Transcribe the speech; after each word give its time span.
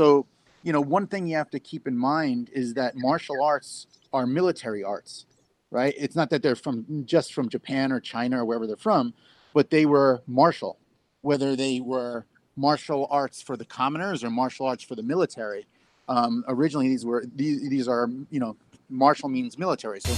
So, 0.00 0.24
you 0.62 0.72
know, 0.72 0.80
one 0.80 1.06
thing 1.06 1.26
you 1.26 1.36
have 1.36 1.50
to 1.50 1.60
keep 1.60 1.86
in 1.86 1.94
mind 1.94 2.48
is 2.54 2.72
that 2.72 2.96
martial 2.96 3.42
arts 3.44 3.86
are 4.14 4.26
military 4.26 4.82
arts, 4.82 5.26
right? 5.70 5.92
It's 5.94 6.16
not 6.16 6.30
that 6.30 6.42
they're 6.42 6.56
from 6.56 7.04
just 7.04 7.34
from 7.34 7.50
Japan 7.50 7.92
or 7.92 8.00
China 8.00 8.40
or 8.40 8.46
wherever 8.46 8.66
they're 8.66 8.76
from, 8.78 9.12
but 9.52 9.68
they 9.68 9.84
were 9.84 10.22
martial, 10.26 10.78
whether 11.20 11.54
they 11.54 11.80
were 11.80 12.24
martial 12.56 13.08
arts 13.10 13.42
for 13.42 13.58
the 13.58 13.64
commoners 13.66 14.24
or 14.24 14.30
martial 14.30 14.64
arts 14.64 14.82
for 14.82 14.94
the 14.94 15.02
military. 15.02 15.66
Um, 16.08 16.46
originally, 16.48 16.88
these 16.88 17.04
were 17.04 17.26
these 17.36 17.68
these 17.68 17.86
are 17.86 18.08
you 18.30 18.40
know 18.40 18.56
martial 18.88 19.28
means 19.28 19.58
military. 19.58 20.00
So 20.00 20.14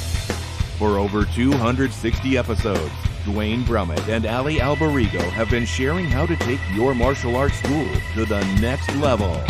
For 0.79 0.97
over 0.97 1.25
260 1.25 2.39
episodes, 2.39 2.93
Duane 3.25 3.65
Brumitt 3.65 4.09
and 4.09 4.27
Allie 4.27 4.59
Alberigo 4.59 5.23
have 5.33 5.51
been 5.51 5.67
sharing 5.67 6.05
how 6.05 6.25
to 6.27 6.37
take 6.37 6.61
your 6.73 6.95
martial 6.95 7.35
arts 7.35 7.59
school 7.59 7.89
to 8.15 8.25
the 8.25 8.45
next 8.61 8.95
level. 8.99 9.43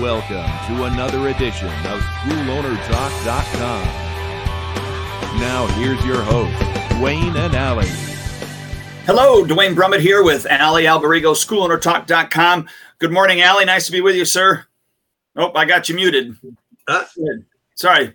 Welcome 0.00 0.44
to 0.76 0.84
another 0.84 1.28
edition 1.28 1.68
of 1.68 2.00
SchoolOwnerTalk.com. 2.00 3.86
Now 5.40 5.66
here's 5.68 6.04
your 6.04 6.20
host, 6.22 6.58
Duane 6.90 7.34
and 7.34 7.54
Allie. 7.54 7.86
Hello, 9.06 9.46
Duane 9.46 9.74
Brumitt 9.74 10.00
here 10.00 10.22
with 10.22 10.44
Allie 10.46 10.84
Alberigo, 10.84 11.34
SchoolOwnerTalk.com. 11.34 12.68
Good 12.98 13.10
morning, 13.10 13.40
Allie. 13.40 13.64
Nice 13.64 13.86
to 13.86 13.92
be 13.92 14.02
with 14.02 14.16
you, 14.16 14.26
sir. 14.26 14.66
Oh, 15.34 15.50
I 15.54 15.64
got 15.64 15.88
you 15.88 15.94
muted. 15.94 16.36
Uh, 16.86 17.04
Sorry. 17.74 18.14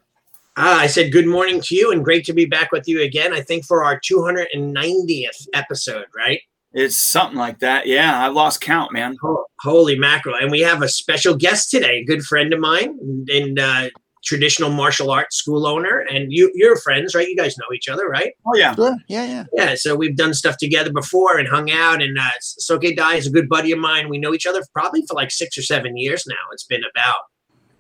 ah, 0.57 0.79
I 0.81 0.85
said 0.85 1.11
good 1.11 1.25
morning 1.25 1.61
to 1.61 1.75
you 1.75 1.91
and 1.91 2.03
great 2.05 2.25
to 2.25 2.33
be 2.33 2.45
back 2.45 2.71
with 2.71 2.87
you 2.87 3.01
again. 3.01 3.33
I 3.33 3.41
think 3.41 3.65
for 3.65 3.83
our 3.83 3.99
290th 3.99 5.47
episode, 5.53 6.05
right? 6.15 6.41
It's 6.73 6.95
something 6.95 7.37
like 7.37 7.59
that. 7.59 7.85
Yeah, 7.85 8.25
I've 8.25 8.33
lost 8.33 8.61
count, 8.61 8.93
man. 8.93 9.17
Ho- 9.21 9.45
Holy 9.59 9.97
mackerel. 9.97 10.35
And 10.35 10.51
we 10.51 10.61
have 10.61 10.81
a 10.81 10.87
special 10.87 11.35
guest 11.35 11.69
today, 11.69 11.99
a 11.99 12.05
good 12.05 12.23
friend 12.23 12.53
of 12.53 12.59
mine 12.59 12.97
and 13.27 13.59
uh, 13.59 13.89
traditional 14.23 14.69
martial 14.69 15.11
arts 15.11 15.35
school 15.35 15.67
owner. 15.67 15.99
And 16.09 16.31
you, 16.31 16.49
you're 16.55 16.77
friends, 16.77 17.13
right? 17.13 17.27
You 17.27 17.35
guys 17.35 17.57
know 17.57 17.73
each 17.75 17.89
other, 17.89 18.07
right? 18.07 18.33
Oh, 18.45 18.55
yeah. 18.55 18.73
sure, 18.75 18.95
yeah, 19.07 19.25
yeah. 19.25 19.43
Yeah. 19.53 19.75
So 19.75 19.95
we've 19.95 20.15
done 20.15 20.33
stuff 20.33 20.57
together 20.57 20.93
before 20.93 21.37
and 21.37 21.47
hung 21.47 21.71
out. 21.71 22.01
And 22.01 22.17
uh, 22.17 22.29
Soke 22.39 22.95
Dai 22.95 23.15
is 23.15 23.27
a 23.27 23.31
good 23.31 23.49
buddy 23.49 23.71
of 23.71 23.79
mine. 23.79 24.07
We 24.09 24.17
know 24.17 24.33
each 24.33 24.47
other 24.47 24.63
probably 24.73 25.05
for 25.07 25.13
like 25.13 25.31
six 25.31 25.57
or 25.57 25.63
seven 25.63 25.97
years 25.97 26.25
now. 26.25 26.35
It's 26.53 26.65
been 26.65 26.83
about. 26.95 27.15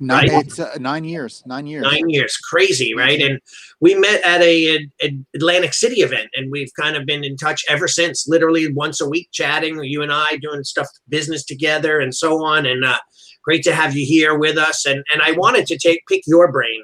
Nine, 0.03 0.29
Right. 0.29 0.47
it's 0.47 0.59
uh, 0.59 0.75
nine 0.79 1.03
years, 1.03 1.43
nine 1.45 1.67
years. 1.67 1.83
nine 1.83 2.09
years 2.09 2.35
crazy 2.37 2.95
right 2.95 3.21
and 3.21 3.39
we 3.81 3.93
met 3.93 4.19
at 4.25 4.41
a, 4.41 4.89
a 5.03 5.15
atlantic 5.35 5.75
city 5.75 6.01
event 6.01 6.27
and 6.33 6.49
we've 6.51 6.71
kind 6.77 6.95
of 6.97 7.05
been 7.05 7.23
in 7.23 7.37
touch 7.37 7.63
ever 7.69 7.87
since 7.87 8.27
literally 8.27 8.73
once 8.73 8.99
a 8.99 9.07
week 9.07 9.29
chatting 9.31 9.81
you 9.83 10.01
and 10.01 10.11
i 10.11 10.37
doing 10.37 10.63
stuff 10.63 10.87
business 11.09 11.45
together 11.45 11.99
and 11.99 12.15
so 12.15 12.43
on 12.43 12.65
and 12.65 12.83
uh, 12.83 12.97
great 13.43 13.63
to 13.63 13.75
have 13.75 13.95
you 13.95 14.03
here 14.03 14.35
with 14.35 14.57
us 14.57 14.87
and 14.87 15.03
and 15.13 15.21
i 15.21 15.33
wanted 15.33 15.67
to 15.67 15.77
take 15.77 16.01
pick 16.07 16.23
your 16.25 16.51
brain 16.51 16.83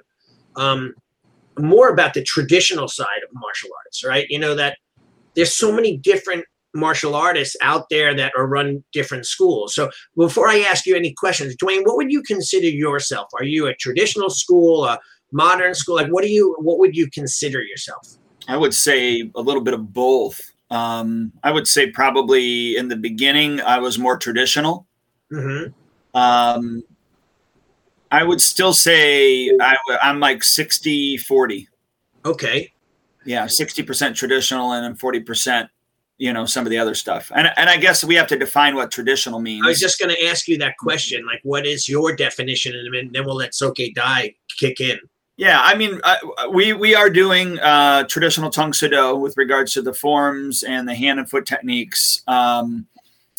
um, 0.56 0.94
more 1.58 1.90
about 1.90 2.14
the 2.14 2.22
traditional 2.24 2.88
side 2.88 3.24
of 3.28 3.30
martial 3.34 3.70
arts 3.84 4.04
right 4.06 4.28
you 4.30 4.38
know 4.38 4.54
that 4.54 4.78
there's 5.36 5.58
so 5.58 5.72
many 5.72 5.98
different 5.98 6.46
martial 6.74 7.16
artists 7.16 7.56
out 7.62 7.88
there 7.90 8.14
that 8.16 8.34
are 8.38 8.48
run 8.48 8.84
different 8.92 9.26
schools. 9.26 9.74
So 9.74 9.90
before 10.16 10.48
I 10.48 10.60
ask 10.60 10.86
you 10.86 10.96
any 10.96 11.14
questions, 11.14 11.56
Duane, 11.56 11.84
what 11.84 11.98
would 11.98 12.12
you 12.12 12.22
consider 12.22 12.68
yourself? 12.68 13.28
Are 13.40 13.44
you 13.44 13.68
a 13.68 13.76
traditional 13.76 14.30
school, 14.30 14.86
a 14.86 15.00
modern 15.32 15.74
school? 15.74 15.96
Like 15.96 16.10
what 16.10 16.24
do 16.24 16.30
you 16.30 16.56
what 16.60 16.80
would 16.80 16.96
you 16.96 17.10
consider 17.10 17.62
yourself? 17.62 18.18
I 18.48 18.58
would 18.58 18.74
say 18.74 19.30
a 19.36 19.42
little 19.42 19.62
bit 19.62 19.74
of 19.74 19.94
both. 19.94 20.40
Um, 20.70 21.32
I 21.44 21.52
would 21.52 21.68
say 21.68 21.90
probably 21.92 22.76
in 22.76 22.88
the 22.90 22.96
beginning, 22.96 23.62
I 23.62 23.80
was 23.80 23.98
more 23.98 24.18
traditional. 24.18 24.86
hmm 25.32 25.66
Um, 26.14 26.84
I 28.12 28.24
would 28.24 28.40
still 28.42 28.74
say 28.74 29.50
I, 29.60 29.76
I'm 30.02 30.20
like 30.20 30.44
60 30.44 31.18
40. 31.18 31.68
Okay. 32.26 32.72
Yeah, 33.26 33.46
60% 33.46 34.16
traditional 34.16 34.72
and 34.72 34.86
then 34.86 34.96
40%, 34.96 35.68
you 36.18 36.34
know, 36.34 36.46
some 36.46 36.66
of 36.66 36.72
the 36.72 36.78
other 36.78 36.96
stuff. 36.96 37.32
And, 37.36 37.52
and 37.58 37.70
I 37.70 37.78
guess 37.78 38.04
we 38.04 38.16
have 38.16 38.28
to 38.28 38.38
define 38.38 38.76
what 38.76 38.92
traditional 38.92 39.40
means. 39.40 39.66
I 39.66 39.70
was 39.70 39.80
just 39.80 40.00
going 40.00 40.14
to 40.14 40.26
ask 40.26 40.48
you 40.48 40.58
that 40.58 40.78
question. 40.78 41.26
Like, 41.26 41.42
what 41.44 41.66
is 41.66 41.88
your 41.88 42.16
definition? 42.16 42.76
And 42.76 43.14
then- 43.14 43.26
we'll 43.26 43.36
let 43.36 43.54
Soke 43.54 43.78
Dai 43.96 44.36
kick 44.58 44.80
in. 44.80 45.00
Yeah, 45.38 45.60
I 45.62 45.76
mean, 45.76 46.00
uh, 46.04 46.18
we 46.52 46.74
we 46.74 46.96
are 46.96 47.12
doing 47.12 47.60
uh, 47.60 48.06
traditional 48.06 48.50
Tang 48.50 48.74
Soo 48.74 48.90
Do 48.90 49.16
with 49.16 49.38
regards 49.38 49.72
to 49.74 49.84
the 49.84 49.94
forms 49.94 50.64
and 50.64 50.88
the 50.88 50.96
hand 50.96 51.20
and 51.20 51.30
foot 51.30 51.46
techniques, 51.46 52.24
um, 52.28 52.88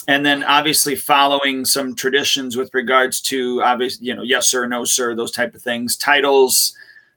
and 0.06 0.24
then 0.24 0.44
obviously 0.44 0.94
following 0.94 1.64
some 1.64 1.96
traditions 1.96 2.56
with 2.56 2.72
regards 2.72 3.20
to 3.22 3.60
obviously, 3.64 4.06
you 4.06 4.14
know, 4.14 4.22
yes 4.22 4.46
sir, 4.46 4.64
no 4.68 4.84
sir, 4.84 5.16
those 5.16 5.32
type 5.32 5.56
of 5.56 5.62
things. 5.62 5.96
Titles, 5.96 6.72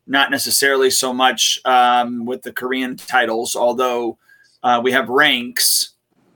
not 0.07 0.31
necessarily 0.31 0.89
so 0.89 1.13
much 1.13 1.61
um, 1.63 2.25
with 2.25 2.41
the 2.41 2.51
Korean 2.51 2.97
titles, 2.97 3.55
although 3.55 4.17
uh, 4.63 4.81
we 4.83 4.91
have 4.91 5.09
ranks, 5.09 5.93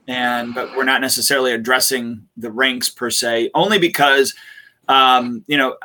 and 0.08 0.54
but 0.54 0.76
we're 0.76 0.84
not 0.84 1.00
necessarily 1.00 1.52
addressing 1.52 2.26
the 2.36 2.50
ranks 2.50 2.88
per 2.88 3.10
se, 3.10 3.50
only 3.54 3.78
because 3.78 4.34
um, 4.88 5.44
you 5.46 5.56
know 5.56 5.76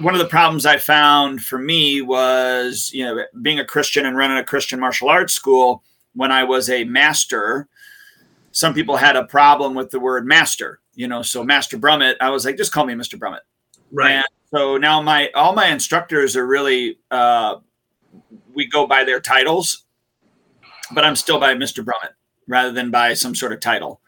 one 0.00 0.14
of 0.14 0.20
the 0.20 0.26
problems 0.26 0.64
I 0.64 0.78
found 0.78 1.42
for 1.42 1.58
me 1.58 2.00
was, 2.00 2.90
you 2.92 3.04
know, 3.04 3.24
being 3.42 3.58
a 3.58 3.64
Christian 3.64 4.06
and 4.06 4.16
running 4.16 4.38
a 4.38 4.44
Christian 4.44 4.80
martial 4.80 5.08
arts 5.08 5.34
school 5.34 5.82
when 6.14 6.32
I 6.32 6.44
was 6.44 6.70
a 6.70 6.84
master. 6.84 7.68
Some 8.52 8.74
people 8.74 8.96
had 8.96 9.16
a 9.16 9.24
problem 9.24 9.74
with 9.74 9.90
the 9.90 10.00
word 10.00 10.26
master, 10.26 10.80
you 10.94 11.08
know, 11.08 11.22
so 11.22 11.42
Master 11.44 11.78
Brumitt, 11.78 12.16
I 12.20 12.30
was 12.30 12.44
like, 12.44 12.56
just 12.56 12.72
call 12.72 12.86
me 12.86 12.94
Mr. 12.94 13.18
Brumitt. 13.18 13.40
Right. 13.90 14.12
And 14.12 14.24
so 14.50 14.76
now 14.76 15.00
my 15.00 15.30
all 15.34 15.54
my 15.54 15.68
instructors 15.68 16.36
are 16.36 16.46
really 16.46 16.98
uh, 17.10 17.56
we 18.54 18.66
go 18.66 18.86
by 18.86 19.04
their 19.04 19.20
titles, 19.20 19.84
but 20.94 21.04
I'm 21.04 21.16
still 21.16 21.38
by 21.38 21.54
Mr. 21.54 21.84
Brumitt 21.84 22.14
rather 22.48 22.72
than 22.72 22.90
by 22.90 23.14
some 23.14 23.34
sort 23.34 23.52
of 23.52 23.60
title. 23.60 24.00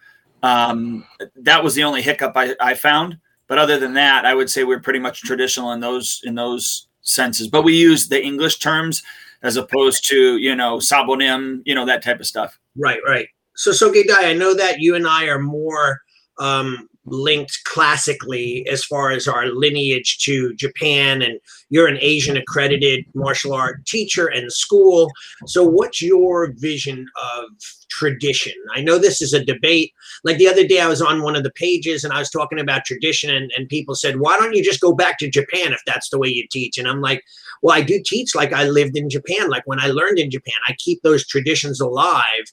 Um, 0.43 1.07
that 1.37 1.65
was 1.65 1.75
the 1.75 1.85
only 1.85 2.03
hiccup 2.03 2.33
I, 2.37 2.55
I 2.61 2.75
found. 2.75 3.19
But 3.47 3.59
other 3.59 3.79
than 3.79 3.95
that, 3.95 4.25
I 4.25 4.35
would 4.35 4.51
say 4.51 4.65
we're 4.65 4.81
pretty 4.81 4.99
much 4.99 5.23
traditional 5.23 5.73
in 5.73 5.81
those 5.81 6.21
in 6.25 6.35
those 6.35 6.89
senses. 7.03 7.49
But 7.49 7.63
we 7.63 7.77
use 7.77 8.09
the 8.09 8.23
English 8.23 8.59
terms 8.59 9.03
as 9.43 9.57
opposed 9.57 10.09
to 10.09 10.39
you 10.39 10.55
know 10.55 10.79
sabumnim, 10.79 11.61
you 11.65 11.75
know 11.75 11.87
that 11.87 12.03
type 12.03 12.21
of 12.21 12.27
stuff. 12.27 12.59
Right, 12.77 13.01
right. 13.07 13.29
So, 13.57 13.71
Soke 13.71 13.95
Dai, 14.09 14.31
I 14.31 14.35
know 14.35 14.55
that 14.55 14.81
you 14.81 14.97
and 14.97 15.07
I 15.07 15.27
are 15.27 15.39
more 15.39 16.01
um, 16.39 16.89
linked 17.07 17.63
classically 17.65 18.67
as 18.69 18.85
far 18.85 19.11
as 19.11 19.29
our 19.29 19.47
lineage 19.47 20.19
to 20.19 20.55
Japan, 20.55 21.23
and 21.23 21.39
you're 21.71 21.89
an 21.89 21.99
Asian 22.01 22.37
accredited 22.37 23.05
martial 23.15 23.53
art 23.53 23.85
teacher 23.87 24.27
and 24.27 24.53
school. 24.53 25.11
So, 25.47 25.65
what's 25.65 26.01
your 26.01 26.53
vision 26.57 27.07
of 27.23 27.45
tradition? 27.91 28.55
I 28.75 28.83
know 28.83 28.99
this 28.99 29.21
is 29.21 29.33
a 29.33 29.45
debate. 29.45 29.93
Like 30.25 30.39
the 30.39 30.49
other 30.49 30.67
day, 30.67 30.81
I 30.81 30.89
was 30.89 31.03
on 31.03 31.23
one 31.23 31.37
of 31.37 31.43
the 31.43 31.53
pages 31.53 32.05
and 32.05 32.13
I 32.13 32.19
was 32.19 32.31
talking 32.31 32.61
about 32.61 32.85
tradition, 32.85 33.35
and, 33.35 33.51
and 33.57 33.69
people 33.69 33.95
said, 33.95 34.21
Why 34.21 34.39
don't 34.39 34.55
you 34.55 34.65
just 34.65 34.81
go 34.81 34.95
back 34.95 35.19
to 35.19 35.31
Japan 35.31 35.73
if 35.73 35.81
that's 35.87 36.09
the 36.11 36.19
way 36.19 36.29
you 36.29 36.47
teach? 36.51 36.79
And 36.79 36.89
I'm 36.89 37.01
like, 37.01 37.23
Well, 37.63 37.77
I 37.77 37.83
do 37.83 38.01
teach 38.05 38.35
like 38.35 38.53
I 38.53 38.65
lived 38.65 38.97
in 38.97 39.11
Japan. 39.11 39.49
Like 39.49 39.67
when 39.67 39.81
I 39.81 39.89
learned 39.89 40.19
in 40.19 40.31
Japan, 40.31 40.55
I 40.69 40.75
keep 40.79 41.03
those 41.03 41.27
traditions 41.27 41.81
alive 41.81 42.45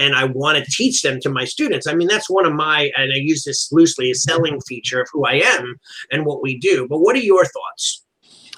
and 0.00 0.16
I 0.16 0.24
want 0.24 0.58
to 0.58 0.64
teach 0.70 1.02
them 1.02 1.20
to 1.20 1.30
my 1.30 1.44
students. 1.44 1.86
I 1.86 1.94
mean, 1.94 2.08
that's 2.08 2.28
one 2.28 2.46
of 2.46 2.54
my, 2.54 2.90
and 2.96 3.12
I 3.12 3.18
use 3.18 3.44
this 3.44 3.70
loosely, 3.70 4.10
a 4.10 4.14
selling 4.14 4.60
feature 4.62 5.02
of 5.02 5.08
who 5.12 5.26
I 5.26 5.34
am 5.34 5.76
and 6.10 6.24
what 6.24 6.42
we 6.42 6.58
do. 6.58 6.88
But 6.88 6.98
what 6.98 7.14
are 7.14 7.20
your 7.20 7.44
thoughts? 7.44 8.04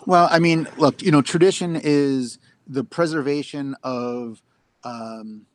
Well, 0.07 0.29
I 0.31 0.39
mean, 0.39 0.69
look, 0.79 1.03
you 1.03 1.11
know, 1.11 1.21
tradition 1.21 1.79
is 1.83 2.39
the 2.67 2.85
preservation 2.85 3.77
of 3.83 4.41
um, 4.85 5.47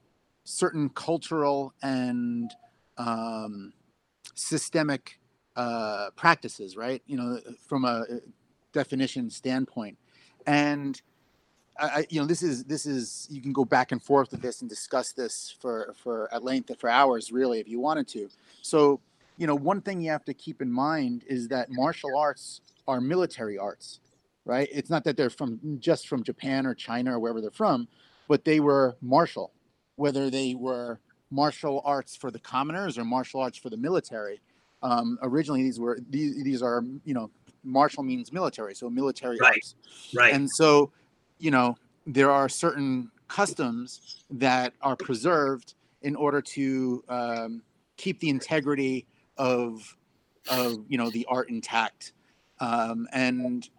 certain 0.44 0.90
cultural 0.90 1.74
and 1.82 2.52
um, 2.98 3.74
systemic 4.36 5.20
uh, 5.56 6.10
practices, 6.16 6.78
right? 6.78 7.02
You 7.08 7.18
know, 7.18 7.40
from 7.68 7.86
a 7.86 8.06
definition 8.74 9.30
standpoint, 9.30 9.98
and 10.46 11.02
I, 11.80 12.08
you 12.10 12.20
know, 12.20 12.26
this 12.26 12.44
is 12.44 12.64
this 12.66 12.86
is 12.86 13.28
you 13.30 13.42
can 13.42 13.54
go 13.54 13.66
back 13.66 13.92
and 13.92 14.02
forth 14.02 14.32
with 14.32 14.42
this 14.42 14.62
and 14.62 14.70
discuss 14.70 15.12
this 15.12 15.56
for 15.60 15.94
for 16.02 16.34
at 16.34 16.44
length 16.44 16.72
for 16.80 16.90
hours, 16.90 17.32
really, 17.32 17.60
if 17.60 17.68
you 17.68 17.80
wanted 17.80 18.08
to. 18.10 18.30
So, 18.62 19.00
you 19.38 19.48
know, 19.48 19.56
one 19.56 19.82
thing 19.82 20.02
you 20.02 20.12
have 20.12 20.26
to 20.26 20.34
keep 20.34 20.62
in 20.62 20.72
mind 20.72 21.24
is 21.28 21.48
that 21.50 21.70
martial 21.70 22.18
arts 22.18 22.62
are 22.88 23.00
military 23.02 23.58
arts 23.58 24.00
right? 24.48 24.70
It's 24.72 24.90
not 24.90 25.04
that 25.04 25.18
they're 25.18 25.30
from 25.30 25.60
just 25.80 26.08
from 26.08 26.24
Japan 26.24 26.66
or 26.66 26.74
China 26.74 27.16
or 27.16 27.20
wherever 27.20 27.42
they're 27.42 27.52
from, 27.52 27.88
but 28.28 28.46
they 28.46 28.60
were 28.60 28.96
martial, 29.02 29.52
whether 29.98 30.30
they 30.30 30.56
were 30.56 31.00
martial 31.30 31.82
arts 31.84 32.16
for 32.16 32.32
the 32.32 32.40
commoners 32.40 32.98
or 32.98 33.04
martial 33.04 33.42
arts 33.42 33.58
for 33.58 33.70
the 33.70 33.78
military. 33.78 34.40
Um, 34.82 35.20
originally, 35.22 35.64
these 35.64 35.80
were 35.80 36.00
these 36.10 36.42
these 36.44 36.62
are 36.62 36.84
you 37.04 37.14
know 37.14 37.30
martial 37.64 38.04
means 38.04 38.32
military, 38.32 38.74
so 38.74 38.90
military 38.90 39.38
Right. 39.40 39.56
arts, 39.56 39.76
Right. 40.16 40.34
and 40.34 40.50
so 40.50 40.92
you 41.40 41.52
know 41.52 41.76
there 42.06 42.32
are 42.32 42.48
certain 42.50 43.12
customs 43.28 44.24
that 44.30 44.74
are 44.82 44.96
preserved 44.96 45.74
in 46.02 46.16
order 46.16 46.42
to 46.42 47.04
um, 47.10 47.62
keep 47.98 48.20
the 48.20 48.30
integrity 48.30 49.06
of 49.38 49.96
of 50.50 50.86
you 50.88 50.98
know 50.98 51.10
the 51.10 51.26
art 51.30 51.50
intact 51.50 52.14
um, 52.60 53.08
and 53.12 53.70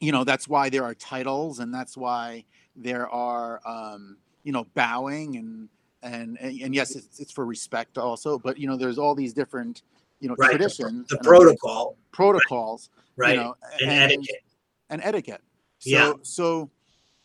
you 0.00 0.12
know 0.12 0.24
that's 0.24 0.48
why 0.48 0.68
there 0.68 0.84
are 0.84 0.94
titles 0.94 1.58
and 1.58 1.72
that's 1.74 1.96
why 1.96 2.44
there 2.76 3.08
are 3.08 3.60
um, 3.66 4.16
you 4.44 4.52
know 4.52 4.64
bowing 4.74 5.36
and 5.36 5.68
and 6.02 6.38
and 6.40 6.74
yes 6.74 6.94
it's, 6.96 7.20
it's 7.20 7.32
for 7.32 7.44
respect 7.46 7.98
also 7.98 8.38
but 8.38 8.58
you 8.58 8.66
know 8.66 8.76
there's 8.76 8.98
all 8.98 9.14
these 9.14 9.32
different 9.32 9.82
you 10.20 10.28
know 10.28 10.34
Right. 10.38 10.50
traditions 10.50 11.08
The 11.08 11.16
and 11.18 11.26
protocol, 11.26 11.96
protocols 12.12 12.90
right? 13.16 13.36
you 13.36 13.42
know 13.42 13.56
and, 13.82 13.90
etiquette. 14.12 14.42
and 14.90 15.00
etiquette. 15.02 15.42
So, 15.82 15.90
Yeah. 15.90 16.12
So, 16.22 16.70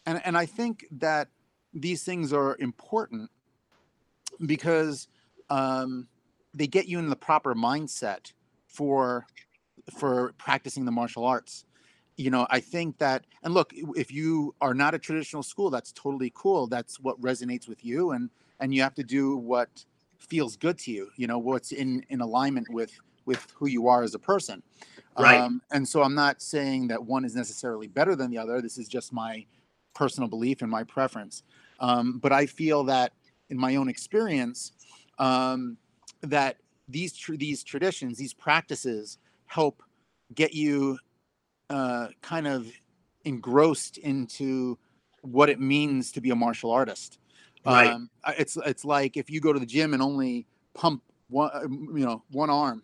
and 0.06 0.20
and 0.26 0.36
I 0.36 0.48
think 0.48 0.86
that 0.92 1.30
these 1.74 2.04
things 2.04 2.34
are 2.34 2.58
important 2.60 3.30
because 4.46 5.08
um, 5.52 6.08
they 6.56 6.66
get 6.66 6.88
you 6.88 6.98
in 6.98 7.10
the 7.10 7.16
proper 7.16 7.54
mindset 7.54 8.34
for 8.66 9.28
for 9.96 10.34
practicing 10.40 10.86
the 10.86 10.92
martial 10.92 11.24
arts. 11.24 11.66
You 12.18 12.32
know, 12.32 12.48
I 12.50 12.62
think 12.62 12.98
that, 12.98 13.26
and 13.44 13.54
look, 13.54 13.72
if 13.76 14.12
you 14.12 14.56
are 14.60 14.74
not 14.74 14.96
a 14.96 15.00
traditional 15.00 15.44
school, 15.44 15.70
that's 15.70 15.92
totally 15.92 16.32
cool. 16.34 16.66
That's 16.66 17.00
what 17.00 17.22
resonates 17.22 17.68
with 17.68 17.86
you, 17.86 18.12
and 18.12 18.32
and 18.60 18.74
you 18.74 18.82
have 18.82 18.96
to 18.96 19.04
do 19.04 19.38
what 19.38 19.86
feels 20.18 20.58
good 20.58 20.80
to 20.80 20.92
you. 20.92 21.10
You 21.16 21.28
know, 21.28 21.38
what's 21.38 21.72
in 21.72 22.04
in 22.10 22.22
alignment 22.22 22.70
with 22.72 22.92
with 23.26 23.46
who 23.56 23.68
you 23.68 23.88
are 23.88 24.02
as 24.02 24.16
a 24.16 24.20
person. 24.20 24.64
Right. 25.18 25.40
Um, 25.40 25.62
and 25.72 25.88
so 25.88 26.04
I'm 26.04 26.14
not 26.16 26.42
saying 26.42 26.90
that 26.90 27.04
one 27.04 27.26
is 27.26 27.36
necessarily 27.36 27.88
better 27.88 28.16
than 28.16 28.30
the 28.30 28.38
other. 28.38 28.62
This 28.62 28.78
is 28.78 28.88
just 28.88 29.12
my 29.12 29.46
personal 29.96 30.30
belief 30.30 30.62
and 30.62 30.70
my 30.70 30.84
preference. 30.84 31.44
Um, 31.80 32.20
but 32.20 32.32
I 32.32 32.46
feel 32.46 32.84
that 32.86 33.14
in 33.50 33.58
my 33.58 33.76
own 33.76 33.90
experience, 33.90 34.74
um, 35.18 35.78
that 36.22 36.58
these 36.88 37.14
tr- 37.14 37.36
these 37.36 37.64
traditions, 37.64 38.18
these 38.18 38.34
practices, 38.34 39.18
help 39.48 39.82
get 40.34 40.54
you 40.54 41.00
uh, 41.70 42.08
kind 42.22 42.48
of 42.48 42.72
engrossed 43.26 43.98
into 43.98 44.78
what 45.22 45.50
it 45.50 45.60
means 45.60 46.12
to 46.12 46.22
be 46.22 46.30
a 46.30 46.36
martial 46.36 46.72
artist. 46.72 47.20
Right. 47.66 47.88
Um, 47.88 48.10
it's 48.38 48.58
it's 48.66 48.86
like 48.86 49.18
if 49.18 49.30
you 49.30 49.42
go 49.42 49.52
to 49.52 49.60
the 49.60 49.66
gym 49.66 49.94
and 49.94 50.02
only 50.02 50.46
pump 50.74 51.02
one, 51.30 51.50
uh, 51.54 51.62
you 51.64 52.06
know, 52.06 52.24
one 52.32 52.50
arm, 52.50 52.84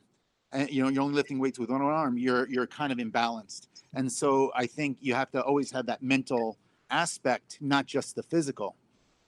and 0.53 0.69
you 0.69 0.81
know 0.83 0.89
you're 0.89 1.03
only 1.03 1.15
lifting 1.15 1.39
weights 1.39 1.59
with 1.59 1.69
one 1.69 1.81
arm, 1.81 2.17
you're 2.17 2.47
you're 2.49 2.67
kind 2.67 2.91
of 2.91 2.99
imbalanced. 2.99 3.67
And 3.95 4.11
so 4.11 4.51
I 4.55 4.65
think 4.65 4.97
you 5.01 5.13
have 5.13 5.29
to 5.31 5.41
always 5.41 5.71
have 5.71 5.85
that 5.87 6.01
mental 6.01 6.57
aspect, 6.89 7.57
not 7.61 7.85
just 7.85 8.15
the 8.15 8.23
physical. 8.23 8.75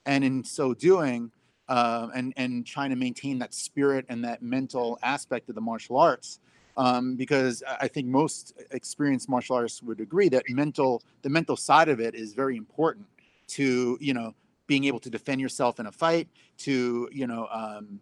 And 0.06 0.24
in 0.24 0.44
so 0.44 0.74
doing, 0.74 1.31
uh, 1.68 2.07
and 2.16 2.33
and 2.38 2.66
trying 2.66 2.92
to 2.92 2.95
maintain 2.95 3.39
that 3.39 3.54
spirit 3.54 4.06
and 4.10 4.24
that 4.24 4.42
mental 4.42 5.00
aspect 5.04 5.50
of 5.50 5.56
the 5.56 5.62
martial 5.62 5.98
arts, 5.98 6.39
um, 6.77 7.16
because 7.16 7.63
I 7.81 7.88
think 7.88 8.07
most 8.07 8.54
experienced 8.71 9.28
martial 9.30 9.56
artists 9.56 9.81
would 9.81 10.00
agree 10.00 10.30
that 10.30 10.44
mental 10.50 11.04
the 11.24 11.30
mental 11.30 11.57
side 11.57 11.89
of 11.89 12.00
it 12.00 12.13
is 12.16 12.33
very 12.33 12.56
important 12.56 13.07
to 13.48 13.98
you 14.00 14.13
know 14.13 14.33
being 14.68 14.86
able 14.86 15.00
to 15.00 15.10
defend 15.10 15.39
yourself 15.42 15.80
in 15.80 15.88
a 15.88 15.92
fight, 15.92 16.28
to 16.57 17.10
you 17.12 17.28
know 17.28 17.48
um, 17.51 18.00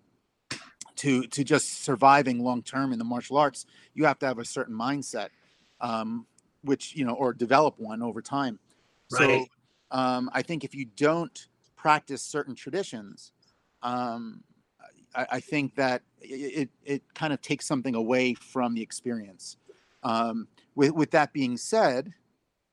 to 0.97 1.23
to 1.27 1.43
just 1.43 1.83
surviving 1.83 2.43
long 2.43 2.61
term 2.61 2.93
in 2.93 2.99
the 2.99 3.05
martial 3.05 3.37
arts. 3.37 3.65
You 3.93 4.05
have 4.05 4.19
to 4.19 4.25
have 4.25 4.39
a 4.39 4.45
certain 4.45 4.75
mindset, 4.75 5.29
um, 5.81 6.25
which 6.63 6.95
you 6.95 7.05
know, 7.05 7.13
or 7.13 7.33
develop 7.33 7.79
one 7.79 8.01
over 8.01 8.21
time. 8.21 8.59
Right. 9.11 9.47
So 9.91 9.97
um, 9.97 10.29
I 10.33 10.41
think 10.41 10.63
if 10.63 10.75
you 10.75 10.85
don't 10.85 11.47
practice 11.75 12.21
certain 12.21 12.55
traditions, 12.55 13.31
um, 13.81 14.43
I, 15.15 15.27
I 15.33 15.39
think 15.39 15.75
that 15.75 16.03
it 16.21 16.69
it 16.83 17.03
kind 17.13 17.33
of 17.33 17.41
takes 17.41 17.65
something 17.65 17.95
away 17.95 18.33
from 18.33 18.73
the 18.73 18.81
experience. 18.81 19.57
Um, 20.03 20.47
with 20.75 20.91
with 20.91 21.11
that 21.11 21.33
being 21.33 21.57
said, 21.57 22.13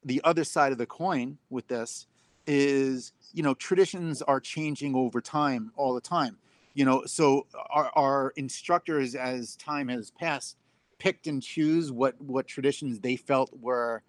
the 0.04 0.20
other 0.24 0.44
side 0.44 0.72
of 0.72 0.78
the 0.78 0.86
coin 0.86 1.38
with 1.48 1.68
this 1.68 2.06
is 2.46 3.12
you 3.32 3.42
know 3.42 3.54
traditions 3.54 4.22
are 4.22 4.40
changing 4.40 4.94
over 4.94 5.20
time 5.20 5.72
all 5.76 5.94
the 5.94 6.00
time 6.00 6.38
you 6.80 6.86
know 6.86 7.04
so 7.04 7.46
our, 7.68 7.90
our 7.94 8.32
instructors 8.36 9.14
as 9.14 9.54
time 9.56 9.88
has 9.88 10.10
passed 10.12 10.56
picked 10.98 11.26
and 11.26 11.42
choose 11.42 11.92
what 11.92 12.18
what 12.22 12.46
traditions 12.46 12.98
they 13.00 13.16
felt 13.16 13.50
were 13.60 14.02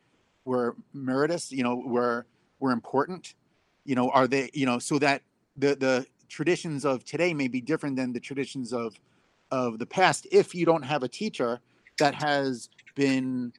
were 0.45 0.77
meritorious 0.93 1.51
you 1.51 1.63
know 1.63 1.75
were 1.75 2.25
were 2.61 2.71
important. 2.71 3.35
You 3.83 3.95
know 3.95 4.09
are 4.11 4.25
they 4.25 4.49
you 4.53 4.65
know 4.65 4.79
so 4.79 4.97
that 4.99 5.21
the 5.57 5.75
the 5.75 6.05
traditions 6.29 6.85
of 6.85 7.03
today 7.03 7.33
may 7.33 7.49
be 7.49 7.59
different 7.59 7.97
than 7.97 8.13
the 8.13 8.21
traditions 8.21 8.71
of 8.71 8.95
of 9.51 9.77
the 9.77 9.85
past 9.85 10.25
if 10.31 10.55
you 10.55 10.65
don't 10.65 10.83
have 10.83 11.03
a 11.03 11.09
teacher 11.09 11.59
that 11.99 12.15
has 12.15 12.69
been 12.95 13.51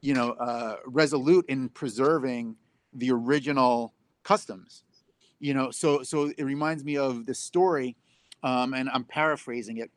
you 0.00 0.14
know 0.14 0.30
uh, 0.30 0.76
resolute 0.86 1.44
in 1.50 1.68
preserving 1.68 2.56
the 2.94 3.10
original 3.10 3.92
customs. 4.22 4.82
You 5.40 5.52
know 5.52 5.70
so 5.70 6.02
so 6.02 6.32
it 6.38 6.44
reminds 6.44 6.84
me 6.84 6.96
of 6.96 7.26
the 7.26 7.34
story 7.34 7.96
um, 8.42 8.74
and 8.74 8.88
i'm 8.90 9.04
paraphrasing 9.04 9.78
it 9.78 9.90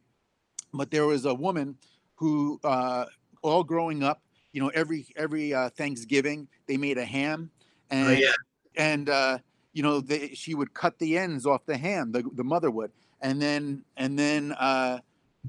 but 0.73 0.91
there 0.91 1.05
was 1.05 1.25
a 1.25 1.33
woman 1.33 1.77
who 2.15 2.59
uh, 2.63 3.05
all 3.41 3.63
growing 3.63 4.03
up 4.03 4.21
you 4.51 4.61
know 4.61 4.69
every 4.69 5.05
every 5.15 5.53
uh, 5.53 5.69
thanksgiving 5.69 6.47
they 6.67 6.77
made 6.77 6.97
a 6.97 7.05
ham 7.05 7.49
and 7.89 8.07
Oh, 8.07 8.11
yeah. 8.11 8.31
and 8.75 9.09
uh, 9.09 9.37
you 9.73 9.83
know 9.83 9.99
they, 9.99 10.29
she 10.29 10.55
would 10.55 10.73
cut 10.73 10.97
the 10.99 11.17
ends 11.17 11.45
off 11.45 11.65
the 11.65 11.77
ham 11.77 12.11
the, 12.11 12.23
the 12.33 12.43
mother 12.43 12.71
would. 12.71 12.91
And 13.21 13.41
then 13.41 13.83
and 13.97 14.17
then 14.17 14.51
uh, 14.53 14.99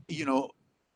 you 0.08 0.25
know 0.25 0.50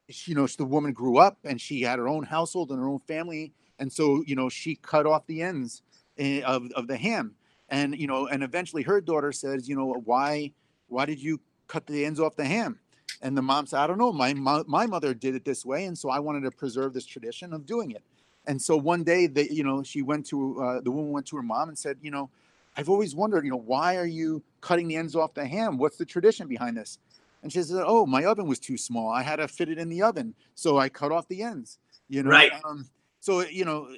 she, 0.09 0.33
you 0.33 0.37
know 0.37 0.47
the 0.47 0.65
woman 0.65 0.93
grew 0.93 1.19
up 1.19 1.39
and 1.45 1.61
she 1.61 1.83
had 1.83 1.99
her 1.99 2.09
own 2.09 2.25
household 2.25 2.71
and 2.71 2.79
her 2.79 2.89
own 2.89 3.01
family. 3.01 3.53
And 3.79 3.93
so 3.93 4.23
you 4.27 4.37
know 4.37 4.49
she 4.49 4.77
cut 4.77 5.07
off 5.07 5.27
the 5.27 5.43
ends 5.43 5.83
eh, 6.19 6.43
of, 6.43 6.71
of 6.73 6.87
the 6.87 6.97
ham. 6.97 7.35
And 7.69 7.97
you 7.99 8.07
know 8.07 8.27
and 8.27 8.43
eventually 8.43 8.83
her 8.83 9.01
daughter 9.01 9.33
says 9.33 9.69
you 9.69 9.77
know 9.77 9.93
why 10.05 10.53
why 10.89 11.05
did 11.07 11.23
you 11.23 11.41
cut 11.69 11.87
the 11.87 12.05
ends 12.05 12.19
off 12.19 12.35
the 12.37 12.45
ham. 12.45 12.81
And 13.23 13.37
the 13.37 13.43
mom 13.43 13.67
said 13.67 13.81
i 13.81 13.87
don't 13.87 13.99
know. 13.99 14.13
My 14.13 14.35
mo- 14.35 14.65
my 14.67 14.87
mother 14.87 15.15
did 15.15 15.35
it 15.35 15.45
this 15.45 15.65
way 15.65 15.85
and 15.85 15.97
so 15.97 16.09
i 16.09 16.19
wanted 16.19 16.43
to 16.43 16.51
preserve 16.51 16.93
this 16.95 17.07
tradition 17.07 17.53
of 17.53 17.67
doing 17.67 17.91
it. 17.93 18.03
And 18.47 18.61
so 18.61 18.77
one 18.77 19.05
day 19.05 19.27
they 19.27 19.49
you 19.49 19.63
know 19.65 19.83
she 19.83 20.03
went 20.03 20.27
to 20.27 20.61
uh, 20.63 20.81
the 20.81 20.91
woman 20.91 21.13
went 21.13 21.27
to 21.27 21.37
her 21.37 21.43
mom 21.43 21.69
and 21.69 21.79
said 21.79 21.99
you 22.01 22.11
know 22.11 22.31
i've 22.77 22.89
always 22.89 23.15
wondered 23.15 23.45
you 23.45 23.51
know 23.51 23.57
why 23.57 23.97
are 23.97 24.07
you 24.07 24.43
cutting 24.61 24.89
the 24.89 24.97
ends 24.97 25.15
off 25.15 25.35
the 25.35 25.47
ham? 25.47 25.79
What's 25.79 25.97
the 25.97 26.05
tradition 26.05 26.47
behind 26.49 26.77
this? 26.77 26.99
And 27.43 27.53
she 27.53 27.63
said 27.63 27.85
oh 27.87 28.07
my 28.07 28.25
oven 28.25 28.47
was 28.47 28.59
too 28.59 28.77
small. 28.77 29.11
I 29.11 29.23
had 29.23 29.37
to 29.37 29.49
fit 29.49 29.69
it 29.69 29.79
in 29.79 29.89
the 29.89 30.03
oven 30.03 30.35
so 30.55 30.79
i 30.79 30.89
cut 30.89 31.13
off 31.13 31.29
the 31.29 31.43
ends. 31.43 31.79
You 32.09 32.23
know 32.23 32.31
Right. 32.31 32.53
um, 32.65 32.89
so 33.21 33.41
you 33.41 33.65
know 33.65 33.89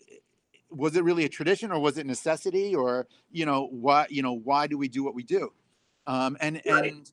was 0.70 0.96
it 0.96 1.04
really 1.04 1.24
a 1.24 1.28
tradition 1.28 1.72
or 1.72 1.80
was 1.80 1.98
it 1.98 2.06
necessity 2.06 2.74
or 2.74 3.06
you 3.32 3.44
know 3.44 3.68
why 3.70 4.06
you 4.08 4.22
know 4.22 4.32
why 4.32 4.66
do 4.66 4.78
we 4.78 4.88
do 4.88 5.04
what 5.04 5.14
we 5.14 5.22
do? 5.22 5.52
Um, 6.06 6.36
and 6.40 6.60
Right. 6.66 6.92
and 6.92 7.10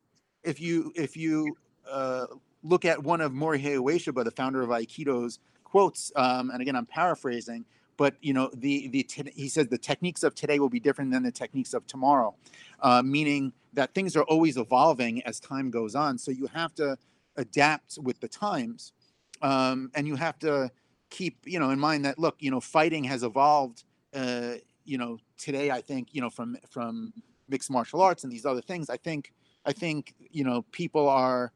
if 0.48 0.62
you 0.62 0.94
if 0.96 1.18
you 1.18 1.58
uh, 1.92 2.26
look 2.64 2.86
at 2.86 3.04
one 3.04 3.22
of 3.22 3.34
Morihei 3.34 3.78
Ueshiba, 3.78 4.24
the 4.24 4.32
founder 4.32 4.62
of 4.62 4.70
Aikido's 4.70 5.40
quotes, 5.64 6.12
um, 6.16 6.50
and 6.50 6.62
again 6.62 6.76
I'm 6.76 6.86
paraphrasing, 6.86 7.66
but 7.98 8.16
you 8.22 8.34
know 8.34 8.50
the 8.54 8.88
the 8.88 9.04
te- 9.04 9.32
he 9.36 9.50
says 9.50 9.68
the 9.68 9.78
techniques 9.78 10.24
of 10.24 10.34
today 10.34 10.60
will 10.60 10.70
be 10.70 10.80
different 10.80 11.12
than 11.12 11.24
the 11.24 11.32
techniques 11.32 11.74
of 11.74 11.86
tomorrow, 11.86 12.34
uh, 12.80 13.02
meaning 13.04 13.52
that 13.74 13.94
things 13.94 14.16
are 14.16 14.24
always 14.24 14.58
evolving 14.58 15.22
as 15.24 15.40
time 15.40 15.70
goes 15.70 15.94
on. 15.94 16.18
So 16.18 16.32
you 16.32 16.48
have 16.48 16.74
to 16.76 16.98
adapt 17.36 18.00
with 18.02 18.20
the 18.22 18.28
times, 18.30 18.94
um, 19.42 19.92
and 19.94 20.08
you 20.08 20.16
have 20.16 20.40
to 20.40 20.72
keep 21.10 21.40
you 21.46 21.60
know 21.60 21.72
in 21.72 21.80
mind 21.80 22.06
that 22.06 22.18
look 22.18 22.38
you 22.40 22.52
know 22.52 22.62
fighting 22.62 23.04
has 23.04 23.24
evolved 23.24 23.84
uh, 24.14 24.54
you 24.86 24.98
know 24.98 25.18
today 25.38 25.72
I 25.72 25.82
think 25.82 26.14
you 26.14 26.22
know 26.22 26.30
from 26.30 26.58
from 26.70 27.14
mixed 27.50 27.70
martial 27.70 28.02
arts 28.02 28.24
and 28.24 28.32
these 28.32 28.46
other 28.46 28.62
things 28.62 28.90
I 28.90 28.98
think 28.98 29.34
I 29.68 29.74
think 29.74 30.16
you 30.32 30.46
know 30.46 30.64
people 30.72 31.10
are 31.10 31.52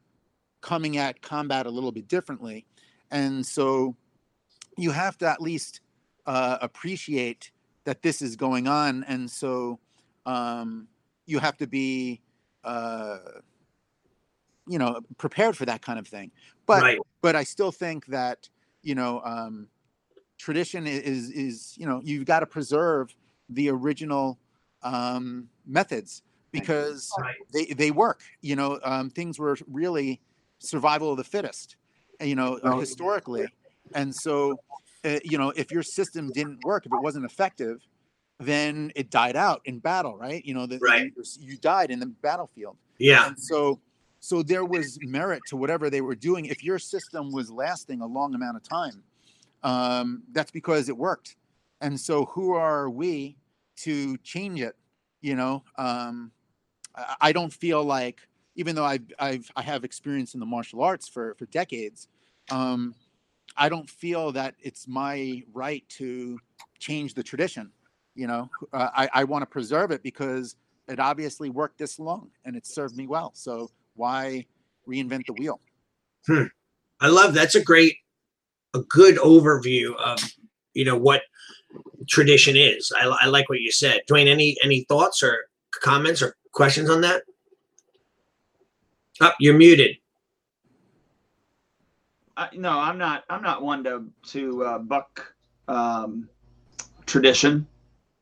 coming 0.60 0.98
at 0.98 1.22
combat 1.22 1.66
a 1.66 1.70
little 1.72 1.94
bit 1.94 2.08
differently, 2.08 2.66
and 3.10 3.46
so 3.46 3.96
you 4.78 4.92
have 4.92 5.18
to 5.20 5.30
at 5.30 5.42
least 5.42 5.80
uh, 6.26 6.58
appreciate 6.62 7.52
that 7.86 8.02
this 8.02 8.22
is 8.22 8.36
going 8.36 8.68
on, 8.68 9.06
and 9.06 9.32
so 9.32 9.80
um, 10.26 10.88
you 11.26 11.40
have 11.40 11.58
to 11.58 11.68
be 11.68 12.22
uh, 12.66 13.20
you 14.68 14.78
know 14.78 15.00
prepared 15.18 15.56
for 15.56 15.66
that 15.66 15.82
kind 15.82 15.98
of 15.98 16.06
thing. 16.06 16.32
But 16.66 16.82
right. 16.84 17.00
but 17.22 17.38
I 17.38 17.46
still 17.46 17.72
think 17.72 18.08
that 18.08 18.50
you 18.84 18.94
know 18.94 19.22
um, 19.24 19.68
tradition 20.38 20.86
is 20.86 21.30
is 21.30 21.76
you 21.78 21.86
know 21.86 22.02
you've 22.04 22.26
got 22.26 22.42
to 22.42 22.46
preserve 22.46 23.16
the 23.48 23.70
original 23.70 24.38
um, 24.84 25.48
methods 25.66 26.24
because 26.52 27.10
Right. 27.20 27.36
they 27.52 27.66
they 27.66 27.92
work. 27.92 28.22
You 28.42 28.56
know, 28.56 28.80
um, 28.84 29.10
things 29.10 29.40
were 29.40 29.58
really 29.68 30.22
survival 30.60 31.12
of 31.12 31.18
the 31.18 31.24
fittest. 31.24 31.78
uh, 32.22 32.26
You 32.26 32.36
know, 32.36 32.56
uh, 32.64 32.80
historically, 32.80 33.48
and 33.96 34.14
so 34.16 34.60
uh, 35.04 35.20
you 35.24 35.38
know 35.38 35.50
if 35.56 35.72
your 35.72 35.84
system 35.84 36.32
didn't 36.32 36.62
work, 36.62 36.86
if 36.86 36.94
it 36.94 37.00
wasn't 37.00 37.26
effective, 37.26 37.86
then 38.40 38.92
it 38.96 39.10
died 39.10 39.36
out 39.36 39.62
in 39.66 39.80
battle, 39.80 40.16
right? 40.18 40.44
You 40.46 40.54
know, 40.54 40.66
the, 40.66 40.80
Right. 40.80 41.14
you, 41.16 41.24
you 41.40 41.58
died 41.58 41.92
in 41.92 42.00
the 42.00 42.08
battlefield 42.08 42.78
Yeah. 42.98 43.28
and 43.28 43.40
so 43.40 43.80
so 44.20 44.44
there 44.44 44.66
was 44.66 45.00
merit 45.02 45.46
to 45.48 45.58
whatever 45.58 45.90
they 45.90 46.02
were 46.02 46.16
doing. 46.16 46.46
If 46.46 46.64
your 46.64 46.78
system 46.80 47.32
was 47.32 47.50
lasting 47.52 48.02
a 48.02 48.06
long 48.06 48.36
amount 48.36 48.56
of 48.58 48.64
time, 48.64 49.04
um, 49.64 50.24
that's 50.32 50.52
because 50.52 50.90
it 50.90 50.98
worked. 50.98 51.36
And 51.82 52.00
so, 52.00 52.26
who 52.26 52.54
are 52.54 52.90
we 52.90 53.38
to 53.78 54.18
change 54.18 54.62
it? 54.62 54.76
You 55.22 55.36
know, 55.36 55.64
um, 55.78 56.32
I, 57.20 57.32
don't 57.32 57.52
feel 57.52 57.84
like, 57.84 58.22
even 58.56 58.76
though 58.76 58.86
I've, 58.86 59.04
I've 59.20 59.50
I 59.56 59.62
have 59.62 59.84
experience 59.84 60.34
in 60.34 60.40
the 60.40 60.46
martial 60.46 60.82
arts 60.82 61.08
for 61.08 61.36
for 61.36 61.46
decades, 61.48 62.08
um, 62.50 62.96
I 63.58 63.70
don't 63.70 63.90
feel 63.90 64.32
that 64.34 64.56
it's 64.60 64.88
my 64.88 65.44
right 65.54 65.88
to 65.90 66.40
change 66.80 67.14
the 67.14 67.24
tradition. 67.24 67.72
You 68.16 68.28
know, 68.28 68.50
uh, 68.74 68.90
I, 68.94 69.10
I 69.14 69.24
want 69.24 69.42
to 69.44 69.46
preserve 69.46 69.92
it 69.92 70.04
because 70.04 70.56
it 70.88 71.00
obviously 71.00 71.50
worked 71.50 71.78
this 71.78 71.98
long 72.00 72.30
and 72.44 72.56
it 72.56 72.66
served 72.66 72.98
me 72.98 73.08
well. 73.08 73.32
So 73.34 73.72
why 73.96 74.46
reinvent 74.88 75.28
the 75.28 75.34
wheel? 75.34 75.62
I 77.00 77.08
love 77.08 77.34
that's 77.34 77.56
a 77.56 77.64
great, 77.64 77.96
a 78.74 78.80
good 78.82 79.18
overview 79.18 79.96
of 79.96 80.20
you 80.74 80.86
know 80.86 80.98
what 80.98 81.24
tradition 82.08 82.56
is. 82.56 82.92
I, 82.96 83.08
I 83.22 83.26
like 83.28 83.50
what 83.50 83.62
you 83.62 83.72
said, 83.72 84.02
Duane. 84.08 84.28
Any 84.28 84.58
any 84.64 84.84
thoughts 84.84 85.24
or 85.24 85.46
comments 85.82 86.22
or 86.22 86.36
questions 86.52 86.90
on 86.90 87.02
that? 87.02 87.24
Up, 89.20 89.34
oh, 89.34 89.36
you're 89.40 89.58
muted. 89.58 89.98
Uh, 92.38 92.48
no, 92.56 92.72
I'm 92.72 92.98
not. 92.98 93.24
I'm 93.30 93.44
not 93.44 93.62
one 93.62 93.84
to 93.84 94.06
to 94.30 94.64
uh, 94.64 94.80
buck 94.80 95.34
um, 95.68 96.28
tradition, 97.06 97.68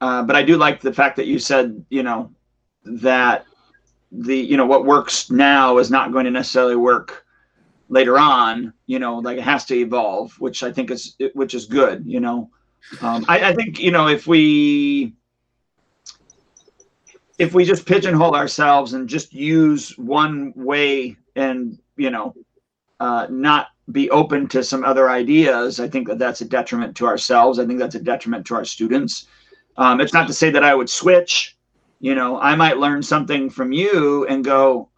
uh, 0.01 0.23
but 0.23 0.35
I 0.35 0.43
do 0.43 0.57
like 0.57 0.81
the 0.81 0.93
fact 0.93 1.15
that 1.17 1.27
you 1.27 1.39
said, 1.39 1.85
you 1.89 2.03
know, 2.03 2.31
that 2.83 3.45
the 4.11 4.35
you 4.35 4.57
know 4.57 4.65
what 4.65 4.85
works 4.85 5.29
now 5.29 5.77
is 5.77 5.89
not 5.89 6.11
going 6.11 6.25
to 6.25 6.31
necessarily 6.31 6.75
work 6.75 7.25
later 7.87 8.17
on. 8.17 8.73
You 8.87 8.99
know, 8.99 9.19
like 9.19 9.37
it 9.37 9.43
has 9.43 9.63
to 9.65 9.75
evolve, 9.75 10.33
which 10.39 10.63
I 10.63 10.71
think 10.71 10.91
is 10.91 11.15
which 11.33 11.53
is 11.53 11.65
good. 11.65 12.03
You 12.05 12.19
know, 12.19 12.49
um, 13.01 13.23
I, 13.29 13.51
I 13.51 13.55
think 13.55 13.79
you 13.79 13.91
know 13.91 14.07
if 14.07 14.27
we 14.27 15.13
if 17.39 17.53
we 17.53 17.63
just 17.63 17.85
pigeonhole 17.85 18.35
ourselves 18.35 18.93
and 18.93 19.07
just 19.07 19.33
use 19.33 19.97
one 19.97 20.53
way 20.55 21.15
and 21.35 21.79
you 21.95 22.11
know 22.11 22.35
uh, 22.99 23.25
not 23.29 23.69
be 23.91 24.11
open 24.11 24.47
to 24.49 24.63
some 24.63 24.83
other 24.83 25.09
ideas, 25.09 25.79
I 25.79 25.87
think 25.87 26.07
that 26.09 26.19
that's 26.19 26.41
a 26.41 26.45
detriment 26.45 26.95
to 26.97 27.07
ourselves. 27.07 27.57
I 27.57 27.65
think 27.65 27.79
that's 27.79 27.95
a 27.95 27.99
detriment 27.99 28.45
to 28.47 28.55
our 28.55 28.65
students. 28.65 29.27
Um, 29.77 29.99
it's 30.01 30.13
not 30.13 30.27
to 30.27 30.33
say 30.33 30.51
that 30.51 30.63
I 30.63 30.75
would 30.75 30.89
switch. 30.89 31.57
You 32.01 32.13
know, 32.13 32.39
I 32.39 32.55
might 32.55 32.77
learn 32.77 33.01
something 33.01 33.49
from 33.49 33.71
you 33.71 34.27
and 34.27 34.43
go, 34.43 34.89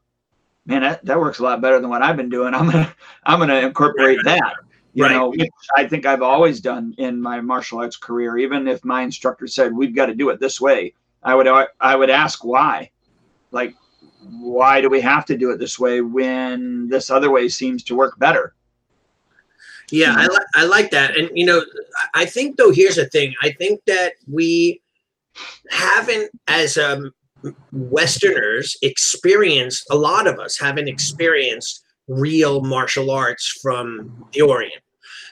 man, 0.66 0.82
that, 0.82 1.06
that 1.06 1.20
works 1.20 1.40
a 1.40 1.44
lot 1.44 1.62
better 1.62 1.80
than 1.80 1.90
what 1.90 2.02
I've 2.02 2.18
been 2.18 2.30
doing. 2.30 2.54
I'm 2.54 2.66
gonna 2.66 2.94
I'm 3.24 3.40
gonna 3.40 3.60
incorporate 3.60 4.20
that. 4.26 4.56
You 4.94 5.06
right. 5.06 5.14
know, 5.14 5.30
which 5.30 5.50
I 5.78 5.88
think 5.88 6.06
I've 6.06 6.22
always 6.22 6.60
done 6.60 6.94
in 6.98 7.22
my 7.22 7.40
martial 7.40 7.80
arts 7.80 7.96
career. 7.96 8.38
Even 8.38 8.68
if 8.68 8.84
my 8.84 9.04
instructor 9.04 9.48
said 9.48 9.74
we've 9.74 9.96
got 9.96 10.08
to 10.08 10.16
do 10.16 10.30
it 10.30 10.40
this 10.40 10.60
way, 10.60 10.94
I 11.24 11.36
would 11.36 11.48
I 11.80 11.96
would 11.96 12.10
ask 12.10 12.44
why. 12.44 12.90
Like, 13.52 13.76
why 14.24 14.82
do 14.82 14.90
we 14.90 15.02
have 15.02 15.26
to 15.26 15.38
do 15.38 15.52
it 15.52 15.58
this 15.58 15.80
way 15.80 16.02
when 16.02 16.88
this 16.88 17.10
other 17.10 17.32
way 17.32 17.50
seems 17.50 17.84
to 17.84 17.96
work 17.96 18.18
better? 18.20 18.54
Yeah, 19.92 20.16
I, 20.18 20.28
li- 20.28 20.46
I 20.56 20.64
like 20.64 20.90
that. 20.92 21.18
And, 21.18 21.30
you 21.34 21.46
know, 21.46 21.66
I 22.16 22.26
think, 22.26 22.56
though, 22.56 22.72
here's 22.72 22.96
the 22.96 23.10
thing 23.10 23.34
I 23.44 23.52
think 23.52 23.82
that 23.88 24.14
we 24.32 24.82
haven't, 25.70 26.32
as 26.48 26.78
um, 26.78 27.12
Westerners, 27.74 28.78
experienced, 28.82 29.86
a 29.92 29.96
lot 29.96 30.28
of 30.28 30.40
us 30.40 30.58
haven't 30.58 30.88
experienced 30.88 31.84
real 32.08 32.62
martial 32.62 33.12
arts 33.12 33.60
from 33.62 34.26
the 34.32 34.42
Orient. 34.42 34.82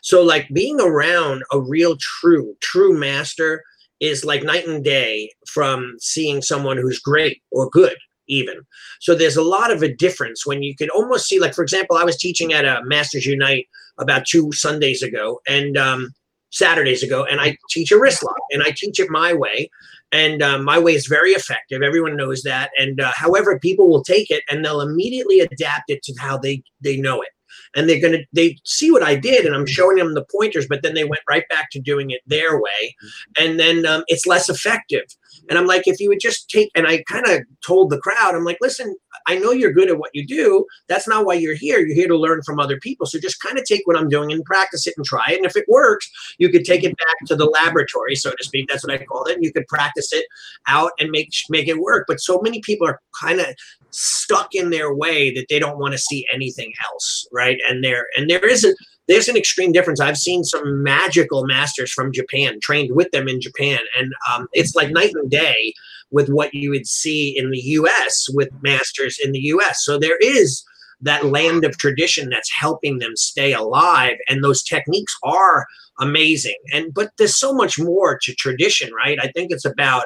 So, 0.01 0.23
like, 0.23 0.49
being 0.49 0.81
around 0.81 1.43
a 1.53 1.59
real, 1.61 1.95
true, 1.97 2.53
true 2.59 2.97
master 2.97 3.63
is 3.99 4.25
like 4.25 4.43
night 4.43 4.67
and 4.67 4.83
day 4.83 5.31
from 5.47 5.95
seeing 5.99 6.41
someone 6.41 6.77
who's 6.77 6.99
great 6.99 7.41
or 7.51 7.69
good 7.69 7.97
even. 8.27 8.61
So 8.99 9.15
there's 9.15 9.35
a 9.35 9.43
lot 9.43 9.71
of 9.71 9.81
a 9.81 9.93
difference 9.93 10.45
when 10.45 10.63
you 10.63 10.75
can 10.75 10.89
almost 10.91 11.27
see, 11.27 11.39
like, 11.39 11.53
for 11.53 11.63
example, 11.63 11.97
I 11.97 12.03
was 12.03 12.17
teaching 12.17 12.53
at 12.53 12.65
a 12.65 12.81
Masters 12.85 13.25
Unite 13.25 13.67
about 13.97 14.25
two 14.25 14.51
Sundays 14.51 15.01
ago 15.01 15.41
and 15.47 15.77
um, 15.77 16.11
Saturdays 16.51 17.03
ago, 17.03 17.25
and 17.25 17.41
I 17.41 17.57
teach 17.69 17.91
a 17.91 17.99
wrist 17.99 18.23
lock 18.23 18.37
and 18.51 18.63
I 18.63 18.71
teach 18.71 18.99
it 18.99 19.09
my 19.09 19.33
way. 19.33 19.69
And 20.11 20.41
uh, 20.41 20.57
my 20.57 20.79
way 20.79 20.95
is 20.95 21.05
very 21.05 21.31
effective. 21.31 21.83
Everyone 21.83 22.15
knows 22.15 22.41
that. 22.41 22.71
And 22.79 22.99
uh, 22.99 23.11
however, 23.15 23.59
people 23.59 23.89
will 23.89 24.03
take 24.03 24.31
it 24.31 24.43
and 24.49 24.65
they'll 24.65 24.81
immediately 24.81 25.39
adapt 25.39 25.89
it 25.89 26.01
to 26.03 26.15
how 26.19 26.37
they 26.37 26.63
they 26.81 26.97
know 26.97 27.21
it 27.21 27.29
and 27.75 27.89
they're 27.89 28.01
going 28.01 28.13
to 28.13 28.25
they 28.33 28.57
see 28.63 28.91
what 28.91 29.03
i 29.03 29.15
did 29.15 29.45
and 29.45 29.55
i'm 29.55 29.65
showing 29.65 29.97
them 29.97 30.13
the 30.13 30.25
pointers 30.25 30.67
but 30.67 30.81
then 30.83 30.93
they 30.93 31.03
went 31.03 31.21
right 31.27 31.47
back 31.49 31.69
to 31.71 31.79
doing 31.79 32.11
it 32.11 32.21
their 32.27 32.59
way. 32.59 32.95
And 33.37 33.59
then 33.59 33.85
um, 33.85 34.03
it's 34.07 34.25
less 34.25 34.49
effective 34.49 35.05
and 35.49 35.57
I'm 35.57 35.65
like, 35.65 35.87
if 35.87 35.99
you 35.99 36.09
would 36.09 36.19
just 36.19 36.49
take, 36.49 36.69
and 36.75 36.87
I 36.87 37.03
kind 37.03 37.27
of 37.27 37.41
told 37.65 37.89
the 37.89 37.99
crowd, 37.99 38.35
I'm 38.35 38.45
like, 38.45 38.59
listen, 38.61 38.95
I 39.27 39.37
know 39.37 39.51
you're 39.51 39.73
good 39.73 39.89
at 39.89 39.97
what 39.97 40.11
you 40.13 40.25
do. 40.25 40.65
That's 40.87 41.07
not 41.07 41.25
why 41.25 41.33
you're 41.33 41.55
here. 41.55 41.79
You're 41.79 41.95
here 41.95 42.07
to 42.07 42.17
learn 42.17 42.41
from 42.43 42.59
other 42.59 42.79
people. 42.79 43.05
So 43.05 43.19
just 43.19 43.41
kind 43.41 43.57
of 43.57 43.65
take 43.65 43.81
what 43.85 43.97
I'm 43.97 44.09
doing 44.09 44.31
and 44.31 44.43
practice 44.45 44.87
it 44.87 44.93
and 44.95 45.05
try 45.05 45.25
it. 45.29 45.37
And 45.37 45.45
if 45.45 45.55
it 45.55 45.65
works, 45.67 46.09
you 46.37 46.49
could 46.49 46.65
take 46.65 46.83
it 46.83 46.95
back 46.97 47.15
to 47.27 47.35
the 47.35 47.45
laboratory, 47.45 48.15
so 48.15 48.31
to 48.31 48.43
speak. 48.43 48.69
That's 48.69 48.83
what 48.83 48.93
I 48.93 49.03
called 49.03 49.29
it. 49.29 49.35
And 49.35 49.43
you 49.43 49.51
could 49.51 49.67
practice 49.67 50.13
it 50.13 50.25
out 50.67 50.91
and 50.99 51.09
make 51.09 51.29
make 51.49 51.67
it 51.67 51.79
work. 51.79 52.05
But 52.07 52.21
so 52.21 52.39
many 52.41 52.61
people 52.61 52.87
are 52.87 52.99
kind 53.19 53.39
of 53.39 53.47
stuck 53.91 54.53
in 54.53 54.69
their 54.69 54.93
way 54.93 55.33
that 55.33 55.47
they 55.49 55.59
don't 55.59 55.79
want 55.79 55.93
to 55.93 55.97
see 55.97 56.27
anything 56.33 56.73
else, 56.91 57.27
right? 57.31 57.59
And 57.67 57.83
there 57.83 58.07
and 58.15 58.29
there 58.29 58.45
is 58.45 58.63
a 58.63 58.73
there's 59.09 59.27
an 59.27 59.35
extreme 59.35 59.71
difference. 59.71 59.99
I've 59.99 60.17
seen 60.17 60.43
some 60.43 60.83
magical 60.83 61.45
masters 61.45 61.91
from 61.91 62.13
Japan, 62.13 62.59
trained 62.61 62.95
with 62.95 63.09
them 63.11 63.27
in 63.27 63.41
Japan, 63.41 63.79
and 63.97 64.13
um, 64.31 64.47
it's 64.53 64.75
like 64.75 64.91
night 64.91 65.11
and 65.15 65.29
day 65.29 65.73
with 66.11 66.29
what 66.29 66.53
you 66.53 66.69
would 66.69 66.87
see 66.87 67.35
in 67.37 67.49
the 67.49 67.59
U.S. 67.59 68.27
with 68.33 68.49
masters 68.61 69.19
in 69.21 69.31
the 69.31 69.39
U.S. 69.39 69.83
So 69.83 69.97
there 69.97 70.17
is 70.17 70.63
that 71.01 71.25
land 71.25 71.65
of 71.65 71.77
tradition 71.77 72.29
that's 72.29 72.53
helping 72.53 72.99
them 72.99 73.15
stay 73.15 73.51
alive, 73.51 74.17
and 74.29 74.43
those 74.43 74.61
techniques 74.61 75.17
are 75.23 75.65
amazing. 75.99 76.57
And 76.71 76.93
but 76.93 77.09
there's 77.17 77.35
so 77.35 77.51
much 77.51 77.79
more 77.79 78.19
to 78.21 78.35
tradition, 78.35 78.93
right? 78.93 79.17
I 79.19 79.29
think 79.29 79.51
it's 79.51 79.65
about 79.65 80.05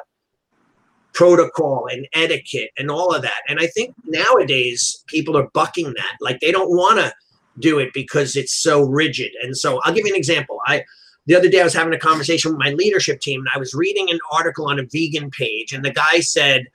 protocol 1.13 1.88
and 1.91 2.07
etiquette 2.13 2.72
and 2.77 2.89
all 2.89 3.13
of 3.13 3.22
that. 3.22 3.41
And 3.48 3.60
I 3.60 3.67
think 3.67 3.93
nowadays 4.05 5.03
people 5.07 5.38
are 5.38 5.50
bucking 5.53 5.93
that. 5.95 6.17
Like 6.22 6.39
they 6.39 6.51
don't 6.51 6.72
want 6.72 7.00
to 7.00 7.13
do 7.60 7.79
it 7.79 7.93
because 7.93 8.36
it's 8.36 8.53
so 8.53 8.81
rigid. 8.81 9.31
And 9.41 9.55
so 9.55 9.79
I'll 9.83 9.93
give 9.93 10.05
you 10.05 10.13
an 10.13 10.17
example. 10.17 10.60
I 10.67 10.83
the 11.25 11.36
other 11.36 11.50
day 11.50 11.62
I 11.62 11.63
was 11.63 11.74
having 11.74 11.93
a 11.93 12.00
conversation 12.00 12.51
with 12.51 12.60
my 12.60 12.72
leadership 12.72 13.22
team 13.22 13.41
and 13.41 13.50
I 13.55 13.57
was 13.57 13.74
reading 13.74 14.10
an 14.10 14.19
article 14.31 14.67
on 14.67 14.79
a 14.79 14.83
vegan 14.91 15.31
page 15.31 15.72
and 15.72 15.83
the 15.83 15.93
guy 15.93 16.19
said, 16.19 16.65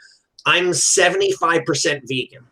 I'm 0.47 0.71
75% 0.71 2.01
vegan 2.05 2.47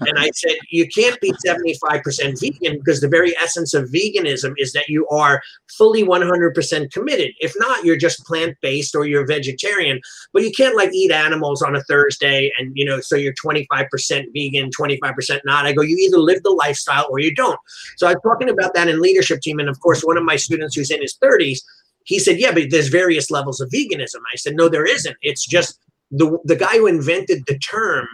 and 0.00 0.18
I 0.18 0.30
said, 0.34 0.56
you 0.70 0.86
can't 0.88 1.20
be 1.20 1.32
75% 1.46 2.40
vegan 2.40 2.78
because 2.78 3.00
the 3.00 3.08
very 3.08 3.36
essence 3.38 3.74
of 3.74 3.88
veganism 3.88 4.54
is 4.56 4.72
that 4.72 4.88
you 4.88 5.06
are 5.08 5.42
fully 5.68 6.04
100% 6.04 6.92
committed. 6.92 7.32
If 7.40 7.54
not, 7.58 7.84
you're 7.84 7.96
just 7.96 8.24
plant 8.24 8.56
based 8.60 8.94
or 8.94 9.06
you're 9.06 9.26
vegetarian. 9.26 10.00
But 10.32 10.42
you 10.42 10.52
can't 10.52 10.76
like 10.76 10.92
eat 10.92 11.10
animals 11.10 11.62
on 11.62 11.76
a 11.76 11.82
Thursday 11.84 12.52
and, 12.58 12.72
you 12.74 12.84
know, 12.84 13.00
so 13.00 13.16
you're 13.16 13.34
25% 13.34 13.88
vegan, 14.34 14.70
25% 14.70 15.40
not. 15.44 15.66
I 15.66 15.72
go, 15.72 15.82
you 15.82 15.96
either 15.96 16.18
live 16.18 16.42
the 16.42 16.50
lifestyle 16.50 17.08
or 17.10 17.18
you 17.20 17.34
don't. 17.34 17.58
So 17.96 18.06
I 18.06 18.14
was 18.14 18.22
talking 18.22 18.48
about 18.48 18.74
that 18.74 18.88
in 18.88 19.00
leadership 19.00 19.40
team. 19.40 19.58
And 19.58 19.68
of 19.68 19.80
course, 19.80 20.02
one 20.02 20.16
of 20.16 20.24
my 20.24 20.36
students 20.36 20.74
who's 20.74 20.90
in 20.90 21.00
his 21.00 21.16
30s, 21.22 21.60
he 22.04 22.18
said, 22.18 22.38
yeah, 22.38 22.52
but 22.52 22.70
there's 22.70 22.88
various 22.88 23.30
levels 23.30 23.60
of 23.60 23.68
veganism. 23.70 24.20
I 24.32 24.36
said, 24.36 24.54
no, 24.56 24.68
there 24.68 24.86
isn't. 24.86 25.16
It's 25.20 25.46
just 25.46 25.78
the, 26.10 26.38
the 26.44 26.56
guy 26.56 26.78
who 26.78 26.86
invented 26.86 27.44
the 27.46 27.58
term 27.58 28.06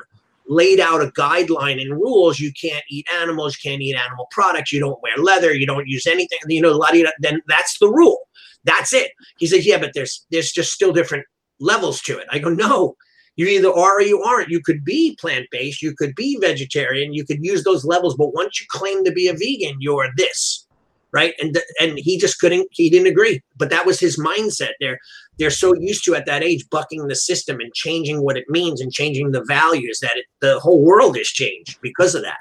laid 0.47 0.81
out 0.81 1.03
a 1.03 1.11
guideline 1.13 1.81
and 1.81 1.93
rules. 1.93 2.41
You 2.41 2.53
can't 2.53 2.85
eat 2.91 3.07
animals, 3.21 3.57
you 3.57 3.71
can't 3.71 3.83
eat 3.83 3.97
animal 3.97 4.27
products, 4.31 4.73
you 4.73 4.81
don't 4.81 5.01
wear 5.03 5.17
leather, 5.17 5.55
you 5.55 5.67
don't 5.67 5.89
use 5.89 6.07
anything. 6.07 6.39
You 6.49 6.63
know, 6.63 6.71
a 6.71 6.75
lot 6.75 6.97
of 6.97 7.07
then 7.21 7.41
that's 7.47 7.79
the 7.79 7.89
rule. 7.89 8.29
That's 8.65 8.93
it. 8.93 9.13
He 9.39 9.47
says, 9.47 9.67
yeah, 9.67 9.79
but 9.79 9.93
there's 9.95 10.27
there's 10.31 10.53
just 10.53 10.73
still 10.73 10.93
different 10.93 11.27
levels 11.61 12.01
to 12.03 12.19
it. 12.19 12.27
I 12.31 12.39
go, 12.39 12.51
no, 12.51 12.97
you 13.37 13.47
either 13.47 13.69
are 13.69 13.99
or 13.99 14.03
you 14.03 14.23
aren't. 14.23 14.51
You 14.51 14.61
could 14.63 14.85
be 14.85 15.17
plant 15.21 15.47
based, 15.51 15.83
you 15.83 15.95
could 15.95 16.15
be 16.15 16.39
vegetarian, 16.41 17.15
you 17.15 17.25
could 17.25 17.45
use 17.45 17.65
those 17.65 17.85
levels, 17.85 18.17
but 18.17 18.35
once 18.35 18.61
you 18.61 18.67
claim 18.71 19.05
to 19.05 19.13
be 19.13 19.29
a 19.29 19.35
vegan, 19.35 19.77
you're 19.81 20.09
this 20.17 20.67
right? 21.15 21.33
And 21.41 21.57
and 21.81 21.97
he 21.97 22.19
just 22.19 22.41
couldn't. 22.41 22.69
He 22.73 22.91
didn't 22.91 23.07
agree. 23.07 23.41
But 23.57 23.71
that 23.71 23.87
was 23.87 24.01
his 24.01 24.19
mindset. 24.19 24.73
They're 24.81 24.99
they're 25.39 25.51
so 25.51 25.75
used 25.75 26.05
to 26.05 26.15
at 26.15 26.27
that 26.27 26.43
age 26.43 26.69
bucking 26.71 27.07
the 27.09 27.15
system 27.15 27.61
and 27.61 27.73
changing 27.75 28.23
what 28.23 28.37
it 28.37 28.45
means 28.49 28.81
and 28.81 28.93
changing 28.93 29.31
the 29.31 29.45
values 29.45 29.99
that 30.01 30.17
it, 30.17 30.27
the 30.41 30.59
whole 30.61 30.83
world 30.83 31.17
has 31.17 31.27
changed 31.27 31.79
because 31.81 32.15
of 32.15 32.23
that. 32.23 32.39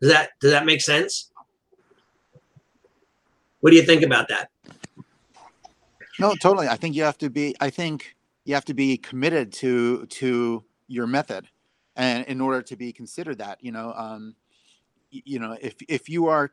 Does 0.00 0.12
that 0.12 0.30
does 0.40 0.50
that 0.50 0.66
make 0.66 0.80
sense? 0.80 1.30
What 3.60 3.70
do 3.70 3.76
you 3.76 3.82
think 3.82 4.02
about 4.02 4.28
that? 4.28 4.50
No, 6.18 6.34
totally. 6.40 6.68
I 6.68 6.76
think 6.76 6.94
you 6.94 7.02
have 7.02 7.18
to 7.18 7.30
be. 7.30 7.54
I 7.60 7.70
think 7.70 8.14
you 8.44 8.54
have 8.54 8.64
to 8.66 8.74
be 8.74 8.96
committed 8.96 9.52
to 9.54 10.06
to 10.06 10.64
your 10.86 11.06
method, 11.06 11.48
and 11.96 12.24
in 12.26 12.40
order 12.40 12.62
to 12.62 12.76
be 12.76 12.92
considered 12.92 13.38
that, 13.38 13.58
you 13.62 13.72
know. 13.72 13.92
Um, 13.96 14.36
you 15.10 15.38
know 15.38 15.56
if 15.60 15.74
if 15.88 16.08
you 16.08 16.26
are 16.26 16.52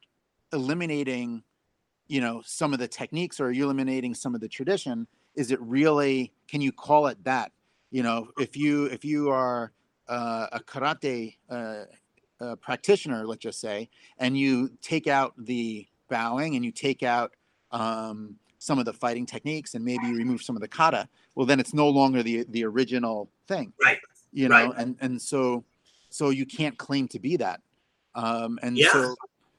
eliminating 0.52 1.44
you 2.08 2.22
know 2.22 2.42
some 2.46 2.74
of 2.74 2.80
the 2.80 2.88
techniques 2.88 3.40
or 3.40 3.52
you're 3.52 3.66
eliminating 3.66 4.14
some 4.14 4.36
of 4.36 4.42
the 4.42 4.48
tradition 4.48 5.08
is 5.36 5.52
it 5.52 5.60
really 5.62 6.32
can 6.48 6.62
you 6.62 6.72
call 6.72 7.08
it 7.08 7.22
that 7.24 7.52
you 7.92 8.04
know 8.04 8.28
if 8.40 8.56
you 8.56 8.86
if 8.86 9.04
you 9.06 9.30
are 9.30 9.72
uh, 10.08 10.48
a 10.52 10.60
karate 10.60 11.36
uh, 11.50 11.84
uh, 12.42 12.56
practitioner 12.58 13.25
let's 13.25 13.42
just 13.42 13.60
say 13.60 13.90
and 14.20 14.38
you 14.38 14.70
take 14.82 15.08
out 15.08 15.34
the 15.38 15.88
bowing 16.10 16.56
and 16.56 16.66
you 16.66 16.72
take 16.72 17.04
out 17.04 17.34
um, 17.72 18.36
some 18.60 18.80
of 18.80 18.86
the 18.86 18.94
fighting 18.94 19.25
techniques 19.25 19.74
and 19.75 19.84
maybe 19.84 20.06
you 20.08 20.16
remove 20.16 20.42
some 20.42 20.56
of 20.56 20.62
the 20.62 20.68
kata 20.68 21.08
well 21.36 21.46
then 21.46 21.60
it's 21.60 21.74
no 21.74 21.90
longer 21.90 22.22
the 22.24 22.46
the 22.50 22.63
original 22.63 23.30
thing 23.48 23.74
Right. 23.84 23.98
you 24.32 24.50
know 24.50 24.56
Right. 24.70 24.74
and 24.78 24.98
and 25.02 25.22
so 25.22 25.63
so 26.10 26.30
you 26.30 26.46
can't 26.46 26.78
claim 26.78 27.08
to 27.10 27.20
be 27.20 27.38
that 27.38 27.62
um 28.16 28.60
and 28.62 28.78
Yeah. 28.78 28.92
so 28.92 29.16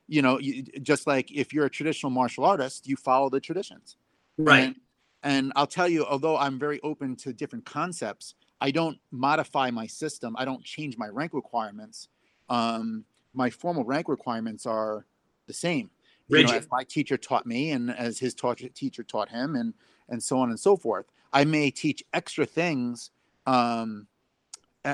you 0.07 0.21
know 0.23 0.39
you, 0.39 0.63
just 0.83 1.07
like 1.07 1.33
if 1.33 1.53
you're 1.53 1.65
a 1.67 1.71
traditional 1.71 2.11
martial 2.11 2.45
artist 2.45 2.87
you 2.87 2.97
follow 2.97 3.29
the 3.31 3.41
traditions 3.41 3.97
Right. 4.37 4.65
and, 4.69 4.77
and 5.25 5.53
I'll 5.57 5.67
tell 5.67 5.89
you, 5.89 6.05
although 6.05 6.37
I'm 6.37 6.59
very 6.59 6.81
open 6.83 7.17
to 7.17 7.33
different 7.33 7.65
concepts, 7.65 8.35
I 8.61 8.71
don't 8.71 8.99
modify 9.11 9.71
my 9.71 9.87
system. 9.87 10.37
I 10.39 10.45
don't 10.45 10.63
change 10.63 10.99
my 10.99 11.09
rank 11.09 11.33
requirements. 11.33 12.09
Um, 12.51 13.05
my 13.33 13.49
formal 13.49 13.85
rank 13.85 14.09
requirements 14.09 14.67
are 14.67 15.07
the 15.47 15.55
same. 15.55 15.91
You 16.29 16.45
know, 16.45 16.53
as 16.53 16.69
my 16.71 16.85
teacher 16.85 17.17
taught 17.17 17.47
me, 17.47 17.71
and 17.73 17.91
as 17.91 18.19
his 18.19 18.35
taught, 18.35 18.61
teacher 18.75 19.03
taught 19.03 19.29
him, 19.29 19.57
and 19.57 19.75
and 20.09 20.23
so 20.23 20.39
on 20.39 20.51
and 20.51 20.61
so 20.61 20.77
forth. 20.77 21.07
I 21.33 21.45
may 21.45 21.71
teach 21.71 22.03
extra 22.13 22.47
things, 22.47 23.11
um, 23.47 24.07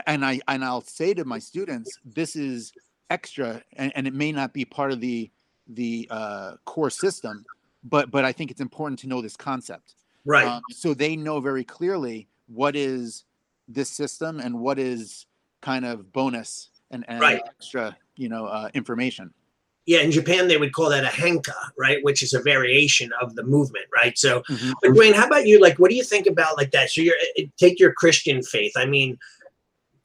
and 0.06 0.24
I 0.24 0.40
and 0.48 0.64
I'll 0.64 0.80
say 0.80 1.14
to 1.14 1.24
my 1.24 1.38
students, 1.38 1.98
this 2.04 2.34
is 2.34 2.72
extra, 3.10 3.62
and, 3.74 3.92
and 3.94 4.06
it 4.06 4.14
may 4.14 4.32
not 4.32 4.52
be 4.52 4.64
part 4.64 4.90
of 4.92 5.00
the 5.00 5.30
the 5.68 6.08
uh, 6.10 6.52
core 6.64 6.90
system, 6.90 7.44
but 7.84 8.10
but 8.10 8.24
I 8.24 8.32
think 8.32 8.50
it's 8.50 8.60
important 8.60 8.98
to 9.00 9.08
know 9.08 9.20
this 9.20 9.36
concept. 9.36 9.94
Right. 10.24 10.46
Um, 10.46 10.62
so 10.70 10.94
they 10.94 11.16
know 11.16 11.40
very 11.40 11.64
clearly 11.64 12.28
what 12.46 12.76
is 12.76 13.24
this 13.68 13.88
system 13.88 14.40
and 14.40 14.58
what 14.60 14.78
is 14.78 15.26
kind 15.62 15.84
of 15.84 16.12
bonus 16.12 16.70
and, 16.90 17.04
and 17.08 17.20
Right. 17.20 17.40
extra, 17.46 17.96
you 18.16 18.28
know, 18.28 18.46
uh, 18.46 18.68
information. 18.74 19.32
yeah, 19.86 20.00
in 20.00 20.10
Japan 20.12 20.46
they 20.46 20.56
would 20.56 20.72
call 20.72 20.88
that 20.90 21.04
a 21.04 21.08
henka, 21.08 21.54
right? 21.76 21.98
Which 22.04 22.22
is 22.22 22.32
a 22.32 22.40
variation 22.42 23.10
of 23.20 23.34
the 23.34 23.42
movement, 23.42 23.86
right? 23.92 24.16
So, 24.16 24.42
Mhm. 24.48 24.74
but 24.82 24.94
Duane, 24.94 25.14
how 25.14 25.26
about 25.26 25.46
you? 25.46 25.58
Like, 25.58 25.78
what 25.80 25.90
do 25.90 25.96
you 25.96 26.04
think 26.04 26.26
about 26.28 26.56
like 26.56 26.70
that? 26.72 26.90
So, 26.90 27.00
you're 27.00 27.16
eh, 27.36 27.46
take 27.56 27.80
your 27.80 27.92
Christian 27.92 28.40
faith. 28.42 28.72
I 28.76 28.86
mean, 28.86 29.18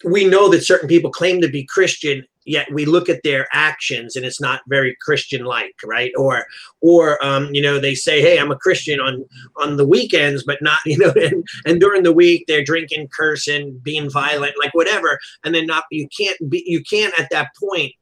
we 0.03 0.25
know 0.25 0.49
that 0.49 0.63
certain 0.63 0.87
people 0.87 1.11
claim 1.11 1.39
to 1.41 1.49
be 1.49 1.63
Christian, 1.65 2.25
yet 2.45 2.71
we 2.71 2.85
look 2.85 3.09
at 3.09 3.23
their 3.23 3.47
actions 3.51 4.15
and 4.15 4.25
it's 4.25 4.39
not 4.39 4.61
very 4.67 4.95
Christian-like, 5.01 5.75
right? 5.83 6.11
Or, 6.17 6.45
or 6.81 7.23
um, 7.23 7.53
you 7.53 7.61
know, 7.61 7.79
they 7.79 7.95
say, 7.95 8.21
"Hey, 8.21 8.39
I'm 8.39 8.51
a 8.51 8.57
Christian 8.57 8.99
on 8.99 9.25
on 9.57 9.77
the 9.77 9.87
weekends, 9.87 10.43
but 10.43 10.61
not, 10.61 10.79
you 10.85 10.97
know, 10.97 11.13
and, 11.15 11.43
and 11.65 11.79
during 11.79 12.03
the 12.03 12.13
week 12.13 12.45
they're 12.47 12.63
drinking, 12.63 13.09
cursing, 13.09 13.79
being 13.83 14.09
violent, 14.09 14.55
like 14.59 14.73
whatever." 14.73 15.19
And 15.43 15.53
then 15.53 15.65
not 15.65 15.83
you 15.91 16.07
can't 16.15 16.49
be 16.49 16.63
you 16.65 16.81
can't 16.83 17.17
at 17.19 17.29
that 17.31 17.49
point 17.59 17.93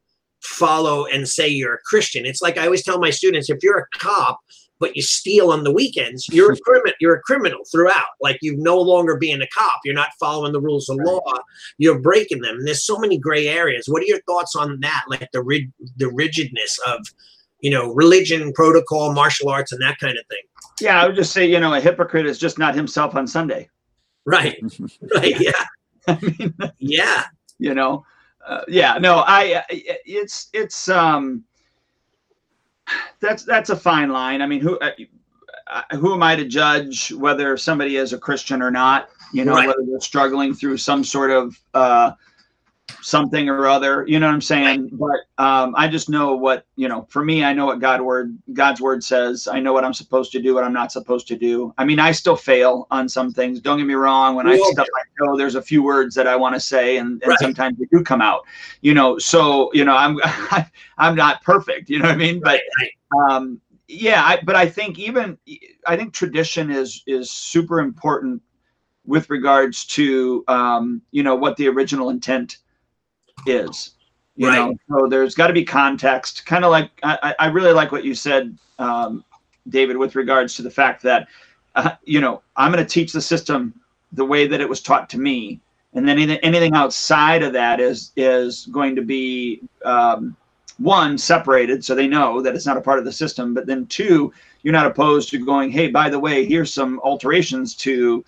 follow 0.42 1.06
and 1.06 1.28
say 1.28 1.48
you're 1.48 1.76
a 1.76 1.82
Christian. 1.86 2.26
It's 2.26 2.42
like 2.42 2.58
I 2.58 2.66
always 2.66 2.84
tell 2.84 3.00
my 3.00 3.10
students: 3.10 3.50
if 3.50 3.64
you're 3.64 3.80
a 3.80 3.98
cop 3.98 4.40
but 4.84 4.96
you 4.98 5.02
steal 5.02 5.52
on 5.52 5.64
the 5.64 5.72
weekends, 5.72 6.28
you're 6.30 6.52
a 6.52 6.58
criminal. 6.66 6.94
You're 7.00 7.16
a 7.16 7.22
criminal 7.22 7.62
throughout. 7.72 8.08
Like 8.22 8.38
you 8.42 8.58
no 8.58 8.78
longer 8.78 9.16
being 9.18 9.42
a 9.42 9.48
cop. 9.48 9.80
You're 9.86 9.96
not 9.96 10.10
following 10.20 10.52
the 10.52 10.60
rules 10.60 10.90
of 10.90 10.98
law. 10.98 11.22
You're 11.78 12.00
breaking 12.00 12.42
them. 12.42 12.58
And 12.58 12.68
there's 12.68 12.84
so 12.86 12.98
many 13.00 13.18
gray 13.18 13.48
areas. 13.48 13.86
What 13.88 14.04
are 14.04 14.06
your 14.08 14.20
thoughts 14.24 14.56
on 14.58 14.80
that? 14.82 15.06
Like 15.08 15.30
the 15.32 15.42
rig- 15.42 15.72
the 15.96 16.10
rigidness 16.12 16.78
of, 16.86 17.00
you 17.62 17.72
know, 17.72 17.94
religion, 17.94 18.52
protocol, 18.52 19.14
martial 19.14 19.48
arts, 19.48 19.72
and 19.72 19.82
that 19.82 19.98
kind 20.00 20.18
of 20.18 20.26
thing. 20.28 20.42
Yeah, 20.82 21.02
I 21.02 21.08
would 21.08 21.16
just 21.16 21.32
say, 21.32 21.46
you 21.50 21.62
know, 21.62 21.74
a 21.74 21.80
hypocrite 21.80 22.26
is 22.26 22.38
just 22.38 22.60
not 22.60 22.76
himself 22.76 23.16
on 23.16 23.26
Sunday. 23.26 23.70
Right. 24.26 24.58
Right. 25.16 25.40
Yeah. 25.40 25.52
I 26.08 26.20
mean, 26.22 26.54
Yeah. 26.80 27.24
you 27.58 27.74
know, 27.74 28.04
uh, 28.46 28.62
yeah, 28.68 28.98
no, 29.00 29.24
I, 29.26 29.64
it's, 29.70 30.50
it's, 30.52 30.90
um, 30.90 31.46
that's, 33.20 33.44
that's 33.44 33.70
a 33.70 33.76
fine 33.76 34.10
line. 34.10 34.42
I 34.42 34.48
mean, 34.48 34.62
who, 34.62 34.78
uh, 34.80 34.92
uh, 35.68 35.98
who 35.98 36.14
am 36.14 36.24
I 36.24 36.36
to 36.36 36.46
judge 36.46 37.12
whether 37.14 37.56
somebody 37.58 37.96
is 37.96 38.14
a 38.14 38.18
Christian 38.18 38.62
or 38.62 38.72
not? 38.72 39.10
You 39.32 39.46
know, 39.46 39.54
Right. 39.54 39.68
whether 39.68 39.84
they're 39.90 40.00
struggling 40.02 40.54
through 40.54 40.78
some 40.78 41.04
sort 41.04 41.32
of, 41.32 41.60
uh, 41.74 42.12
something 43.04 43.50
or 43.50 43.68
other, 43.68 44.06
you 44.08 44.20
know 44.20 44.28
what 44.28 44.34
I'm 44.34 44.42
saying? 44.42 44.90
But, 44.94 45.44
um, 45.44 45.76
I 45.78 45.88
just 45.88 46.10
know 46.10 46.36
what, 46.36 46.66
you 46.76 46.88
know, 46.88 47.06
for 47.10 47.24
me, 47.24 47.44
I 47.44 47.54
know 47.54 47.66
what 47.66 47.80
God 47.80 48.02
word, 48.02 48.38
God's 48.54 48.82
word 48.82 49.04
says. 49.04 49.48
I 49.48 49.60
know 49.60 49.74
what 49.74 49.84
I'm 49.84 49.94
supposed 49.94 50.32
to 50.34 50.42
do, 50.42 50.54
what 50.56 50.64
I'm 50.64 50.74
not 50.74 50.92
supposed 50.92 51.28
to 51.28 51.36
do. 51.38 51.74
I 51.78 51.86
mean, 51.86 52.00
I 52.00 52.12
still 52.12 52.36
fail 52.36 52.88
on 52.92 53.10
some 53.10 53.32
things. 53.32 53.60
Don't 53.60 53.78
get 53.78 53.88
me 53.88 53.94
wrong. 53.96 54.36
When 54.36 54.48
I 54.48 54.58
all 54.58 54.72
stub 54.74 54.88
my 54.92 55.38
there's 55.38 55.56
a 55.56 55.62
few 55.62 55.84
words 55.84 56.16
that 56.16 56.28
I 56.28 56.36
want 56.36 56.56
to 56.56 56.60
say, 56.60 56.98
and, 56.98 57.22
and 57.24 57.30
Right. 57.30 57.40
sometimes 57.40 57.78
they 57.78 57.86
do 57.92 58.04
come 58.04 58.22
out. 58.22 58.42
You 58.82 58.94
know, 58.94 59.18
so 59.18 59.70
you 59.74 59.86
know, 59.86 59.96
I'm 59.96 60.18
I'm 60.98 61.16
not 61.16 61.44
perfect. 61.44 61.90
You 61.90 62.00
know 62.00 62.06
what 62.06 62.16
I 62.16 62.18
mean? 62.18 62.40
But 62.40 62.62
Right. 62.80 62.92
Um, 63.30 63.62
yeah, 63.88 64.24
I, 64.24 64.40
but 64.44 64.56
I 64.56 64.68
think 64.68 64.98
even 64.98 65.38
I 65.86 65.98
think 65.98 66.14
tradition 66.14 66.72
is 66.72 67.04
is 67.06 67.32
super 67.32 67.80
important 67.80 68.42
with 69.06 69.30
regards 69.30 69.86
to 69.86 70.44
um, 70.48 71.02
you 71.12 71.24
know 71.24 71.36
what 71.36 71.58
the 71.58 71.68
original 71.68 72.10
intent 72.10 72.58
is. 73.48 73.92
You 74.36 74.48
Right. 74.48 74.58
know, 74.58 74.78
so 74.90 75.08
there's 75.08 75.36
got 75.36 75.48
to 75.48 75.54
be 75.54 75.64
context. 75.64 76.46
Kind 76.46 76.66
of 76.66 76.72
like 76.72 76.90
I, 77.04 77.36
I 77.40 77.46
really 77.48 77.72
like 77.72 77.92
what 77.92 78.04
you 78.04 78.16
said, 78.16 78.58
um, 78.80 79.24
David, 79.70 79.98
with 79.98 80.16
regards 80.16 80.56
to 80.56 80.64
the 80.64 80.72
fact 80.72 81.04
that 81.04 81.28
uh, 81.76 81.92
you 82.04 82.20
know 82.20 82.42
I'm 82.56 82.72
going 82.72 82.84
to 82.84 82.90
teach 82.90 83.12
the 83.14 83.22
system 83.22 83.74
the 84.12 84.26
way 84.26 84.48
that 84.48 84.60
it 84.60 84.68
was 84.68 84.82
taught 84.82 85.10
to 85.12 85.20
me, 85.20 85.60
and 85.94 86.08
then 86.08 86.18
anything, 86.18 86.40
anything 86.44 86.74
outside 86.74 87.44
of 87.44 87.54
that 87.54 87.80
is 87.80 88.12
is 88.16 88.66
going 88.72 88.96
to 88.96 89.04
be 89.04 89.62
um, 89.86 90.36
one 90.80 91.18
separated 91.18 91.84
so 91.86 91.94
they 91.94 92.08
know 92.08 92.42
that 92.42 92.56
it's 92.56 92.66
not 92.66 92.78
a 92.78 92.82
part 92.82 93.00
of 93.00 93.06
the 93.06 93.12
system 93.12 93.54
but 93.54 93.68
then 93.68 93.86
two 93.88 94.34
you're 94.64 94.74
not 94.74 94.88
opposed 94.88 95.30
to 95.30 95.44
going 95.46 95.72
hey 95.72 95.88
by 95.88 96.10
the 96.10 96.20
way 96.20 96.46
here's 96.46 96.74
some 96.74 97.00
alterations 97.02 97.76
to 97.76 98.24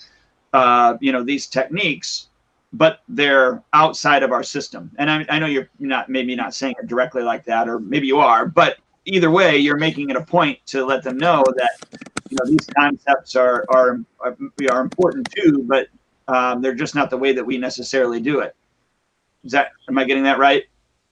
uh, 0.54 0.95
you 1.01 1.12
know 1.12 1.23
these 1.23 1.47
techniques 1.47 2.28
but 2.77 3.01
they're 3.09 3.63
outside 3.73 4.23
of 4.23 4.31
our 4.31 4.43
system 4.43 4.91
and 4.97 5.09
I, 5.09 5.25
I 5.29 5.39
know 5.39 5.45
you're 5.45 5.69
not 5.79 6.09
maybe 6.09 6.35
not 6.35 6.53
saying 6.53 6.75
it 6.79 6.88
directly 6.88 7.23
like 7.23 7.45
that 7.45 7.67
or 7.67 7.79
maybe 7.79 8.07
you 8.07 8.19
are 8.19 8.45
but 8.45 8.77
either 9.05 9.31
way 9.31 9.57
you're 9.57 9.77
making 9.77 10.09
it 10.09 10.15
a 10.15 10.21
point 10.21 10.59
to 10.67 10.85
let 10.85 11.03
them 11.03 11.17
know 11.17 11.43
that 11.57 11.71
you 12.29 12.38
know 12.38 12.45
these 12.49 12.67
concepts 12.77 13.35
are 13.35 13.65
are 13.69 13.99
are, 14.19 14.38
are 14.71 14.81
important 14.81 15.29
too 15.31 15.63
but 15.67 15.88
um, 16.27 16.61
they're 16.61 16.73
just 16.73 16.95
not 16.95 17.09
the 17.09 17.17
way 17.17 17.33
that 17.33 17.45
we 17.45 17.57
necessarily 17.57 18.19
do 18.19 18.39
it 18.39 18.55
is 19.43 19.51
that 19.51 19.71
am 19.89 19.97
i 19.97 20.03
getting 20.03 20.23
that 20.23 20.39
right 20.39 20.63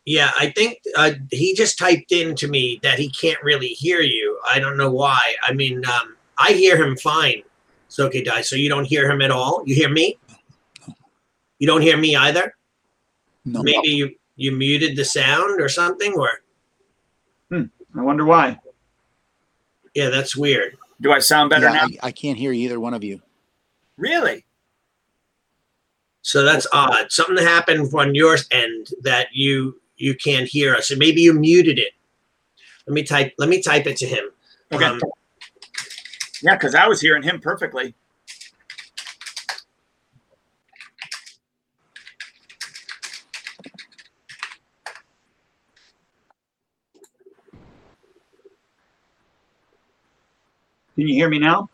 Yeah, 0.05 0.31
I 0.37 0.51
think 0.51 0.81
uh, 0.97 1.11
he 1.31 1.53
just 1.55 1.77
typed 1.79 2.11
in 2.11 2.35
to 2.35 2.47
me 2.47 2.79
that 2.83 2.99
he 2.99 3.09
can't 3.09 3.41
really 3.41 3.69
hear 3.69 4.01
you. 4.01 4.37
I 4.45 4.59
don't 4.59 4.75
know 4.75 4.91
why. 4.91 5.35
I 5.47 5.53
mean, 5.53 5.85
um, 5.85 6.17
I 6.37 6.51
hear 6.51 6.75
him 6.75 6.97
fine. 6.97 7.43
So 7.87 8.07
okay, 8.07 8.21
die. 8.21 8.41
So 8.41 8.55
you 8.57 8.67
don't 8.67 8.85
hear 8.85 9.09
him 9.09 9.21
at 9.21 9.31
all. 9.31 9.63
You 9.65 9.75
hear 9.75 9.89
me? 9.89 10.17
You 11.59 11.67
don't 11.67 11.81
hear 11.81 11.97
me 11.97 12.15
either. 12.15 12.55
No, 13.45 13.61
Maybe 13.63 13.89
you 13.89 14.15
you 14.35 14.51
muted 14.51 14.95
the 14.95 15.05
sound 15.05 15.61
or 15.61 15.69
something. 15.69 16.13
Or 16.13 16.29
i 17.51 18.01
wonder 18.01 18.25
why 18.25 18.57
yeah, 19.93 20.09
that's 20.09 20.35
weird. 20.35 20.77
Do 21.01 21.11
I 21.11 21.19
sound 21.19 21.49
better 21.49 21.67
yeah, 21.67 21.73
now? 21.73 21.83
I, 21.83 22.07
I 22.07 22.11
can't 22.11 22.37
hear 22.37 22.51
either 22.51 22.79
one 22.79 22.93
of 22.93 23.03
you. 23.03 23.21
Really? 23.97 24.45
So 26.21 26.43
that's 26.43 26.65
odd. 26.73 27.11
Something 27.11 27.37
happened 27.37 27.93
on 27.93 28.15
your 28.15 28.37
end 28.51 28.89
that 29.01 29.27
you 29.33 29.79
you 29.97 30.15
can't 30.15 30.47
hear 30.47 30.75
us, 30.75 30.89
and 30.89 30.99
maybe 30.99 31.21
you 31.21 31.33
muted 31.33 31.77
it. 31.77 31.93
Let 32.87 32.93
me 32.93 33.03
type. 33.03 33.33
Let 33.37 33.49
me 33.49 33.61
type 33.61 33.85
it 33.87 33.97
to 33.97 34.05
him. 34.05 34.23
Okay. 34.71 34.85
Um, 34.85 34.99
Yeah, 36.41 36.55
because 36.55 36.75
I 36.75 36.87
was 36.87 36.99
hearing 36.99 37.23
him 37.23 37.39
perfectly. 37.39 37.93
Can 50.95 51.07
you 51.07 51.13
hear 51.13 51.29
me 51.29 51.39
now 51.39 51.69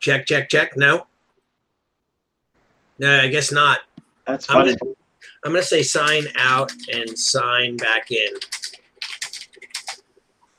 check, 0.00 0.26
check, 0.26 0.48
check. 0.48 0.76
No. 0.76 1.06
No, 2.98 3.20
I 3.20 3.28
guess 3.28 3.52
not. 3.52 3.80
that's 4.26 4.48
I'm 4.50 4.56
funny 4.56 4.76
gonna, 4.76 4.92
I'm 5.44 5.52
gonna 5.52 5.62
say 5.62 5.82
sign 5.82 6.24
out 6.36 6.72
and 6.92 7.16
sign 7.16 7.76
back 7.76 8.10
in. 8.10 8.32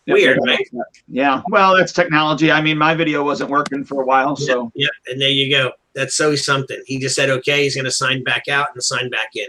Weird, 0.07 0.39
right? 0.43 0.67
Yeah. 1.07 1.41
Well, 1.49 1.75
that's 1.75 1.91
technology. 1.91 2.51
I 2.51 2.61
mean, 2.61 2.77
my 2.77 2.95
video 2.95 3.23
wasn't 3.23 3.51
working 3.51 3.83
for 3.83 4.01
a 4.01 4.05
while, 4.05 4.35
so 4.35 4.71
Yeah, 4.73 4.87
and 5.07 5.21
there 5.21 5.29
you 5.29 5.51
go. 5.51 5.71
That's 5.93 6.15
so 6.15 6.35
something. 6.35 6.81
He 6.85 6.97
just 6.97 7.15
said 7.15 7.29
okay. 7.29 7.63
He's 7.63 7.75
gonna 7.75 7.91
sign 7.91 8.23
back 8.23 8.47
out 8.47 8.69
and 8.73 8.81
sign 8.81 9.09
back 9.09 9.35
in. 9.35 9.47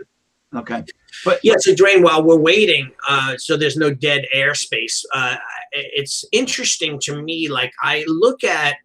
Okay. 0.54 0.84
But 1.24 1.40
yeah, 1.42 1.54
so 1.58 1.74
Duane, 1.74 2.02
while 2.02 2.24
we're 2.24 2.36
waiting, 2.36 2.90
uh, 3.08 3.36
so 3.36 3.56
there's 3.56 3.76
no 3.76 3.92
dead 3.94 4.26
airspace. 4.34 5.04
Uh, 5.14 5.36
it's 5.72 6.24
interesting 6.32 6.98
to 7.02 7.22
me. 7.22 7.48
Like 7.48 7.72
I 7.82 8.04
look 8.08 8.42
at 8.42 8.76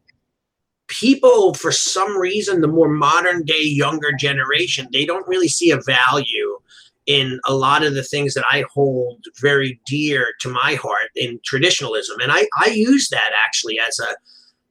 people 0.88 1.56
for 1.56 1.72
some 1.72 2.16
reason, 2.18 2.62
the 2.62 2.68
more 2.68 2.90
modern 2.90 3.44
day, 3.44 3.64
younger 3.64 4.12
generation, 4.12 4.88
they 4.92 5.06
don't 5.06 5.28
really 5.28 5.48
see 5.48 5.72
a 5.72 5.82
value 5.82 6.60
in 7.08 7.40
a 7.48 7.54
lot 7.54 7.84
of 7.84 7.94
the 7.94 8.04
things 8.04 8.34
that 8.34 8.46
I 8.52 8.64
hold 8.74 9.24
very 9.40 9.80
dear 9.86 10.28
to 10.42 10.50
my 10.50 10.76
heart 10.76 11.10
in 11.16 11.40
traditionalism, 11.44 12.20
and 12.20 12.32
I 12.32 12.48
I 12.60 12.70
use 12.70 13.10
that 13.10 13.32
actually 13.44 13.80
as 13.80 14.00
a 14.00 14.16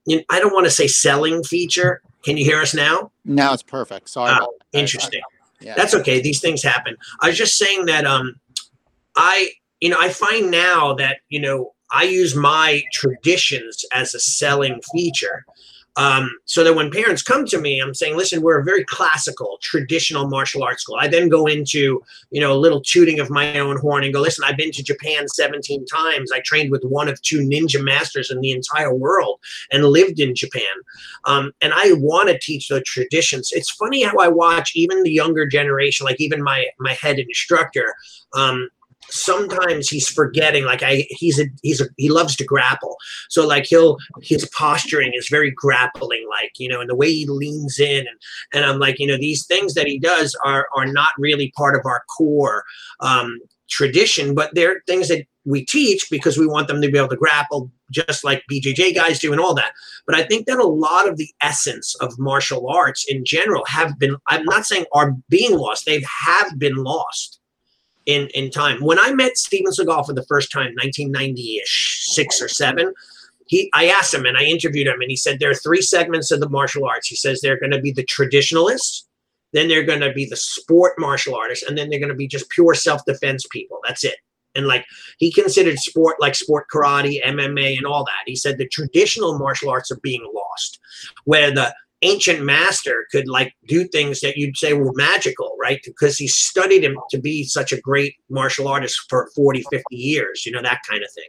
you 0.07 0.18
know, 0.18 0.22
I 0.30 0.38
don't 0.38 0.52
want 0.52 0.66
to 0.66 0.70
say 0.70 0.87
selling 0.87 1.42
feature. 1.44 2.02
Can 2.24 2.37
you 2.37 2.44
hear 2.44 2.61
us 2.61 2.74
now? 2.74 3.11
Now 3.24 3.52
it's 3.52 3.62
perfect. 3.62 4.09
Sorry. 4.09 4.33
About 4.33 4.50
that. 4.72 4.78
interesting. 4.78 5.22
That's 5.77 5.94
okay. 5.94 6.20
These 6.20 6.40
things 6.40 6.62
happen. 6.62 6.96
I 7.20 7.29
was 7.29 7.38
just 7.38 7.57
saying 7.57 7.87
that 7.87 8.07
um 8.07 8.35
I 9.16 9.50
you 9.81 9.88
know 9.88 9.98
I 10.00 10.09
find 10.11 10.50
now 10.50 10.94
that 10.94 11.18
you 11.29 11.40
know 11.40 11.72
I 11.92 12.05
use 12.05 12.35
my 12.35 12.83
traditions 12.92 13.85
as 13.92 14.14
a 14.14 14.20
selling 14.20 14.81
feature. 14.92 15.44
Um, 15.96 16.30
so 16.44 16.64
that 16.64 16.74
when 16.74 16.90
parents 16.90 17.22
come 17.22 17.46
to 17.46 17.61
me, 17.61 17.80
I'm 17.80 17.94
saying, 17.94 18.16
listen, 18.16 18.42
we're 18.42 18.61
a 18.61 18.64
very 18.64 18.85
classical, 18.85 19.59
traditional 19.62 20.28
martial 20.28 20.64
arts 20.64 20.83
school. 20.83 20.96
I 20.98 21.09
then 21.09 21.28
go 21.28 21.46
into, 21.46 22.02
you 22.30 22.40
know, 22.40 22.52
a 22.52 22.59
little 22.59 22.80
tooting 22.80 23.20
of 23.20 23.30
my 23.30 23.59
own 23.59 23.78
horn 23.78 24.02
and 24.02 24.12
go, 24.12 24.20
listen, 24.20 24.44
I've 24.44 24.57
been 24.57 24.72
to 24.72 24.83
Japan 24.83 25.28
17 25.28 25.87
times. 25.87 26.33
I 26.33 26.40
trained 26.44 26.70
with 26.72 26.83
one 26.83 27.09
of 27.09 27.20
two 27.22 27.40
ninja 27.40 27.83
masters 27.83 28.30
in 28.30 28.40
the 28.40 28.50
entire 28.50 28.94
world 28.94 29.38
and 29.70 29.85
lived 29.85 30.18
in 30.18 30.35
Japan. 30.35 30.62
Um, 31.26 31.52
and 31.62 31.72
I 31.74 31.92
want 31.94 32.28
to 32.28 32.38
teach 32.38 32.68
the 32.68 32.80
traditions. 32.80 33.50
It's 33.52 33.70
funny 33.70 34.02
how 34.02 34.16
I 34.18 34.28
watch 34.28 34.72
even 34.74 35.02
the 35.02 35.12
younger 35.12 35.46
generation, 35.46 36.04
like 36.04 36.20
even 36.20 36.42
my 36.42 36.66
my 36.78 36.92
head 36.92 37.18
instructor. 37.18 37.94
Um, 38.35 38.68
sometimes 39.10 39.88
he's 39.88 40.08
forgetting 40.08 40.64
like 40.64 40.82
i 40.82 41.06
he's 41.10 41.38
a 41.38 41.46
he's 41.62 41.80
a 41.80 41.86
he 41.96 42.08
loves 42.08 42.36
to 42.36 42.44
grapple. 42.44 42.96
So 43.28 43.46
like 43.46 43.66
he'll 43.66 43.98
his 44.22 44.48
posturing 44.50 45.12
is 45.14 45.28
very 45.30 45.50
grappling 45.50 46.26
like 46.28 46.52
you 46.58 46.68
know 46.68 46.80
and 46.80 46.90
the 46.90 46.96
way 46.96 47.12
he 47.12 47.26
leans 47.26 47.78
in 47.78 48.06
and 48.06 48.18
and 48.52 48.64
i'm 48.64 48.78
like 48.78 48.98
you 48.98 49.06
know 49.06 49.16
these 49.16 49.46
things 49.46 49.74
that 49.74 49.86
he 49.86 49.98
does 49.98 50.36
are 50.44 50.68
are 50.76 50.86
not 50.86 51.12
really 51.18 51.52
part 51.56 51.76
of 51.76 51.86
our 51.86 52.02
core 52.16 52.64
um 53.00 53.38
tradition 53.68 54.34
but 54.34 54.50
they're 54.54 54.82
things 54.86 55.08
that 55.08 55.24
we 55.44 55.64
teach 55.64 56.08
because 56.10 56.38
we 56.38 56.46
want 56.46 56.68
them 56.68 56.80
to 56.80 56.90
be 56.90 56.98
able 56.98 57.08
to 57.08 57.16
grapple 57.16 57.70
just 57.90 58.24
like 58.24 58.42
bjj 58.50 58.94
guys 58.94 59.18
do 59.18 59.32
and 59.32 59.40
all 59.40 59.54
that. 59.54 59.72
But 60.06 60.16
i 60.16 60.22
think 60.22 60.46
that 60.46 60.58
a 60.58 60.66
lot 60.66 61.08
of 61.08 61.16
the 61.16 61.28
essence 61.40 61.94
of 61.96 62.18
martial 62.18 62.68
arts 62.68 63.04
in 63.08 63.24
general 63.24 63.64
have 63.66 63.98
been 63.98 64.16
i'm 64.28 64.44
not 64.44 64.66
saying 64.66 64.86
are 64.92 65.14
being 65.28 65.56
lost 65.56 65.86
they 65.86 66.02
have 66.26 66.58
been 66.58 66.76
lost 66.76 67.40
in 68.06 68.28
in 68.34 68.50
time. 68.50 68.80
When 68.80 68.98
I 68.98 69.12
met 69.12 69.36
Steven 69.36 69.72
Seagal 69.72 70.06
for 70.06 70.12
the 70.12 70.24
first 70.24 70.52
time, 70.52 70.74
1990-ish, 70.82 72.06
six 72.06 72.40
or 72.40 72.48
seven, 72.48 72.92
he 73.46 73.70
I 73.72 73.88
asked 73.88 74.14
him 74.14 74.26
and 74.26 74.36
I 74.36 74.44
interviewed 74.44 74.86
him, 74.86 75.00
and 75.00 75.10
he 75.10 75.16
said 75.16 75.38
there 75.38 75.50
are 75.50 75.54
three 75.54 75.82
segments 75.82 76.30
of 76.30 76.40
the 76.40 76.48
martial 76.48 76.86
arts. 76.86 77.08
He 77.08 77.16
says 77.16 77.40
they're 77.40 77.60
going 77.60 77.72
to 77.72 77.80
be 77.80 77.92
the 77.92 78.04
traditionalists, 78.04 79.06
then 79.52 79.68
they're 79.68 79.84
going 79.84 80.00
to 80.00 80.12
be 80.12 80.26
the 80.26 80.36
sport 80.36 80.94
martial 80.98 81.34
artists, 81.34 81.66
and 81.66 81.76
then 81.76 81.90
they're 81.90 82.00
going 82.00 82.08
to 82.08 82.14
be 82.14 82.28
just 82.28 82.50
pure 82.50 82.74
self-defense 82.74 83.46
people. 83.50 83.78
That's 83.86 84.04
it. 84.04 84.16
And 84.54 84.66
like 84.66 84.86
he 85.18 85.32
considered 85.32 85.78
sport 85.78 86.16
like 86.20 86.34
sport 86.34 86.66
karate, 86.72 87.22
MMA, 87.24 87.76
and 87.76 87.86
all 87.86 88.04
that. 88.04 88.22
He 88.26 88.36
said 88.36 88.56
the 88.56 88.68
traditional 88.68 89.38
martial 89.38 89.70
arts 89.70 89.90
are 89.90 90.00
being 90.02 90.24
lost, 90.32 90.78
where 91.24 91.50
the 91.50 91.74
ancient 92.04 92.44
master 92.44 93.06
could 93.10 93.26
like 93.26 93.52
do 93.66 93.88
things 93.88 94.20
that 94.20 94.36
you'd 94.36 94.56
say 94.56 94.74
were 94.74 94.92
magical, 94.94 95.56
right? 95.60 95.80
Because 95.84 96.16
he 96.16 96.28
studied 96.28 96.84
him 96.84 96.96
to 97.10 97.18
be 97.18 97.44
such 97.44 97.72
a 97.72 97.80
great 97.80 98.14
martial 98.28 98.68
artist 98.68 99.00
for 99.08 99.30
40, 99.34 99.64
50 99.70 99.82
years, 99.90 100.46
you 100.46 100.52
know, 100.52 100.62
that 100.62 100.82
kind 100.88 101.02
of 101.02 101.10
thing. 101.12 101.28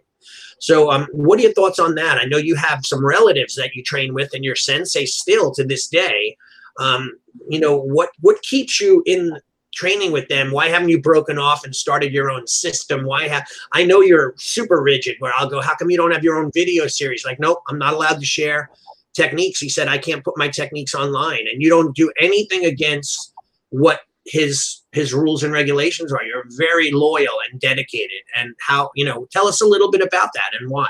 So, 0.60 0.92
um, 0.92 1.08
what 1.12 1.40
are 1.40 1.44
your 1.44 1.54
thoughts 1.54 1.80
on 1.80 1.96
that? 1.96 2.18
I 2.18 2.26
know 2.26 2.38
you 2.38 2.56
have 2.56 2.86
some 2.86 3.06
relatives 3.06 3.56
that 3.56 3.76
you 3.76 3.84
train 3.84 4.14
with, 4.14 4.34
and 4.34 4.44
your 4.44 4.56
sensei 4.56 5.06
still 5.06 5.52
to 5.54 5.64
this 5.64 5.88
day. 5.88 6.38
Um, 6.80 7.12
you 7.50 7.60
know, 7.60 7.78
what 7.78 8.10
what 8.22 8.42
keeps 8.42 8.82
you 8.82 9.04
in 9.06 9.38
training 9.76 10.12
with 10.12 10.28
them? 10.30 10.52
Why 10.52 10.70
haven't 10.70 10.90
you 10.90 11.02
broken 11.02 11.38
off 11.38 11.66
and 11.66 11.76
started 11.76 12.14
your 12.14 12.32
own 12.32 12.48
system? 12.48 13.04
Why 13.04 13.28
have 13.28 13.46
I 13.74 13.86
know 13.86 14.02
you're 14.02 14.34
super 14.38 14.82
rigid 14.82 15.18
where 15.20 15.34
I'll 15.38 15.50
go, 15.50 15.62
how 15.62 15.76
come 15.76 15.92
you 15.92 15.98
don't 15.98 16.12
have 16.12 16.24
your 16.24 16.38
own 16.38 16.50
video 16.54 16.88
series? 16.88 17.26
Like, 17.26 17.40
nope, 17.40 17.60
I'm 17.70 17.78
not 17.78 17.94
allowed 17.94 18.20
to 18.20 18.26
share 18.26 18.72
techniques. 19.16 19.60
He 19.60 19.70
said, 19.70 19.88
I 19.88 19.98
can't 19.98 20.24
put 20.24 20.38
my 20.38 20.48
techniques 20.48 20.94
online. 20.94 21.46
And 21.52 21.62
you 21.62 21.70
don't 21.70 21.96
do 21.96 22.12
anything 22.20 22.66
against 22.66 23.34
what 23.70 24.02
his 24.26 24.82
his 24.92 25.14
rules 25.14 25.44
and 25.44 25.54
regulations 25.54 26.12
are. 26.12 26.24
You're 26.24 26.46
very 26.58 26.92
loyal 26.92 27.36
and 27.50 27.60
dedicated. 27.60 28.22
And 28.36 28.56
how, 28.60 28.90
you 28.96 29.06
know, 29.06 29.28
tell 29.32 29.48
us 29.48 29.62
a 29.62 29.66
little 29.66 29.92
bit 29.92 30.02
about 30.02 30.30
that 30.34 30.52
and 30.60 30.70
why. 30.70 30.88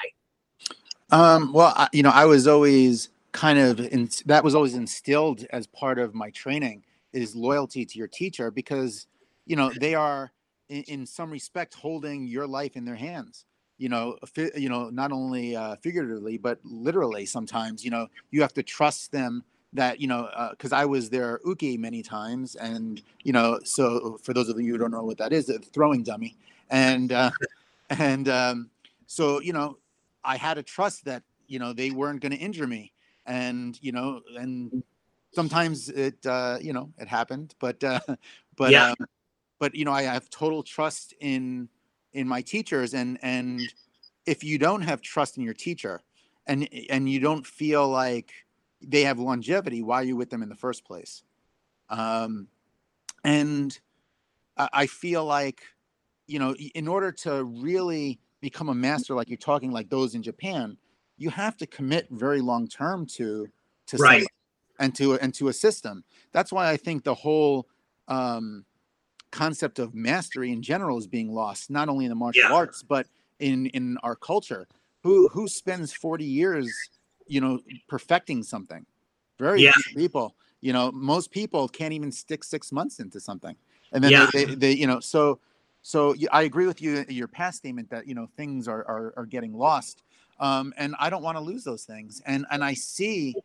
Um, 1.12 1.54
well, 1.54 1.74
I, 1.76 1.88
you 1.92 2.04
know, 2.04 2.10
I 2.10 2.26
was 2.26 2.48
always 2.48 3.10
kind 3.36 3.60
of 3.60 3.80
in, 3.80 4.10
that 4.26 4.44
was 4.44 4.56
always 4.56 4.76
instilled 4.76 5.46
as 5.50 5.68
part 5.68 6.00
of 6.00 6.16
my 6.16 6.30
training 6.30 6.84
is 7.12 7.36
loyalty 7.36 7.86
to 7.86 7.98
your 7.98 8.08
teacher 8.08 8.50
because 8.50 9.08
you 9.46 9.58
know 9.58 9.72
they 9.80 9.94
are 9.94 10.32
in, 10.70 10.84
in 10.84 11.06
some 11.06 11.30
respect 11.30 11.74
holding 11.74 12.28
your 12.28 12.48
life 12.48 12.78
in 12.78 12.86
their 12.86 12.96
hands 12.96 13.46
you 13.78 13.90
know 13.90 14.18
fi- 14.26 14.52
you 14.56 14.70
know 14.70 14.90
not 14.90 15.12
only 15.12 15.56
uh, 15.56 15.76
figuratively 15.78 16.38
but 16.38 16.60
literally 16.64 17.26
sometimes 17.26 17.84
you 17.84 17.92
know 17.92 18.08
you 18.32 18.42
have 18.42 18.54
to 18.54 18.64
trust 18.64 19.12
them 19.12 19.44
that 19.74 20.00
you 20.00 20.08
know 20.08 20.30
because 20.52 20.72
i 20.72 20.86
was 20.86 21.10
their 21.10 21.40
uke 21.46 21.80
many 21.80 22.02
times 22.02 22.56
and 22.56 23.02
you 23.24 23.34
know 23.34 23.60
so 23.64 24.18
for 24.24 24.34
those 24.34 24.50
of 24.50 24.60
you 24.60 24.72
who 24.72 24.78
don't 24.78 24.92
know 24.92 25.04
what 25.04 25.18
that 25.18 25.34
is 25.34 25.50
a 25.50 25.60
throwing 25.60 26.04
dummy 26.04 26.36
and 26.70 27.12
uh, 27.12 27.30
and 27.90 28.30
um, 28.30 28.70
so 29.08 29.42
you 29.42 29.54
know 29.54 29.78
i 30.24 30.38
had 30.38 30.54
to 30.56 30.64
trust 30.64 31.06
that 31.06 31.24
you 31.48 31.60
know 31.60 31.74
they 31.74 31.92
weren't 31.92 32.22
going 32.22 32.32
to 32.32 32.38
injure 32.38 32.68
me 32.68 32.92
and 33.26 33.78
you 33.82 33.92
know 33.92 34.22
and 34.38 34.84
sometimes 35.34 35.90
it 35.90 36.26
uh, 36.26 36.58
you 36.62 36.72
know 36.72 36.90
it 36.98 37.08
happened 37.08 37.54
but 37.60 37.84
uh, 37.84 38.00
but 38.56 38.72
Yeah. 38.72 38.92
um, 38.92 38.96
but 39.60 39.76
you 39.76 39.86
know 39.86 39.92
I 39.92 40.04
have 40.04 40.30
total 40.30 40.64
trust 40.64 41.14
in 41.20 41.70
in 42.15 42.28
my 42.28 42.41
teachers 42.41 42.93
and 42.93 43.19
and 43.21 43.73
if 44.25 44.43
you 44.43 44.58
don't 44.58 44.82
have 44.82 45.01
trust 45.01 45.38
in 45.38 45.43
your 45.43 45.54
teacher 45.54 46.01
and 46.47 46.67
and 46.89 47.10
you 47.10 47.19
don't 47.19 47.45
feel 47.45 47.88
like 47.89 48.32
they 48.82 49.04
have 49.04 49.19
longevity 49.19 49.84
why 49.84 49.97
are 50.01 50.04
you 50.04 50.15
with 50.15 50.30
them 50.30 50.41
in 50.41 50.49
the 50.49 50.56
first 50.56 50.86
place 50.86 51.23
um 51.89 52.47
and 53.23 53.80
i 54.58 54.69
I 54.84 54.88
feel 54.88 55.25
like 55.25 55.60
you 56.28 56.39
know 56.39 56.56
in 56.82 56.88
order 56.88 57.12
to 57.25 57.43
really 57.43 58.19
become 58.41 58.69
a 58.69 58.75
master 58.75 59.13
like 59.15 59.30
you're 59.30 59.38
talking 59.51 59.71
like 59.71 59.89
those 59.89 60.15
in 60.15 60.23
japan 60.23 60.78
you 61.17 61.30
have 61.30 61.56
to 61.58 61.67
commit 61.67 62.08
very 62.12 62.41
long 62.41 62.67
term 62.67 63.06
to 63.17 63.47
to 63.88 63.97
Right. 63.97 64.28
and 64.80 64.95
to 64.95 65.15
and 65.23 65.34
to 65.39 65.49
a 65.49 65.54
system 65.54 66.04
that's 66.32 66.51
why 66.51 66.69
i 66.73 66.78
think 66.78 67.04
the 67.04 67.13
whole 67.25 67.67
um 68.08 68.65
concept 69.36 69.80
of 69.80 69.93
mastery 69.93 70.52
in 70.52 70.62
general 70.62 70.98
is 70.98 71.08
being 71.08 71.34
lost 71.34 71.69
not 71.69 71.89
only 71.89 72.06
in 72.06 72.10
the 72.10 72.15
martial 72.15 72.50
Yeah. 72.50 72.56
arts 72.56 72.82
but 72.84 73.08
in 73.39 73.65
in 73.67 73.98
our 74.04 74.15
culture 74.15 74.65
who 75.04 75.28
who 75.30 75.48
spends 75.48 75.91
40 75.91 76.24
years 76.24 76.89
you 77.28 77.41
know 77.41 77.60
perfecting 77.88 78.43
something 78.43 78.86
very 79.38 79.62
Yeah. 79.63 79.74
few 79.74 79.84
people 79.95 80.36
you 80.62 80.71
know 80.71 80.91
most 80.93 81.32
people 81.32 81.67
can't 81.67 81.93
even 81.93 82.12
stick 82.12 82.43
six 82.43 82.71
months 82.71 83.00
into 83.00 83.19
something 83.19 83.56
and 83.91 84.04
then 84.04 84.12
Yeah. 84.12 84.30
they, 84.34 84.45
they, 84.45 84.56
they 84.56 84.71
you 84.71 84.88
know 84.88 85.00
so 85.00 85.39
so 85.82 86.15
I 86.32 86.43
agree 86.43 86.65
with 86.65 86.82
you 86.82 87.06
your 87.10 87.28
past 87.28 87.58
statement 87.58 87.89
that 87.89 88.08
you 88.08 88.15
know 88.15 88.28
things 88.38 88.67
are 88.67 88.84
are, 88.88 89.13
are 89.17 89.26
getting 89.26 89.54
lost 89.54 90.04
um, 90.39 90.74
and 90.78 90.95
i 91.00 91.10
don't 91.10 91.24
want 91.24 91.38
to 91.38 91.41
lose 91.43 91.63
those 91.63 91.84
things 91.84 92.21
and 92.26 92.45
and 92.52 92.63
i 92.63 92.74
see 92.74 93.36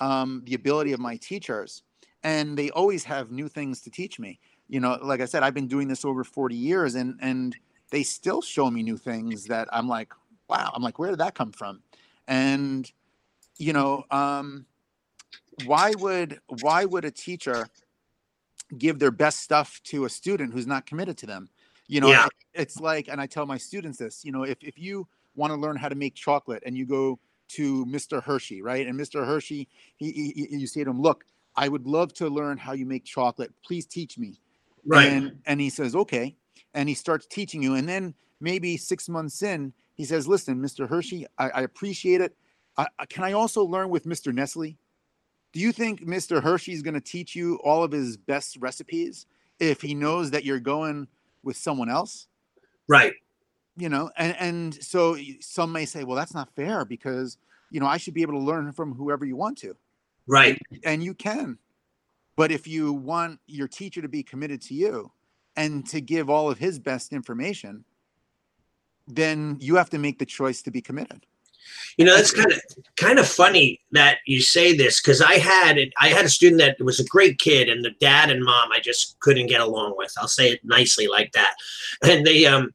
um, 0.00 0.42
the 0.46 0.54
ability 0.54 0.92
of 0.92 1.00
my 1.00 1.16
teachers 1.16 1.82
and 2.22 2.56
they 2.58 2.70
always 2.70 3.04
have 3.04 3.30
new 3.30 3.48
things 3.48 3.80
to 3.82 3.90
teach 3.90 4.18
me 4.18 4.38
you 4.68 4.80
know 4.80 4.98
like 5.02 5.20
i 5.20 5.24
said 5.24 5.42
i've 5.42 5.54
been 5.54 5.66
doing 5.68 5.88
this 5.88 6.04
over 6.04 6.24
40 6.24 6.54
years 6.54 6.94
and 6.94 7.18
and 7.20 7.56
they 7.90 8.02
still 8.02 8.42
show 8.42 8.70
me 8.70 8.82
new 8.82 8.96
things 8.96 9.44
that 9.46 9.68
i'm 9.72 9.88
like 9.88 10.12
wow 10.48 10.70
i'm 10.74 10.82
like 10.82 10.98
where 10.98 11.10
did 11.10 11.20
that 11.20 11.34
come 11.34 11.52
from? 11.52 11.82
And 12.26 12.90
you 13.56 13.72
know 13.72 14.04
um 14.10 14.66
why 15.56 15.94
would 15.94 16.40
why 16.48 16.84
would 16.84 17.04
a 17.04 17.10
teacher 17.10 17.68
give 18.76 18.98
their 18.98 19.10
best 19.10 19.40
stuff 19.40 19.80
to 19.84 20.04
a 20.04 20.08
student 20.08 20.52
who's 20.52 20.66
not 20.66 20.84
committed 20.86 21.16
to 21.18 21.26
them? 21.26 21.48
You 21.86 22.00
know 22.00 22.10
Yeah. 22.10 22.26
it- 22.26 22.32
it's 22.54 22.80
like 22.80 23.08
and 23.08 23.20
i 23.20 23.26
tell 23.26 23.46
my 23.46 23.58
students 23.58 23.98
this 23.98 24.24
you 24.24 24.32
know 24.32 24.42
if, 24.42 24.56
if 24.62 24.78
you 24.78 25.06
want 25.36 25.52
to 25.52 25.56
learn 25.56 25.76
how 25.76 25.88
to 25.88 25.94
make 25.94 26.14
chocolate 26.14 26.62
and 26.66 26.76
you 26.76 26.84
go 26.86 27.18
to 27.48 27.84
mr 27.86 28.22
hershey 28.22 28.62
right 28.62 28.86
and 28.86 28.98
mr 28.98 29.24
hershey 29.24 29.68
he, 29.96 30.10
he, 30.12 30.32
he- 30.48 30.56
you 30.56 30.66
say 30.66 30.82
to 30.82 30.90
him 30.90 31.00
look 31.00 31.24
i 31.56 31.68
would 31.68 31.86
love 31.86 32.12
to 32.14 32.28
learn 32.28 32.56
how 32.58 32.72
you 32.72 32.86
make 32.86 33.04
chocolate. 33.04 33.52
Please 33.64 33.86
teach 33.86 34.18
me 34.18 34.40
Right. 34.88 35.08
and 35.08 35.38
and 35.46 35.60
he 35.60 35.70
says 35.70 35.94
okay 35.94 36.34
and 36.74 36.88
he 36.88 36.94
starts 36.94 37.26
teaching 37.26 37.62
you 37.62 37.74
and 37.74 37.88
then 37.88 38.14
maybe 38.40 38.76
six 38.76 39.08
months 39.08 39.42
in 39.42 39.72
he 39.94 40.04
says 40.04 40.26
listen 40.26 40.60
mr 40.60 40.88
hershey 40.88 41.26
i, 41.38 41.50
I 41.50 41.60
appreciate 41.62 42.20
it 42.20 42.34
I, 42.76 42.86
I- 42.98 43.06
can 43.06 43.22
i 43.24 43.32
also 43.32 43.62
learn 43.64 43.90
with 43.90 44.04
mr 44.04 44.32
nestle 44.34 44.76
do 45.52 45.60
you 45.60 45.72
think 45.72 46.02
mr 46.06 46.42
hershey 46.42 46.72
is 46.72 46.82
going 46.82 46.94
to 46.94 47.00
teach 47.00 47.36
you 47.36 47.56
all 47.64 47.82
of 47.84 47.92
his 47.92 48.16
best 48.16 48.56
recipes 48.60 49.26
if 49.60 49.80
he 49.82 49.94
knows 49.94 50.30
that 50.30 50.44
you're 50.44 50.60
going 50.60 51.08
with 51.42 51.56
someone 51.56 51.88
else, 51.90 52.26
Right. 52.88 53.12
you 53.76 53.88
know, 53.88 54.10
and 54.16 54.36
and 54.38 54.82
so 54.84 55.16
some 55.40 55.72
may 55.72 55.84
say, 55.84 56.04
well, 56.04 56.16
that's 56.16 56.34
not 56.34 56.48
fair 56.54 56.84
because 56.84 57.38
you 57.70 57.80
know 57.80 57.86
I 57.86 57.96
should 57.96 58.14
be 58.14 58.22
able 58.22 58.34
to 58.34 58.44
learn 58.44 58.70
from 58.72 58.94
whoever 58.94 59.24
you 59.24 59.34
want 59.36 59.58
to, 59.58 59.74
Right. 60.26 60.60
and 60.84 61.02
you 61.02 61.12
can. 61.14 61.58
But 62.38 62.52
if 62.52 62.68
you 62.68 62.92
want 62.92 63.40
your 63.48 63.66
teacher 63.66 64.00
to 64.00 64.06
be 64.06 64.22
committed 64.22 64.62
to 64.62 64.74
you 64.74 65.10
and 65.56 65.84
to 65.88 66.00
give 66.00 66.30
all 66.30 66.48
of 66.48 66.56
his 66.56 66.78
best 66.78 67.12
information, 67.12 67.84
then 69.08 69.56
you 69.58 69.74
have 69.74 69.90
to 69.90 69.98
make 69.98 70.20
the 70.20 70.24
choice 70.24 70.62
to 70.62 70.70
be 70.70 70.80
committed. 70.80 71.26
You 71.96 72.04
know, 72.04 72.14
that's 72.14 72.30
kind 72.30 72.52
of 72.52 72.60
kind 72.96 73.18
of 73.18 73.26
funny 73.26 73.80
that 73.90 74.18
you 74.24 74.40
say 74.40 74.76
this 74.76 75.02
because 75.02 75.20
I 75.20 75.34
had. 75.34 75.78
I 76.00 76.08
had 76.10 76.24
a 76.24 76.28
student 76.28 76.60
that 76.60 76.76
was 76.82 77.00
a 77.00 77.04
great 77.04 77.40
kid, 77.40 77.68
and 77.68 77.84
the 77.84 77.90
dad 77.98 78.30
and 78.30 78.44
mom 78.44 78.70
I 78.72 78.78
just 78.78 79.18
couldn't 79.18 79.48
get 79.48 79.60
along 79.60 79.94
with. 79.96 80.14
I'll 80.16 80.28
say 80.28 80.52
it 80.52 80.60
nicely 80.64 81.08
like 81.08 81.32
that. 81.32 81.54
And 82.04 82.24
they 82.24 82.46
um 82.46 82.72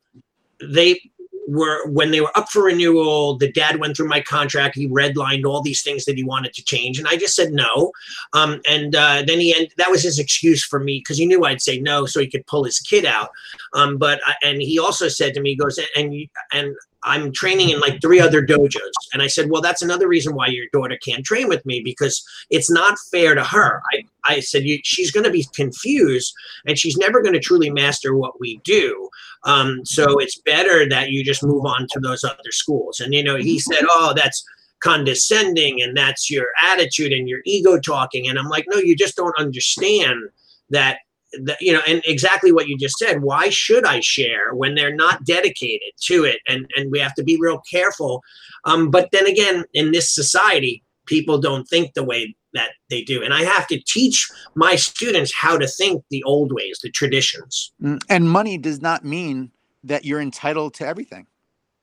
they 0.62 1.00
were 1.48 1.88
when 1.90 2.12
they 2.12 2.22
were 2.22 2.36
up 2.38 2.50
for 2.50 2.64
renewal. 2.64 3.38
The 3.38 3.52
dad 3.52 3.80
went 3.80 3.96
through 3.96 4.08
my 4.08 4.22
contract. 4.22 4.76
He 4.76 4.88
redlined 4.88 5.46
all 5.46 5.62
these 5.62 5.82
things 5.82 6.06
that 6.06 6.18
he 6.18 6.24
wanted 6.24 6.54
to 6.54 6.64
change, 6.64 7.00
and 7.00 7.08
I 7.08 7.18
just 7.18 7.36
said 7.36 7.52
no. 7.52 7.92
Um, 8.34 8.62
and 8.68 8.96
uh, 8.96 9.24
then 9.26 9.40
he 9.40 9.56
end, 9.56 9.70
that 9.78 9.92
was 9.92 10.04
his 10.04 10.20
excuse 10.20 10.64
for 10.64 10.80
me 10.80 11.00
because 11.00 11.18
he 11.18 11.26
knew 11.26 11.44
I'd 11.44 11.62
say 11.62 11.80
no, 11.80 12.06
so 12.06 12.20
he 12.20 12.28
could 12.28 12.46
pull 12.48 12.64
his 12.64 12.80
kid 12.80 13.06
out. 13.06 13.30
Um, 13.74 13.98
but 13.98 14.20
I, 14.26 14.36
and 14.44 14.62
he 14.62 14.80
also 14.80 15.08
said 15.08 15.34
to 15.34 15.42
me, 15.42 15.52
he 15.52 15.56
goes 15.56 15.80
and 15.96 16.14
you, 16.14 16.28
and 16.52 16.76
I'm 17.06 17.32
training 17.32 17.70
in 17.70 17.80
like 17.80 18.02
three 18.02 18.20
other 18.20 18.46
dojos. 18.46 18.92
And 19.14 19.22
I 19.22 19.28
said, 19.28 19.50
well, 19.50 19.62
that's 19.62 19.82
another 19.82 20.08
reason 20.08 20.36
why 20.36 20.48
your 20.48 20.66
daughter 20.72 20.98
can't 20.98 21.26
train 21.26 21.48
with 21.48 21.66
me 21.66 21.82
because 21.84 22.24
it's 22.50 22.72
not 22.72 22.98
fair 23.12 23.36
to 23.36 23.44
her. 23.44 23.82
I, 23.94 24.04
I 24.26 24.40
said, 24.40 24.64
you, 24.64 24.80
she's 24.84 25.12
going 25.12 25.26
to 25.26 25.32
be 25.32 25.46
confused 25.54 26.34
and 26.66 26.78
she's 26.78 26.98
never 26.98 27.22
going 27.22 27.34
to 27.34 27.40
truly 27.40 27.70
master 27.70 28.16
what 28.16 28.40
we 28.40 28.60
do. 28.64 29.10
Um, 29.44 29.82
so 29.86 30.20
it's 30.20 30.40
better 30.40 30.88
that 30.90 31.10
you 31.10 31.24
just 31.24 31.44
move 31.44 31.66
on 31.66 31.88
to 31.92 32.00
those 32.00 32.24
other 32.24 32.52
schools. 32.52 33.00
And, 33.00 33.14
you 33.14 33.24
know, 33.24 33.36
he 33.36 33.60
said, 33.60 33.84
oh, 33.84 34.14
that's 34.16 34.46
condescending 34.80 35.82
and 35.82 35.96
that's 35.96 36.30
your 36.30 36.48
attitude 36.62 37.14
and 37.14 37.28
your 37.28 37.40
ego 37.46 37.80
talking. 37.80 38.28
And 38.28 38.38
I'm 38.38 38.50
like, 38.50 38.66
no, 38.70 38.78
you 38.78 38.96
just 38.96 39.16
don't 39.16 39.38
understand 39.38 40.30
that 40.70 41.00
that 41.44 41.58
you 41.62 41.74
know 41.74 41.82
and 41.88 42.02
exactly 42.06 42.52
what 42.52 42.68
you 42.68 42.78
just 42.78 42.98
said 42.98 43.22
why 43.24 43.50
should 43.50 43.86
i 43.86 44.00
share 44.00 44.54
when 44.54 44.76
they're 44.76 44.96
not 44.96 45.24
dedicated 45.26 45.92
to 46.02 46.24
it? 46.24 46.40
And 46.48 46.70
and 46.76 46.92
we 46.92 47.00
have 47.00 47.16
to 47.16 47.24
be 47.24 47.38
real 47.40 47.60
careful. 47.70 48.22
Um 48.66 48.92
but 48.92 49.10
then 49.12 49.26
again 49.28 49.66
in 49.74 49.92
this 49.92 50.14
society 50.14 50.84
people 51.06 51.38
don't 51.40 51.66
think 51.68 51.94
the 51.94 52.04
way 52.04 52.36
that 52.54 52.70
they 52.90 53.02
do. 53.02 53.24
And 53.24 53.34
i 53.34 53.42
have 53.44 53.66
to 53.68 53.80
teach 53.86 54.30
my 54.56 54.76
students 54.76 55.34
how 55.34 55.58
to 55.58 55.68
think 55.68 56.04
the 56.10 56.24
old 56.24 56.52
ways 56.54 56.80
the 56.84 56.90
traditions. 56.92 57.74
Mm, 57.82 58.00
And 58.10 58.30
money 58.30 58.58
does 58.58 58.82
not 58.82 59.04
mean 59.04 59.52
that 59.84 60.06
you're 60.06 60.22
entitled 60.22 60.74
to 60.76 60.88
everything. 60.88 61.28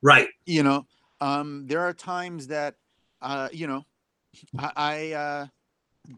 right. 0.01 0.29
You 0.45 0.63
know 0.63 0.85
um 1.19 1.67
there 1.67 1.81
are 1.81 1.93
times 1.93 2.47
that 2.47 2.75
uh 3.21 3.49
you 3.51 3.67
know 3.67 3.85
i, 4.57 4.71
I 4.75 5.11
uh 5.13 5.47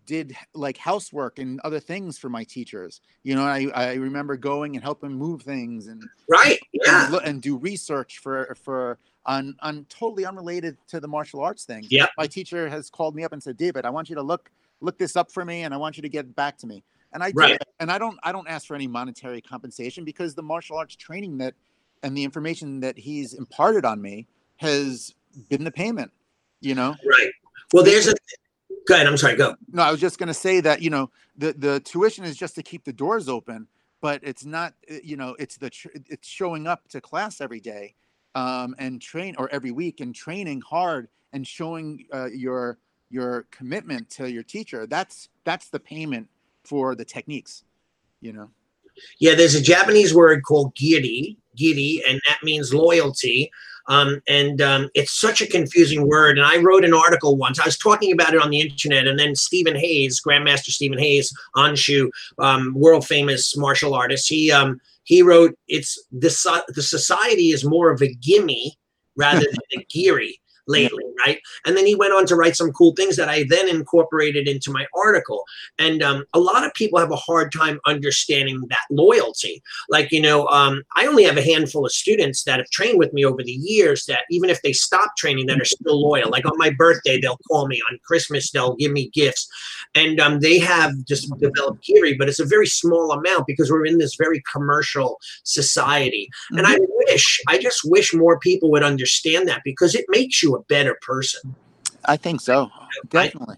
did 0.05 0.35
like 0.53 0.77
housework 0.77 1.39
and 1.39 1.59
other 1.61 1.79
things 1.79 2.17
for 2.17 2.29
my 2.29 2.43
teachers 2.43 3.01
you 3.23 3.35
know 3.35 3.43
i 3.43 3.67
i 3.75 3.93
remember 3.95 4.37
going 4.37 4.75
and 4.75 4.83
helping 4.83 5.11
move 5.11 5.41
things 5.41 5.87
and 5.87 6.03
right 6.29 6.59
yeah. 6.71 7.05
and, 7.07 7.15
and 7.25 7.41
do 7.41 7.57
research 7.57 8.19
for 8.19 8.55
for 8.63 8.97
on 9.25 9.55
on 9.61 9.85
totally 9.89 10.25
unrelated 10.25 10.77
to 10.87 10.99
the 10.99 11.07
martial 11.07 11.41
arts 11.41 11.63
thing. 11.63 11.85
Yeah, 11.89 12.07
my 12.17 12.27
teacher 12.27 12.67
has 12.69 12.89
called 12.89 13.15
me 13.15 13.23
up 13.23 13.33
and 13.33 13.41
said 13.41 13.57
david 13.57 13.85
i 13.85 13.89
want 13.89 14.09
you 14.09 14.15
to 14.15 14.21
look 14.21 14.51
look 14.81 14.97
this 14.97 15.15
up 15.15 15.31
for 15.31 15.45
me 15.45 15.63
and 15.63 15.73
i 15.73 15.77
want 15.77 15.97
you 15.97 16.01
to 16.01 16.09
get 16.09 16.35
back 16.35 16.57
to 16.59 16.67
me. 16.67 16.83
And 17.13 17.23
i 17.23 17.31
Right. 17.35 17.49
did 17.49 17.61
and 17.79 17.91
i 17.91 17.97
don't 17.97 18.17
i 18.23 18.31
don't 18.31 18.47
ask 18.47 18.67
for 18.67 18.75
any 18.75 18.87
monetary 18.87 19.41
compensation 19.41 20.03
because 20.03 20.33
the 20.33 20.43
martial 20.43 20.77
arts 20.77 20.95
training 20.95 21.37
that 21.39 21.53
and 22.03 22.17
the 22.17 22.23
information 22.23 22.79
that 22.81 22.97
he's 22.97 23.33
imparted 23.33 23.85
on 23.85 24.01
me 24.01 24.27
has 24.57 25.13
been 25.49 25.63
the 25.63 25.71
payment 25.71 26.11
you 26.63 26.75
know? 26.75 26.95
Right. 27.05 27.31
Well 27.73 27.83
there's 27.83 28.07
a 28.07 28.15
go 28.87 28.95
ahead 28.95 29.07
i'm 29.07 29.17
sorry 29.17 29.35
go. 29.35 29.55
No 29.71 29.83
i 29.83 29.91
was 29.91 29.99
just 29.99 30.17
going 30.17 30.27
to 30.27 30.33
say 30.33 30.59
that 30.61 30.81
you 30.81 30.89
know 30.89 31.09
the 31.37 31.53
the 31.53 31.79
tuition 31.81 32.23
is 32.23 32.35
just 32.35 32.55
to 32.55 32.63
keep 32.63 32.83
the 32.83 32.93
doors 32.93 33.29
open 33.29 33.67
but 34.01 34.19
it's 34.23 34.45
not 34.45 34.73
uh, 34.91 34.95
you 35.03 35.17
know 35.17 35.35
it's 35.39 35.57
the 35.57 35.69
tr- 35.69 35.89
it's 36.07 36.27
showing 36.27 36.67
up 36.67 36.87
to 36.89 37.01
class 37.01 37.41
every 37.41 37.59
day 37.59 37.95
um, 38.35 38.75
and 38.79 39.01
train 39.01 39.35
or 39.37 39.49
every 39.51 39.71
week 39.71 39.99
and 39.99 40.15
training 40.15 40.61
hard 40.61 41.07
and 41.33 41.47
showing 41.47 42.05
uh, 42.13 42.27
your 42.33 42.77
your 43.09 43.45
commitment 43.51 44.09
to 44.09 44.31
your 44.31 44.41
teacher. 44.41 44.87
That's 44.87 45.29
that's 45.43 45.69
the 45.69 45.79
payment 45.79 46.29
for 46.63 46.95
the 46.95 47.05
techniques 47.05 47.63
you 48.23 48.33
know? 48.33 48.49
Yeah, 49.19 49.35
there's 49.35 49.55
a 49.55 49.61
Japanese 49.61 50.13
word 50.13 50.43
called 50.43 50.75
giri, 50.75 51.37
giri, 51.55 52.01
and 52.07 52.21
that 52.27 52.39
means 52.43 52.73
loyalty. 52.73 53.51
Um, 53.87 54.21
and 54.27 54.61
um, 54.61 54.89
it's 54.93 55.19
such 55.19 55.41
a 55.41 55.47
confusing 55.47 56.07
word. 56.07 56.37
And 56.37 56.47
I 56.47 56.57
wrote 56.57 56.85
an 56.85 56.93
article 56.93 57.35
once. 57.35 57.59
I 57.59 57.65
was 57.65 57.77
talking 57.77 58.11
about 58.11 58.33
it 58.33 58.41
on 58.41 58.49
the 58.49 58.61
internet, 58.61 59.07
and 59.07 59.19
then 59.19 59.35
Stephen 59.35 59.75
Hayes, 59.75 60.21
Grandmaster 60.21 60.69
Stephen 60.69 60.99
Hayes, 60.99 61.33
Anshu, 61.55 62.09
um, 62.39 62.73
world 62.75 63.05
famous 63.05 63.57
martial 63.57 63.93
artist, 63.93 64.29
he 64.29 64.51
um, 64.51 64.79
he 65.03 65.21
wrote, 65.21 65.57
"It's 65.67 66.01
the 66.11 66.63
the 66.69 66.83
society 66.83 67.51
is 67.51 67.65
more 67.65 67.91
of 67.91 68.01
a 68.01 68.13
gimme 68.13 68.77
rather 69.15 69.39
than 69.71 69.81
a 69.81 69.85
giri." 69.89 70.39
Lately 70.67 71.03
right? 71.25 71.39
And 71.65 71.75
then 71.75 71.85
he 71.85 71.95
went 71.95 72.13
on 72.13 72.25
to 72.27 72.35
write 72.35 72.55
some 72.55 72.71
cool 72.71 72.93
things 72.93 73.15
that 73.15 73.29
i 73.29 73.45
then 73.49 73.69
incorporated 73.69 74.47
into 74.47 74.71
my 74.71 74.85
article. 74.95 75.43
And 75.79 76.03
um, 76.03 76.25
a 76.33 76.39
lot 76.39 76.65
of 76.65 76.73
people 76.73 76.99
have 76.99 77.11
a 77.11 77.15
hard 77.15 77.51
time 77.51 77.79
understanding 77.85 78.61
that 78.69 78.85
loyalty. 78.89 79.61
Like 79.89 80.11
you 80.11 80.21
know 80.21 80.47
um, 80.47 80.83
i 80.95 81.05
only 81.05 81.23
have 81.23 81.37
a 81.37 81.41
handful 81.41 81.85
of 81.85 81.91
students 81.91 82.43
that 82.43 82.59
have 82.59 82.69
trained 82.69 82.99
with 82.99 83.13
me 83.13 83.25
over 83.25 83.43
the 83.43 83.51
years 83.51 84.05
that 84.05 84.21
even 84.29 84.49
if 84.49 84.61
they 84.61 84.73
stop 84.73 85.15
training 85.17 85.47
that 85.47 85.61
are 85.61 85.65
still 85.65 86.01
loyal. 86.01 86.29
Like 86.29 86.45
on 86.45 86.57
my 86.57 86.71
birthday 86.71 87.19
they'll 87.19 87.39
call 87.49 87.67
me. 87.67 87.81
On 87.89 87.99
christmas 88.03 88.51
they'll 88.51 88.75
give 88.75 88.91
me 88.91 89.09
gifts. 89.09 89.47
And 89.95 90.19
um, 90.19 90.39
they 90.39 90.59
have 90.59 90.91
just 91.05 91.31
developed 91.39 91.83
giri 91.83 92.15
but 92.15 92.29
it's 92.29 92.39
a 92.39 92.45
very 92.45 92.67
small 92.67 93.11
amount 93.11 93.47
because 93.47 93.71
we're 93.71 93.85
in 93.85 93.97
this 93.97 94.15
very 94.15 94.41
commercial 94.51 95.19
society. 95.43 96.29
And 96.51 96.67
i 96.67 96.77
wish 97.07 97.39
i 97.47 97.57
just 97.57 97.81
wish 97.85 98.13
more 98.13 98.39
people 98.39 98.71
would 98.71 98.83
understand 98.83 99.47
that 99.47 99.61
because 99.63 99.95
it 99.95 100.05
makes 100.09 100.41
you 100.41 100.52
a 100.55 100.61
better 100.63 100.97
person 101.01 101.55
i 102.05 102.15
think 102.17 102.41
so 102.41 102.69
definitely 103.09 103.57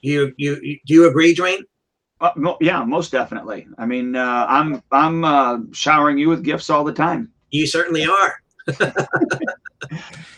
you 0.00 0.32
you, 0.36 0.58
you 0.62 0.78
do 0.86 0.94
you 0.94 1.08
agree 1.08 1.34
duane 1.34 1.64
Uh, 2.20 2.32
mo- 2.34 2.58
yeah, 2.60 2.82
most 2.82 3.12
definitely. 3.12 3.68
I 3.78 3.86
mean, 3.86 4.16
uh, 4.16 4.44
I'm 4.48 4.82
I'm 4.90 5.22
uh, 5.24 5.58
showering 5.70 6.18
you 6.18 6.28
with 6.28 6.42
gifts 6.42 6.68
all 6.68 6.82
the 6.82 6.92
time. 6.92 7.30
you 7.52 7.64
certainly 7.64 8.04
are 8.06 8.34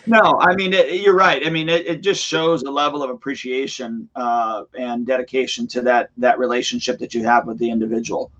No, 0.06 0.38
I 0.40 0.54
mean 0.54 0.72
it, 0.74 1.00
you're 1.00 1.16
right. 1.16 1.46
I 1.46 1.50
mean 1.50 1.68
it, 1.68 1.86
it 1.86 2.00
just 2.02 2.22
shows 2.24 2.62
a 2.62 2.70
level 2.70 3.02
of 3.02 3.10
appreciation 3.10 4.08
uh, 4.14 4.64
and 4.78 5.06
dedication 5.06 5.66
to 5.68 5.80
that 5.82 6.10
that 6.18 6.38
relationship 6.38 6.98
that 6.98 7.14
you 7.14 7.24
have 7.24 7.46
with 7.46 7.58
the 7.58 7.70
individual. 7.70 8.30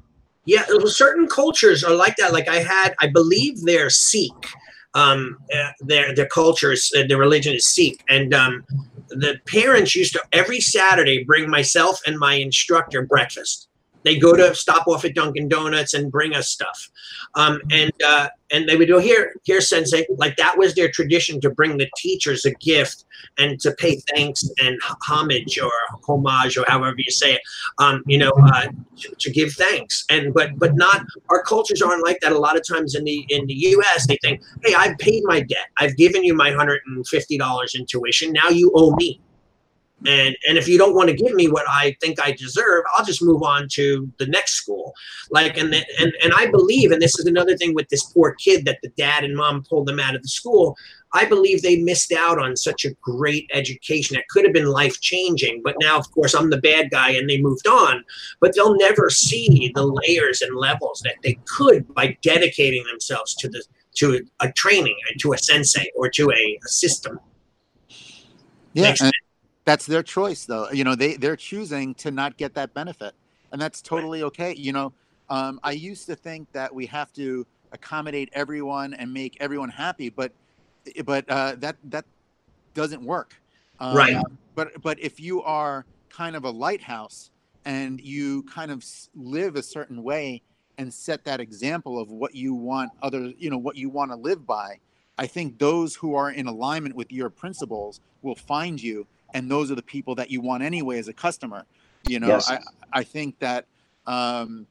Yeah, 0.45 0.65
certain 0.87 1.27
cultures 1.29 1.85
are 1.85 1.95
like 1.95 2.17
that. 2.17 2.33
Like 2.33 2.49
I 2.49 2.57
had, 2.57 2.95
I 3.01 3.07
believe 3.09 3.61
they're 3.63 3.91
Sikh. 3.91 4.49
Um, 4.95 5.39
uh, 5.55 5.71
their 5.81 6.15
their 6.15 6.27
cultures, 6.27 6.91
uh, 6.97 7.03
their 7.07 7.19
religion 7.19 7.55
is 7.55 7.69
Sikh, 7.69 8.03
and 8.09 8.35
um, 8.35 8.65
the 9.09 9.39
parents 9.47 9.95
used 9.95 10.13
to 10.15 10.23
every 10.33 10.61
Saturday 10.61 11.23
bring 11.25 11.49
myself 11.49 12.01
and 12.07 12.19
my 12.19 12.35
instructor 12.35 13.03
breakfast. 13.03 13.69
They 14.03 14.19
go 14.19 14.35
to 14.35 14.55
stop 14.55 14.89
off 14.89 15.05
at 15.05 15.15
Dunkin' 15.15 15.49
Donuts 15.49 15.95
and 15.95 16.11
bring 16.11 16.35
us 16.35 16.49
stuff, 16.49 16.91
um, 17.35 17.61
and 17.71 17.93
uh, 18.05 18.29
and 18.51 18.69
they 18.69 18.77
would 18.77 18.89
go 18.89 18.99
here, 18.99 19.35
here, 19.45 19.61
Sensei. 19.61 20.07
Like 20.17 20.37
that 20.37 20.57
was 20.59 20.75
their 20.75 20.91
tradition 20.91 21.41
to 21.43 21.51
bring 21.51 21.77
the 21.77 21.89
teachers 21.97 22.45
a 22.45 22.53
gift 22.55 23.05
and 23.39 23.61
to 23.61 23.73
pay 23.73 24.01
thanks 24.15 24.49
and 24.63 24.79
homage 25.03 25.59
or 25.59 25.73
homage 26.07 26.57
or 26.57 26.65
however 26.69 26.97
you 26.99 27.11
say 27.11 27.35
it. 27.35 27.41
Um, 27.79 28.03
you 28.07 28.19
know, 28.19 28.31
uh, 28.31 28.67
to, 28.99 29.15
to 29.19 29.31
give 29.31 29.53
thanks. 29.53 30.05
And 30.11 30.33
but 30.35 30.59
but 30.59 30.77
not 30.77 31.05
our 31.29 31.43
cultures 31.43 31.83
aren't 31.83 32.05
like 32.05 32.19
that. 32.21 32.33
A 32.33 32.39
lot 32.39 32.57
of 32.57 32.67
times 32.67 32.95
in 32.95 33.05
the 33.05 33.27
in 33.29 33.47
the 33.47 33.55
us 33.55 34.07
they 34.07 34.19
think 34.23 34.43
hey 34.65 34.75
i've 34.75 34.99
paid 34.99 35.23
my 35.25 35.41
debt. 35.41 35.69
I've 35.79 35.97
given 35.97 36.25
you 36.25 36.35
my 36.35 36.51
$150 36.51 37.75
in 37.75 37.87
tuition 37.87 38.33
now 38.33 38.49
you 38.49 38.71
owe 38.75 38.95
me. 38.97 39.21
And 40.07 40.35
and 40.49 40.57
if 40.57 40.67
you 40.67 40.79
don't 40.79 40.95
want 40.95 41.11
to 41.11 41.15
give 41.15 41.35
me 41.35 41.49
what 41.49 41.67
i 41.69 41.95
think 42.01 42.19
i 42.23 42.33
deserve 42.33 42.85
i'll 42.95 43.05
just 43.05 43.23
move 43.23 43.43
on 43.43 43.69
to 43.73 44.11
the 44.19 44.27
next 44.27 44.55
school. 44.55 44.95
Like 45.31 45.59
and 45.59 45.73
the, 45.73 45.85
and 45.99 46.13
and 46.23 46.33
i 46.35 46.47
believe 46.47 46.91
and 46.91 47.03
this 47.03 47.19
is 47.19 47.27
another 47.27 47.57
thing 47.57 47.75
with 47.75 47.89
this 47.89 48.05
poor 48.05 48.35
kid 48.35 48.65
that 48.65 48.79
the 48.83 48.89
dad 48.97 49.25
and 49.25 49.37
mom 49.37 49.65
pulled 49.69 49.87
them 49.87 50.01
out 50.01 50.15
of 50.15 50.23
the 50.23 50.29
school 50.29 50.77
I 51.13 51.25
believe 51.25 51.63
they 51.63 51.77
missed 51.77 52.13
out 52.13 52.39
on 52.39 52.57
such 52.57 52.85
a 52.85 52.95
great 53.01 53.51
education 53.53 54.15
that 54.17 54.29
could 54.29 54.45
have 54.45 54.53
been 54.53 54.67
life 54.67 55.01
changing. 55.01 55.61
But 55.63 55.77
now, 55.81 55.99
of 55.99 56.11
course, 56.13 56.35
I'm 56.35 56.51
the 56.51 56.61
bad 56.61 56.91
guy 56.91 57.11
and 57.11 57.29
they 57.29 57.41
moved 57.41 57.67
on. 57.67 58.05
But 58.41 58.55
they'll 58.55 58.77
never 58.77 59.11
see 59.11 59.73
the 59.75 59.85
layers 59.85 60.43
and 60.43 60.57
levels 60.57 61.01
that 61.05 61.17
they 61.23 61.39
could 61.47 61.93
by 61.95 62.17
dedicating 62.23 62.85
themselves 62.85 63.35
to 63.37 63.49
the 63.49 63.63
to 63.97 64.25
a, 64.41 64.53
training 64.53 64.97
and 65.11 65.21
to 65.21 65.33
a 65.33 65.39
sensei 65.39 65.91
or 65.97 66.09
to 66.11 66.31
a, 66.31 66.59
a 66.65 66.69
system. 66.69 67.19
yeah 68.73 68.95
that's 69.65 69.85
their 69.85 70.03
choice 70.03 70.45
though 70.45 70.71
you 70.71 70.85
know 70.85 70.95
they 70.95 71.17
they're 71.17 71.37
choosing 71.37 71.93
to 71.95 72.11
not 72.11 72.37
get 72.37 72.55
that 72.55 72.73
benefit 72.73 73.15
and 73.53 73.61
that's 73.61 73.83
totally 73.83 74.23
okay 74.23 74.55
you 74.55 74.73
know 74.73 74.93
Um, 75.31 75.61
I 75.63 75.73
used 75.73 76.07
to 76.07 76.17
think 76.17 76.51
that 76.53 76.75
we 76.75 76.87
have 76.87 77.13
to 77.13 77.47
accommodate 77.73 78.29
everyone 78.33 78.95
and 78.95 79.13
make 79.13 79.37
everyone 79.41 79.71
happy, 79.71 80.11
but 80.11 80.33
but 81.05 81.29
uh, 81.29 81.57
that 81.59 81.77
that 81.85 82.05
doesn't 82.75 83.03
work. 83.03 83.35
Um, 83.79 83.97
Right. 83.97 84.17
But 84.55 84.83
but 84.83 84.99
if 85.01 85.21
you 85.21 85.43
are 85.43 85.87
kind 86.09 86.37
of 86.37 86.45
a 86.45 86.51
lighthouse 86.51 87.31
and 87.65 88.01
you 88.01 88.43
kind 88.45 88.71
of 88.71 88.85
live 89.15 89.57
a 89.57 89.63
certain 89.63 90.03
way 90.03 90.43
and 90.79 90.93
set 90.93 91.25
that 91.25 91.41
example 91.41 91.99
of 91.99 92.11
what 92.11 92.35
you 92.35 92.55
want 92.55 92.91
other 93.03 93.33
you 93.39 93.51
know, 93.51 93.59
what 93.59 93.77
you 93.77 93.89
want 93.89 94.11
to 94.11 94.17
live 94.17 94.47
by, 94.47 94.79
I 95.19 95.27
think 95.27 95.59
those 95.59 95.95
who 95.95 96.15
are 96.15 96.31
in 96.31 96.47
alignment 96.47 96.95
with 96.95 97.13
your 97.13 97.31
principles 97.31 98.01
will 98.23 98.35
find 98.35 98.83
you, 98.83 99.07
and 99.35 99.51
those 99.51 99.71
are 99.71 99.75
the 99.75 99.83
people 99.83 100.15
that 100.17 100.31
you 100.31 100.41
want 100.41 100.63
anyway 100.63 100.99
as 100.99 101.09
a 101.09 101.13
customer. 101.13 101.65
You 102.09 102.21
know, 102.21 102.29
Yes. 102.29 102.51
I 102.51 102.59
I 102.93 103.05
think 103.05 103.39
that 103.39 103.67
um, 104.07 104.67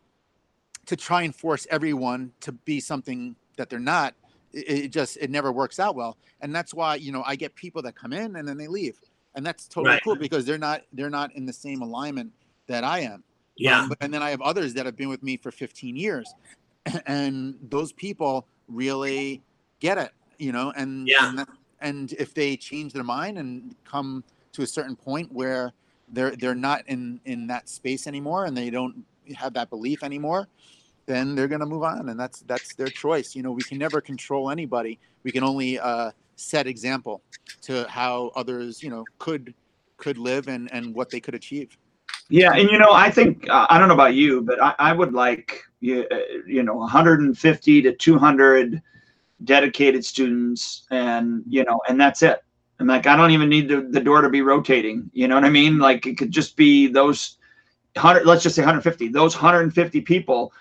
to 0.85 0.95
try 0.95 1.21
and 1.21 1.35
force 1.35 1.67
everyone 1.69 2.31
to 2.41 2.51
be 2.51 2.79
something 2.79 3.35
that 3.57 3.69
they're 3.69 3.79
not, 3.79 4.15
it, 4.53 4.69
it 4.85 4.87
just 4.91 5.17
it 5.17 5.29
never 5.29 5.51
works 5.51 5.79
out 5.79 5.95
well, 5.95 6.17
and 6.41 6.53
that's 6.55 6.73
why 6.73 6.95
you 6.95 7.11
know 7.11 7.23
I 7.25 7.35
get 7.35 7.55
people 7.55 7.81
that 7.83 7.95
come 7.95 8.13
in 8.13 8.35
and 8.35 8.47
then 8.47 8.57
they 8.57 8.67
leave, 8.67 8.99
and 9.35 9.45
that's 9.45 9.67
totally 9.67 9.93
Right. 9.95 10.03
cool 10.03 10.15
because 10.15 10.45
they're 10.45 10.57
not 10.57 10.81
they're 10.93 11.09
not 11.09 11.33
in 11.35 11.45
the 11.45 11.53
same 11.53 11.81
alignment 11.81 12.31
that 12.67 12.83
I 12.83 12.99
am. 12.99 13.23
Yeah. 13.55 13.81
Um, 13.81 13.89
but- 13.89 13.97
and 14.01 14.13
then 14.13 14.21
I 14.23 14.29
have 14.29 14.41
others 14.41 14.73
that 14.75 14.85
have 14.85 14.95
been 14.95 15.09
with 15.09 15.21
me 15.23 15.35
for 15.37 15.51
15 15.51 15.95
years, 15.95 16.33
and 17.05 17.57
those 17.69 17.91
people 17.91 18.47
really 18.67 19.41
get 19.79 19.97
it, 19.97 20.11
you 20.37 20.51
know. 20.51 20.71
And 20.75 21.07
Yeah. 21.07 21.29
and, 21.29 21.39
that, 21.39 21.49
and 21.81 22.13
if 22.13 22.33
they 22.33 22.55
change 22.55 22.93
their 22.93 23.03
mind 23.03 23.37
and 23.37 23.75
come 23.83 24.23
to 24.53 24.61
a 24.61 24.67
certain 24.67 24.95
point 24.95 25.31
where 25.31 25.73
they're 26.11 26.35
they're 26.35 26.55
not 26.55 26.83
in 26.87 27.19
in 27.25 27.47
that 27.47 27.69
space 27.69 28.07
anymore, 28.07 28.45
and 28.45 28.55
they 28.57 28.69
don't 28.69 29.03
have 29.35 29.53
that 29.53 29.69
belief 29.69 30.03
anymore, 30.03 30.47
then 31.09 31.33
they're 31.33 31.47
gonna 31.47 31.65
move 31.65 31.81
on, 31.83 32.09
and 32.09 32.19
that's 32.19 32.41
that's 32.41 32.75
their 32.75 32.87
choice. 32.87 33.35
You 33.35 33.41
know, 33.41 33.51
we 33.51 33.63
can 33.63 33.79
never 33.79 33.99
control 33.99 34.51
anybody. 34.51 34.99
We 35.23 35.31
can 35.31 35.43
only 35.43 35.79
uh, 35.79 36.11
set 36.35 36.67
example 36.67 37.23
to 37.63 37.87
how 37.89 38.31
others, 38.35 38.83
you 38.83 38.91
know, 38.91 39.03
could 39.17 39.55
could 39.97 40.19
live 40.19 40.47
and 40.47 40.71
and 40.71 40.93
what 40.93 41.09
they 41.09 41.19
could 41.19 41.33
achieve. 41.33 41.75
Yeah, 42.29 42.53
and 42.53 42.69
you 42.69 42.77
know, 42.77 42.91
I 42.91 43.09
think 43.09 43.49
uh, 43.49 43.65
I 43.71 43.79
don't 43.79 43.87
know 43.87 43.95
about 43.95 44.13
you, 44.13 44.41
but 44.43 44.61
I, 44.61 44.75
I 44.77 44.93
would 44.93 45.13
like 45.13 45.63
you, 45.79 46.05
uh, 46.11 46.19
you 46.45 46.61
know 46.61 46.75
150 46.75 47.81
to 47.81 47.95
200 47.95 48.81
dedicated 49.45 50.05
students, 50.05 50.85
and 50.91 51.43
you 51.49 51.63
know, 51.63 51.81
and 51.89 51.99
that's 51.99 52.21
it. 52.21 52.43
And 52.77 52.87
like, 52.87 53.07
I 53.07 53.15
don't 53.15 53.31
even 53.31 53.49
need 53.49 53.67
the, 53.67 53.81
the 53.81 53.99
door 53.99 54.21
to 54.21 54.29
be 54.29 54.41
rotating. 54.41 55.09
You 55.11 55.27
know 55.27 55.35
what 55.35 55.43
I 55.43 55.49
mean? 55.49 55.79
Like, 55.79 56.05
it 56.05 56.19
could 56.19 56.31
just 56.31 56.55
be 56.55 56.85
those 56.85 57.39
hundred. 57.97 58.27
Let's 58.27 58.43
just 58.43 58.55
say 58.55 58.61
150. 58.61 59.07
Those 59.07 59.35
150 59.35 60.01
people, 60.01 60.53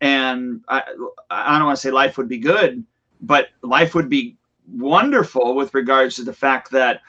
and 0.00 0.62
I, 0.68 0.82
I 1.30 1.58
don't 1.58 1.66
want 1.66 1.76
to 1.76 1.80
say 1.80 1.90
life 1.90 2.18
would 2.18 2.28
be 2.28 2.38
good, 2.38 2.84
but 3.20 3.48
life 3.62 3.94
would 3.94 4.08
be 4.08 4.36
wonderful 4.72 5.54
with 5.54 5.74
regards 5.74 6.16
to 6.16 6.24
the 6.24 6.32
fact 6.32 6.70
that 6.72 7.00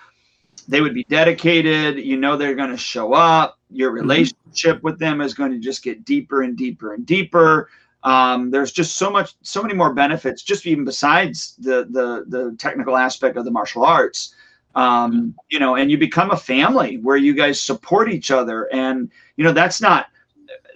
they 0.68 0.82
would 0.82 0.94
be 0.94 1.04
dedicated 1.06 1.98
you 1.98 2.18
know 2.18 2.36
they're 2.36 2.54
going 2.54 2.70
to 2.70 2.78
show 2.78 3.14
up 3.14 3.58
your 3.70 3.92
relationship 3.92 4.82
with 4.84 5.00
them 5.00 5.22
is 5.22 5.34
going 5.34 5.52
to 5.52 5.60
just 5.60 5.84
get 5.84 6.06
deeper 6.06 6.44
and 6.44 6.58
deeper 6.58 6.94
and 6.94 7.06
deeper. 7.06 7.70
Um, 8.04 8.52
there's 8.52 8.72
just 8.72 8.96
so 8.96 9.10
much 9.10 9.34
so 9.42 9.62
many 9.62 9.74
more 9.74 9.94
benefits 9.94 10.42
just 10.42 10.66
even 10.66 10.86
besides 10.86 11.56
the 11.60 11.88
the 11.90 12.26
the 12.28 12.56
technical 12.58 12.96
aspect 12.96 13.38
of 13.38 13.46
the 13.46 13.52
martial 13.52 13.84
arts. 13.84 14.36
Um, 14.76 15.34
you 15.50 15.60
know 15.60 15.76
and 15.76 15.90
you 15.90 15.98
become 15.98 16.32
a 16.32 16.38
family 16.38 16.98
where 16.98 17.18
you 17.18 17.34
guys 17.34 17.60
support 17.60 18.12
each 18.12 18.30
other 18.32 18.72
and 18.72 19.10
you 19.36 19.44
know 19.44 19.52
that's 19.52 19.82
not 19.82 20.08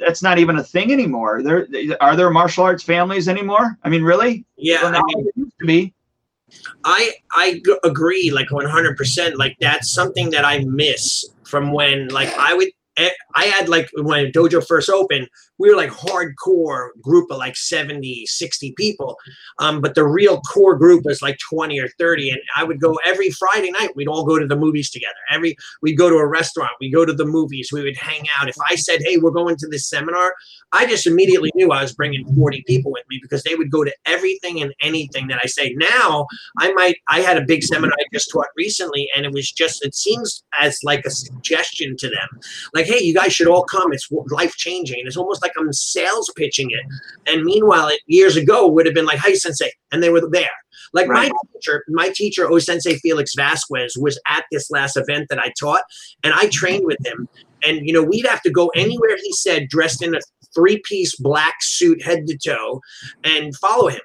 that's 0.03 0.21
not 0.21 0.37
even 0.39 0.57
a 0.57 0.63
thing 0.63 0.91
anymore 0.91 1.41
there 1.43 1.67
are 2.01 2.15
there 2.15 2.29
martial 2.29 2.63
arts 2.63 2.83
families 2.83 3.27
anymore 3.29 3.77
i 3.83 3.89
mean 3.89 4.03
really 4.03 4.43
Yeah. 4.57 4.83
Well, 4.83 4.95
I 4.95 5.01
mean, 5.15 5.27
it 5.27 5.33
used 5.37 5.59
to 5.59 5.65
be 5.65 5.93
I 6.83 7.11
I 7.33 7.61
g- 7.65 7.77
agree 7.85 8.29
like 8.31 8.49
100%. 8.49 9.37
Like 9.37 9.55
that's 9.61 9.89
something 9.89 10.29
that 10.31 10.43
I 10.43 10.59
miss 10.65 11.25
from 11.43 11.71
when 11.71 12.09
like 12.09 12.27
I 12.37 12.53
would 12.53 12.67
I 12.97 13.45
had 13.45 13.69
like 13.69 13.89
when 13.95 14.31
dojo 14.31 14.65
first 14.65 14.89
opened, 14.89 15.29
we 15.57 15.69
were 15.69 15.75
like 15.75 15.91
hardcore 15.91 16.89
group 17.01 17.31
of 17.31 17.37
like 17.37 17.55
70, 17.55 18.25
60 18.25 18.73
people. 18.77 19.17
Um, 19.59 19.81
but 19.81 19.95
the 19.95 20.05
real 20.05 20.41
core 20.41 20.75
group 20.75 21.05
was 21.05 21.21
like 21.21 21.37
20 21.49 21.79
or 21.79 21.87
30. 21.99 22.31
And 22.31 22.39
I 22.55 22.63
would 22.63 22.81
go 22.81 22.99
every 23.05 23.29
Friday 23.31 23.71
night, 23.71 23.95
we'd 23.95 24.07
all 24.07 24.25
go 24.25 24.39
to 24.39 24.47
the 24.47 24.55
movies 24.55 24.89
together. 24.89 25.13
Every 25.31 25.55
we'd 25.81 25.97
go 25.97 26.09
to 26.09 26.17
a 26.17 26.27
restaurant, 26.27 26.71
we'd 26.79 26.93
go 26.93 27.05
to 27.05 27.13
the 27.13 27.25
movies, 27.25 27.69
we 27.71 27.83
would 27.83 27.97
hang 27.97 28.23
out. 28.39 28.49
If 28.49 28.55
I 28.69 28.75
said, 28.75 29.01
Hey, 29.03 29.17
we're 29.17 29.31
going 29.31 29.55
to 29.57 29.67
this 29.67 29.87
seminar, 29.87 30.33
I 30.71 30.85
just 30.85 31.07
immediately 31.07 31.51
knew 31.55 31.71
I 31.71 31.81
was 31.81 31.93
bringing 31.93 32.25
40 32.35 32.63
people 32.67 32.91
with 32.91 33.03
me 33.09 33.19
because 33.21 33.43
they 33.43 33.55
would 33.55 33.71
go 33.71 33.83
to 33.83 33.93
everything 34.05 34.61
and 34.61 34.73
anything 34.81 35.27
that 35.27 35.39
I 35.43 35.47
say. 35.47 35.73
Now 35.77 36.27
I 36.59 36.73
might 36.73 36.95
I 37.07 37.21
had 37.21 37.37
a 37.37 37.45
big 37.45 37.63
seminar 37.63 37.93
I 37.99 38.03
just 38.13 38.31
taught 38.31 38.47
recently, 38.57 39.07
and 39.15 39.25
it 39.25 39.31
was 39.31 39.51
just 39.51 39.83
it 39.85 39.95
seems 39.95 40.43
as 40.59 40.77
like 40.83 41.05
a 41.05 41.09
suggestion 41.09 41.95
to 41.97 42.09
them, 42.09 42.39
like, 42.73 42.80
hey, 42.85 43.03
you 43.03 43.13
guys 43.13 43.33
should 43.33 43.47
all 43.47 43.63
come. 43.63 43.93
It's 43.93 44.07
life 44.29 44.55
changing, 44.55 45.03
it's 45.05 45.17
almost 45.17 45.41
like 45.41 45.51
I'm 45.57 45.71
sales 45.73 46.31
pitching 46.35 46.69
it. 46.71 46.81
And 47.31 47.43
meanwhile, 47.43 47.87
it 47.87 48.01
years 48.07 48.35
ago 48.35 48.67
would 48.67 48.85
have 48.85 48.95
been 48.95 49.05
like, 49.05 49.19
hey, 49.19 49.35
sensei, 49.35 49.71
and 49.91 50.01
they 50.01 50.09
were 50.09 50.27
there. 50.29 50.49
Like 50.93 51.07
Right. 51.07 51.31
my 51.31 51.37
teacher, 51.53 51.83
my 51.89 52.09
teacher, 52.09 52.49
O 52.49 52.59
Sensei 52.59 52.95
Felix 52.95 53.33
Vasquez, 53.35 53.95
was 53.97 54.19
at 54.27 54.45
this 54.51 54.69
last 54.69 54.97
event 54.97 55.27
that 55.29 55.39
I 55.39 55.53
taught, 55.59 55.83
and 56.23 56.33
I 56.33 56.47
trained 56.47 56.85
with 56.85 56.97
him. 57.05 57.27
And 57.63 57.87
you 57.87 57.93
know, 57.93 58.03
we'd 58.03 58.25
have 58.25 58.41
to 58.41 58.51
go 58.51 58.67
anywhere 58.75 59.15
he 59.21 59.31
said, 59.33 59.69
dressed 59.69 60.01
in 60.01 60.15
a 60.15 60.19
three-piece 60.53 61.15
black 61.15 61.55
suit, 61.61 62.01
head 62.03 62.27
to 62.27 62.37
toe, 62.37 62.81
and 63.23 63.55
follow 63.57 63.87
him 63.87 64.01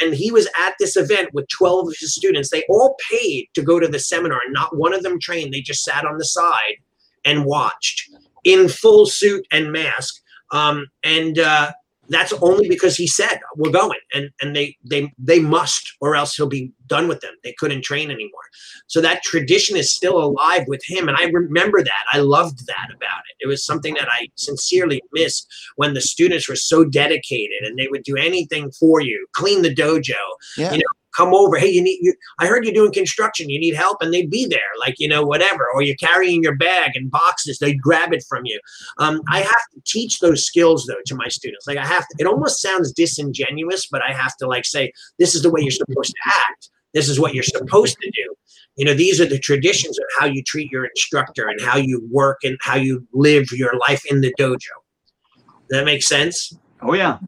and 0.00 0.14
he 0.14 0.30
was 0.32 0.48
at 0.58 0.74
this 0.78 0.96
event 0.96 1.28
with 1.34 1.46
12 1.48 1.88
of 1.88 1.94
his 1.98 2.14
students. 2.14 2.50
They 2.50 2.64
all 2.68 2.96
paid 3.10 3.48
to 3.54 3.62
go 3.62 3.78
to 3.78 3.86
the 3.86 3.98
seminar, 3.98 4.40
and 4.44 4.54
not 4.54 4.76
one 4.76 4.94
of 4.94 5.02
them 5.02 5.20
trained. 5.20 5.52
They 5.52 5.60
just 5.60 5.84
sat 5.84 6.06
on 6.06 6.16
the 6.16 6.24
side 6.24 6.76
and 7.24 7.44
watched 7.44 8.10
in 8.44 8.68
full 8.68 9.06
suit 9.06 9.46
and 9.50 9.72
mask. 9.72 10.14
Um, 10.52 10.86
and 11.04 11.38
uh, 11.38 11.72
that's 12.08 12.32
only 12.42 12.68
because 12.68 12.96
he 12.96 13.06
said 13.06 13.38
we're 13.56 13.70
going, 13.70 14.00
and 14.12 14.30
and 14.42 14.54
they 14.54 14.76
they 14.84 15.12
they 15.16 15.38
must, 15.38 15.92
or 16.00 16.16
else 16.16 16.34
he'll 16.34 16.48
be 16.48 16.72
done 16.88 17.06
with 17.06 17.20
them. 17.20 17.34
They 17.44 17.54
couldn't 17.56 17.84
train 17.84 18.10
anymore. 18.10 18.40
So 18.88 19.00
that 19.00 19.22
tradition 19.22 19.76
is 19.76 19.92
still 19.92 20.20
alive 20.20 20.64
with 20.66 20.82
him, 20.84 21.08
and 21.08 21.16
I 21.16 21.26
remember 21.26 21.84
that. 21.84 22.04
I 22.12 22.18
loved 22.18 22.66
that 22.66 22.88
about 22.88 23.20
it. 23.30 23.36
It 23.44 23.46
was 23.46 23.64
something 23.64 23.94
that 23.94 24.08
I 24.10 24.26
sincerely 24.34 25.00
missed 25.12 25.46
when 25.76 25.94
the 25.94 26.00
students 26.00 26.48
were 26.48 26.56
so 26.56 26.84
dedicated 26.84 27.62
and 27.62 27.78
they 27.78 27.86
would 27.88 28.02
do 28.02 28.16
anything 28.16 28.72
for 28.72 29.00
you, 29.00 29.24
clean 29.36 29.62
the 29.62 29.72
dojo, 29.72 30.14
Yeah. 30.56 30.72
you 30.72 30.78
know, 30.78 30.92
come 31.16 31.34
over. 31.34 31.58
Hey, 31.58 31.70
you 31.70 31.82
need 31.82 31.98
you. 32.02 32.14
I 32.38 32.46
heard 32.46 32.64
you're 32.64 32.74
doing 32.74 32.92
construction. 32.92 33.50
You 33.50 33.58
need 33.58 33.74
help, 33.74 33.98
and 34.00 34.12
they'd 34.12 34.30
be 34.30 34.46
there, 34.46 34.60
like 34.78 34.96
you 34.98 35.08
know, 35.08 35.24
whatever. 35.24 35.66
Or 35.74 35.82
you're 35.82 35.96
carrying 35.96 36.42
your 36.42 36.56
bag 36.56 36.92
and 36.94 37.10
boxes. 37.10 37.58
They'd 37.58 37.80
grab 37.80 38.12
it 38.12 38.24
from 38.28 38.42
you. 38.44 38.60
Um, 38.98 39.20
I 39.28 39.40
have 39.40 39.64
to 39.74 39.80
teach 39.86 40.20
those 40.20 40.44
skills 40.44 40.86
though 40.86 41.00
to 41.06 41.14
my 41.14 41.28
students. 41.28 41.66
Like 41.66 41.78
I 41.78 41.86
have 41.86 42.06
to. 42.06 42.16
It 42.18 42.26
almost 42.26 42.60
sounds 42.60 42.92
disingenuous, 42.92 43.86
but 43.90 44.02
I 44.02 44.12
have 44.12 44.36
to 44.38 44.46
like 44.46 44.64
say 44.64 44.92
this 45.18 45.34
is 45.34 45.42
the 45.42 45.50
way 45.50 45.60
you're 45.62 45.70
supposed 45.70 46.14
to 46.14 46.32
act. 46.48 46.70
This 46.92 47.08
is 47.08 47.20
what 47.20 47.34
you're 47.34 47.44
supposed 47.44 47.96
to 48.00 48.10
do. 48.10 48.34
You 48.76 48.84
know, 48.84 48.94
these 48.94 49.20
are 49.20 49.26
the 49.26 49.38
traditions 49.38 49.98
of 49.98 50.04
how 50.18 50.26
you 50.26 50.42
treat 50.42 50.72
your 50.72 50.84
instructor 50.84 51.48
and 51.48 51.60
how 51.60 51.76
you 51.76 52.06
work 52.10 52.38
and 52.42 52.56
how 52.62 52.76
you 52.76 53.06
live 53.12 53.52
your 53.52 53.76
life 53.78 54.02
in 54.06 54.22
the 54.22 54.34
dojo. 54.38 54.56
Does 54.56 55.78
that 55.78 55.84
make 55.84 56.02
sense? 56.02 56.52
oh 56.82 56.94
yeah 56.94 57.18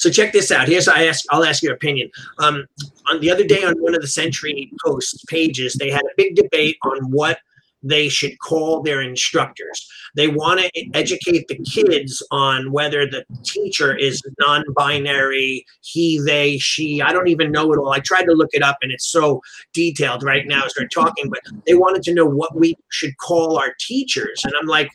So 0.00 0.08
check 0.08 0.32
this 0.32 0.50
out. 0.50 0.66
Here's 0.66 0.88
I 0.88 1.04
ask. 1.04 1.26
I'll 1.30 1.44
ask 1.44 1.62
your 1.62 1.74
opinion. 1.74 2.10
Um, 2.38 2.64
on 3.08 3.20
the 3.20 3.30
other 3.30 3.44
day 3.44 3.62
on 3.64 3.74
one 3.82 3.94
of 3.94 4.00
the 4.00 4.08
Century 4.08 4.72
Post 4.82 5.26
pages, 5.28 5.74
they 5.74 5.90
had 5.90 6.00
a 6.00 6.14
big 6.16 6.36
debate 6.36 6.78
on 6.82 7.10
what 7.10 7.38
they 7.82 8.08
should 8.08 8.38
call 8.38 8.82
their 8.82 9.02
instructors. 9.02 9.86
They 10.16 10.28
want 10.28 10.60
to 10.60 10.70
educate 10.94 11.48
the 11.48 11.58
kids 11.58 12.22
on 12.30 12.72
whether 12.72 13.06
the 13.06 13.24
teacher 13.42 13.94
is 13.94 14.22
non-binary, 14.38 15.66
he, 15.82 16.18
they, 16.24 16.56
she. 16.56 17.02
I 17.02 17.12
don't 17.12 17.28
even 17.28 17.52
know 17.52 17.70
it 17.74 17.78
all. 17.78 17.92
I 17.92 18.00
tried 18.00 18.24
to 18.24 18.32
look 18.32 18.50
it 18.52 18.62
up, 18.62 18.78
and 18.80 18.90
it's 18.90 19.06
so 19.06 19.42
detailed 19.74 20.22
right 20.22 20.46
now 20.46 20.64
as 20.64 20.72
they're 20.72 20.88
talking. 20.88 21.28
But 21.28 21.40
they 21.66 21.74
wanted 21.74 22.02
to 22.04 22.14
know 22.14 22.26
what 22.26 22.56
we 22.56 22.74
should 22.88 23.18
call 23.18 23.58
our 23.58 23.74
teachers, 23.78 24.40
and 24.44 24.54
I'm 24.58 24.66
like, 24.66 24.90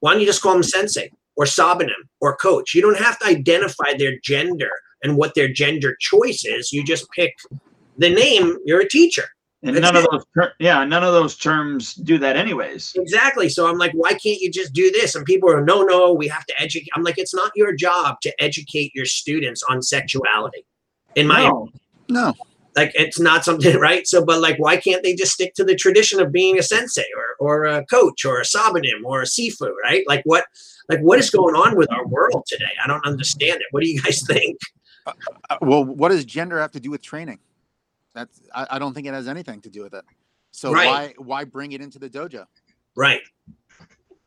why 0.00 0.12
don't 0.12 0.20
you 0.20 0.26
just 0.26 0.40
call 0.40 0.54
them 0.54 0.62
sensei? 0.62 1.10
Or 1.38 1.44
Sabumnim 1.46 2.02
or 2.20 2.36
coach. 2.36 2.74
You 2.74 2.82
don't 2.82 2.98
have 2.98 3.18
to 3.20 3.26
identify 3.26 3.94
their 3.96 4.14
gender 4.22 4.70
and 5.02 5.16
what 5.16 5.34
their 5.36 5.48
gender 5.48 5.96
choice 6.00 6.44
is. 6.44 6.72
You 6.72 6.84
just 6.84 7.08
pick 7.12 7.32
the 7.96 8.10
name. 8.10 8.58
You're 8.66 8.80
a 8.82 8.88
teacher. 8.88 9.24
and 9.62 9.74
That's 9.76 9.82
none 9.82 9.96
of 9.96 10.04
those 10.10 10.24
ter- 10.36 10.52
yeah 10.58 10.84
none 10.84 11.04
of 11.04 11.12
those 11.12 11.36
terms 11.36 11.94
do 11.94 12.18
that 12.18 12.36
anyways 12.36 12.92
Exactly. 12.96 13.48
So 13.48 13.68
I'm 13.68 13.78
like, 13.78 13.92
why 13.92 14.10
can't 14.10 14.40
you 14.40 14.50
just 14.50 14.72
do 14.72 14.90
this? 14.90 15.14
And 15.14 15.24
people 15.24 15.48
are, 15.50 15.64
no, 15.64 15.82
no, 15.82 16.12
we 16.12 16.26
have 16.28 16.44
to 16.46 16.54
educate. 16.60 16.88
I'm 16.96 17.02
like, 17.04 17.18
it's 17.18 17.34
not 17.34 17.52
your 17.54 17.72
job 17.72 18.16
to 18.22 18.30
educate 18.42 18.90
your 18.94 19.06
students 19.06 19.62
on 19.70 19.80
sexuality. 19.82 20.64
In 21.14 21.26
my 21.28 21.44
No. 21.44 21.68
No. 22.08 22.34
like, 22.76 22.92
it's 22.94 23.20
not 23.20 23.44
something 23.44 23.76
right. 23.88 24.06
So, 24.08 24.24
but 24.24 24.40
like, 24.40 24.58
why 24.58 24.76
can't 24.76 25.02
they 25.04 25.14
just 25.14 25.32
stick 25.32 25.54
to 25.54 25.64
the 25.64 25.76
tradition 25.76 26.20
of 26.20 26.32
being 26.32 26.58
a 26.58 26.62
sensei 26.62 27.08
or 27.16 27.26
or 27.46 27.64
a 27.64 27.84
coach 27.86 28.24
or 28.24 28.40
a 28.40 28.44
sabumnim 28.44 29.00
or 29.04 29.22
a 29.22 29.24
sifu, 29.34 29.70
right? 29.84 30.04
Like 30.08 30.22
what 30.24 30.44
like 30.88 31.00
what 31.00 31.18
is 31.18 31.30
going 31.30 31.54
on 31.54 31.76
with 31.76 31.90
our 31.92 32.06
world 32.06 32.44
today? 32.46 32.70
I 32.82 32.86
don't 32.86 33.04
understand 33.06 33.60
it. 33.60 33.66
What 33.70 33.82
do 33.82 33.88
you 33.90 34.00
guys 34.00 34.22
think? 34.26 34.58
Uh, 35.06 35.12
well, 35.60 35.84
what 35.84 36.08
does 36.10 36.24
gender 36.24 36.60
have 36.60 36.72
to 36.72 36.80
do 36.80 36.90
with 36.90 37.02
training? 37.02 37.38
That's 38.14 38.40
I, 38.54 38.66
I 38.72 38.78
don't 38.78 38.94
think 38.94 39.06
it 39.06 39.14
has 39.14 39.28
anything 39.28 39.60
to 39.62 39.70
do 39.70 39.82
with 39.82 39.94
it. 39.94 40.04
So 40.50 40.72
Right. 40.72 40.86
why 40.86 41.14
why 41.18 41.44
bring 41.44 41.72
it 41.72 41.80
into 41.80 41.98
the 41.98 42.08
dojo? 42.08 42.46
Right. 42.96 43.20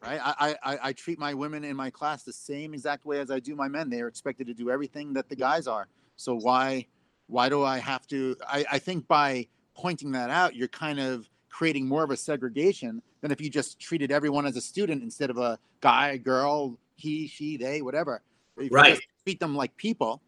Right? 0.01 0.19
I, 0.23 0.55
I 0.63 0.73
I- 0.73 0.79
I 0.89 0.93
treat 0.93 1.19
my 1.19 1.33
women 1.33 1.63
in 1.63 1.75
my 1.75 1.89
class 1.89 2.23
the 2.23 2.33
same 2.33 2.73
exact 2.73 3.05
way 3.05 3.19
as 3.19 3.29
I 3.31 3.39
do 3.39 3.55
my 3.55 3.67
men. 3.67 3.89
They 3.89 4.01
are 4.01 4.07
expected 4.07 4.47
to 4.47 4.53
do 4.53 4.69
everything 4.69 5.13
that 5.13 5.29
the 5.29 5.35
guys 5.35 5.67
are. 5.67 5.87
So 6.15 6.35
why 6.35 6.87
why 7.27 7.49
do 7.49 7.63
I 7.63 7.79
have 7.79 8.07
to 8.07 8.35
I, 8.47 8.65
I 8.71 8.79
think 8.79 9.07
by 9.07 9.47
pointing 9.75 10.11
that 10.11 10.29
out, 10.29 10.55
you're 10.55 10.67
kind 10.67 10.99
of 10.99 11.27
creating 11.51 11.87
more 11.87 12.03
of 12.03 12.09
a 12.09 12.17
segregation 12.17 13.01
than 13.21 13.31
if 13.31 13.39
you 13.39 13.49
just 13.49 13.79
treated 13.79 14.11
everyone 14.11 14.45
as 14.45 14.55
a 14.55 14.61
student 14.61 15.03
instead 15.03 15.29
of 15.29 15.37
a 15.37 15.59
guy, 15.81 16.17
girl, 16.17 16.77
he, 16.95 17.27
she, 17.27 17.57
they, 17.57 17.81
whatever. 17.81 18.21
If 18.57 18.63
you 18.63 18.69
Right. 18.71 18.95
just 18.95 19.07
treat 19.23 19.39
them 19.39 19.55
like 19.55 19.75
people, 19.77 20.21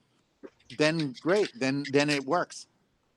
then 0.78 1.16
great. 1.22 1.52
Then 1.60 1.84
then 1.92 2.10
it 2.10 2.24
works. 2.26 2.68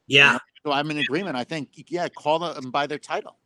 Yeah. 0.07 0.39
So 0.65 0.73
I'm 0.73 0.91
in 0.91 0.99
agreement. 0.99 1.37
I 1.37 1.45
think 1.45 1.69
yeah, 1.89 2.09
call 2.09 2.39
them 2.39 2.71
by 2.71 2.87
their 2.87 2.99
title. 2.99 3.37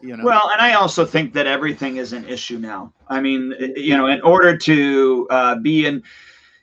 You 0.00 0.16
know. 0.16 0.24
Well, 0.24 0.50
and 0.52 0.60
I 0.60 0.74
also 0.74 1.04
think 1.04 1.32
that 1.34 1.46
everything 1.46 1.96
is 1.96 2.12
an 2.12 2.28
issue 2.28 2.58
now. 2.58 2.92
I 3.08 3.20
mean, 3.20 3.54
you 3.76 3.96
know, 3.96 4.06
in 4.06 4.20
order 4.22 4.56
to 4.56 5.26
uh, 5.30 5.54
be 5.56 5.86
in, 5.86 6.02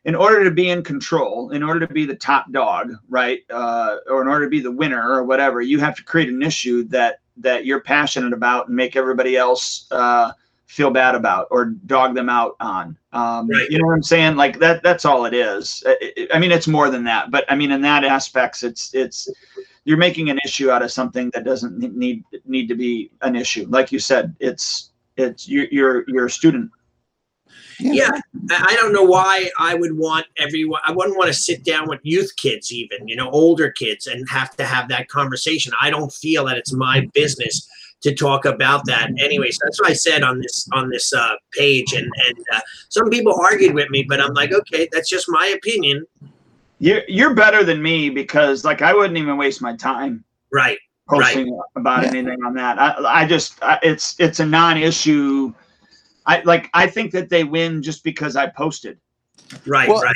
in 0.06 0.16
order 0.16 0.44
to 0.44 0.52
be 0.52 0.70
in 0.70 0.84
control, 0.84 1.52
in 1.52 1.62
order 1.64 1.86
to 1.86 1.94
be 1.94 2.06
the 2.06 2.16
top 2.16 2.52
dog, 2.52 2.94
right, 3.10 3.40
uh, 3.50 3.98
or 4.08 4.22
in 4.22 4.28
order 4.30 4.46
to 4.46 4.50
be 4.50 4.62
the 4.62 4.72
winner 4.72 5.12
or 5.12 5.24
whatever, 5.24 5.62
you 5.62 5.80
have 5.80 5.96
to 5.96 6.04
create 6.04 6.30
an 6.30 6.42
issue 6.44 6.84
that 6.86 7.20
that 7.38 7.66
you're 7.66 7.82
passionate 7.82 8.34
about 8.34 8.68
and 8.68 8.76
make 8.76 8.96
everybody 8.96 9.36
else 9.38 9.88
uh, 9.92 10.32
feel 10.66 10.90
bad 10.90 11.16
about 11.16 11.48
or 11.52 11.66
dog 11.66 12.16
them 12.16 12.30
out 12.30 12.56
on. 12.60 12.98
Um, 13.14 13.48
Right. 13.48 13.70
You 13.70 13.80
know 13.80 13.88
what 13.88 13.94
I'm 13.94 14.04
saying? 14.04 14.36
Like 14.36 14.60
that. 14.60 14.84
That's 14.84 15.06
all 15.06 15.26
it 15.26 15.34
is. 15.34 15.84
I- 16.34 16.40
mean, 16.40 16.52
it's 16.52 16.68
more 16.68 16.90
than 16.90 17.04
that, 17.06 17.32
but 17.32 17.46
I 17.50 17.56
mean, 17.56 17.72
in 17.72 17.82
that 17.82 18.04
aspects, 18.04 18.64
it's 18.64 18.94
it's 18.94 19.30
you're 19.86 19.98
making 19.98 20.30
an 20.30 20.40
issue 20.44 20.72
out 20.72 20.82
of 20.82 20.92
something 20.92 21.30
that 21.34 21.44
doesn't 21.44 21.78
need 21.78 22.24
need 22.46 22.68
to 22.68 22.76
be 22.76 23.12
an 23.22 23.36
issue. 23.36 23.66
Like 23.70 23.92
you 23.92 24.00
said, 24.00 24.36
it's 24.40 24.92
it's 25.18 25.48
you're 25.48 25.68
you're, 25.72 26.04
you're 26.08 26.26
a 26.26 26.30
student. 26.32 26.72
Yeah. 27.80 28.10
I 28.50 28.66
I 28.70 28.76
don't 28.76 28.94
know 28.94 29.04
why 29.04 29.50
I 29.60 29.76
would 29.76 29.98
want 29.98 30.26
everyone 30.38 30.82
I 30.86 30.92
wouldn't 30.92 31.18
want 31.18 31.28
to 31.28 31.34
sit 31.34 31.64
down 31.64 31.88
with 31.90 32.00
youth 32.04 32.32
kids 32.38 32.72
even, 32.72 33.08
you 33.08 33.16
know, 33.16 33.30
older 33.32 33.72
kids 33.72 34.08
and 34.08 34.28
have 34.30 34.56
to 34.58 34.66
have 34.66 34.88
that 34.90 35.08
conversation. 35.10 35.74
I 35.82 35.90
don't 35.90 36.12
feel 36.12 36.46
that 36.46 36.58
it's 36.58 36.74
my 36.74 37.08
business 37.14 37.68
to 38.02 38.14
talk 38.14 38.46
about 38.46 38.86
that. 38.86 39.10
Anyways, 39.20 39.58
that's 39.64 39.80
what 39.82 39.90
I 39.90 39.94
said 39.94 40.22
on 40.22 40.40
this 40.40 40.68
on 40.74 40.90
this 40.90 41.12
uh, 41.14 41.36
page 41.54 41.94
and 41.94 42.06
and 42.28 42.38
uh, 42.54 42.62
some 42.90 43.10
people 43.10 43.34
argued 43.50 43.74
with 43.74 43.90
me, 43.90 44.04
but 44.08 44.22
I'm 44.22 44.34
like, 44.34 44.54
okay, 44.54 44.88
that's 44.92 45.10
just 45.10 45.26
my 45.30 45.48
opinion. 45.48 46.06
You're 46.80 47.04
you're 47.08 47.34
better 47.34 47.64
than 47.64 47.82
me 47.82 48.10
because 48.10 48.64
like 48.64 48.82
I 48.82 48.94
wouldn't 48.94 49.18
even 49.18 49.38
waste 49.38 49.62
my 49.62 49.76
time 49.76 50.24
Right. 50.52 50.78
posting 51.10 51.60
about 51.76 52.04
Yeah. 52.04 52.10
anything 52.10 52.44
on 52.46 52.54
that. 52.56 52.80
I 52.80 53.22
I 53.22 53.26
just 53.26 53.62
I, 53.64 53.80
it's 53.82 54.16
it's 54.20 54.40
a 54.40 54.46
non-issue. 54.46 55.54
I 56.26 56.42
like 56.42 56.70
I 56.74 56.88
think 56.88 57.12
that 57.12 57.30
they 57.30 57.44
win 57.44 57.82
just 57.82 58.04
because 58.04 58.36
I 58.36 58.48
posted. 58.48 58.98
Right, 59.66 59.88
Well, 59.88 60.02
right. 60.02 60.16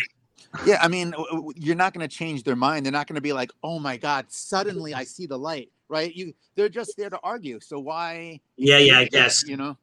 Yeah, 0.66 0.80
I 0.82 0.88
mean, 0.88 1.12
w- 1.12 1.30
w- 1.30 1.53
you're 1.55 1.76
not 1.76 1.93
going 1.93 2.07
to 2.07 2.14
change 2.14 2.43
their 2.43 2.55
mind. 2.55 2.84
They're 2.84 2.91
not 2.91 3.05
going 3.05 3.16
to 3.16 3.22
be 3.22 3.34
like, 3.34 3.51
"Oh 3.64 3.78
my 3.78 3.97
God, 3.97 4.26
suddenly 4.30 4.93
I 4.95 5.03
see 5.03 5.28
the 5.28 5.38
light." 5.38 5.70
Right? 5.88 6.14
You, 6.16 6.34
they're 6.55 6.70
just 6.70 6.97
there 6.97 7.10
to 7.10 7.20
argue. 7.24 7.60
So 7.60 7.80
why? 7.80 8.39
Yeah, 8.57 8.78
yeah, 8.80 8.99
I 8.99 9.05
guess. 9.05 9.43
You 9.47 9.57
know. 9.57 9.78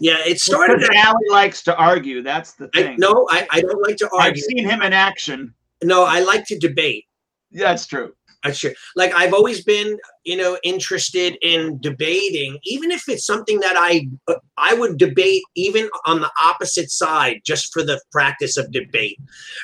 Yeah, 0.00 0.18
it 0.26 0.40
started. 0.40 0.78
Because 0.80 0.96
Allie 0.96 1.28
likes 1.30 1.62
to 1.64 1.76
argue. 1.76 2.22
That's 2.22 2.52
the 2.52 2.68
I, 2.74 2.82
thing. 2.82 2.96
no, 2.98 3.28
I, 3.30 3.46
I 3.50 3.60
don't 3.60 3.80
like 3.82 3.96
to 3.98 4.10
argue. 4.12 4.30
I've 4.30 4.38
seen 4.38 4.64
him 4.68 4.82
in 4.82 4.92
action. 4.92 5.54
No, 5.84 6.04
I 6.04 6.20
like 6.20 6.44
to 6.46 6.58
debate. 6.58 7.06
Yeah, 7.50 7.68
That's 7.68 7.86
true. 7.86 8.14
True. 8.50 8.72
Like 8.96 9.14
I've 9.14 9.32
always 9.32 9.62
been, 9.62 9.98
you 10.24 10.36
know, 10.36 10.58
interested 10.64 11.36
in 11.42 11.78
debating, 11.80 12.58
even 12.64 12.90
if 12.90 13.08
it's 13.08 13.24
something 13.24 13.60
that 13.60 13.76
I 13.76 14.08
uh, 14.26 14.34
I 14.56 14.74
would 14.74 14.98
debate 14.98 15.42
even 15.54 15.88
on 16.06 16.20
the 16.20 16.30
opposite 16.42 16.90
side, 16.90 17.42
just 17.46 17.72
for 17.72 17.84
the 17.84 18.00
practice 18.10 18.56
of 18.56 18.72
debate, 18.72 19.18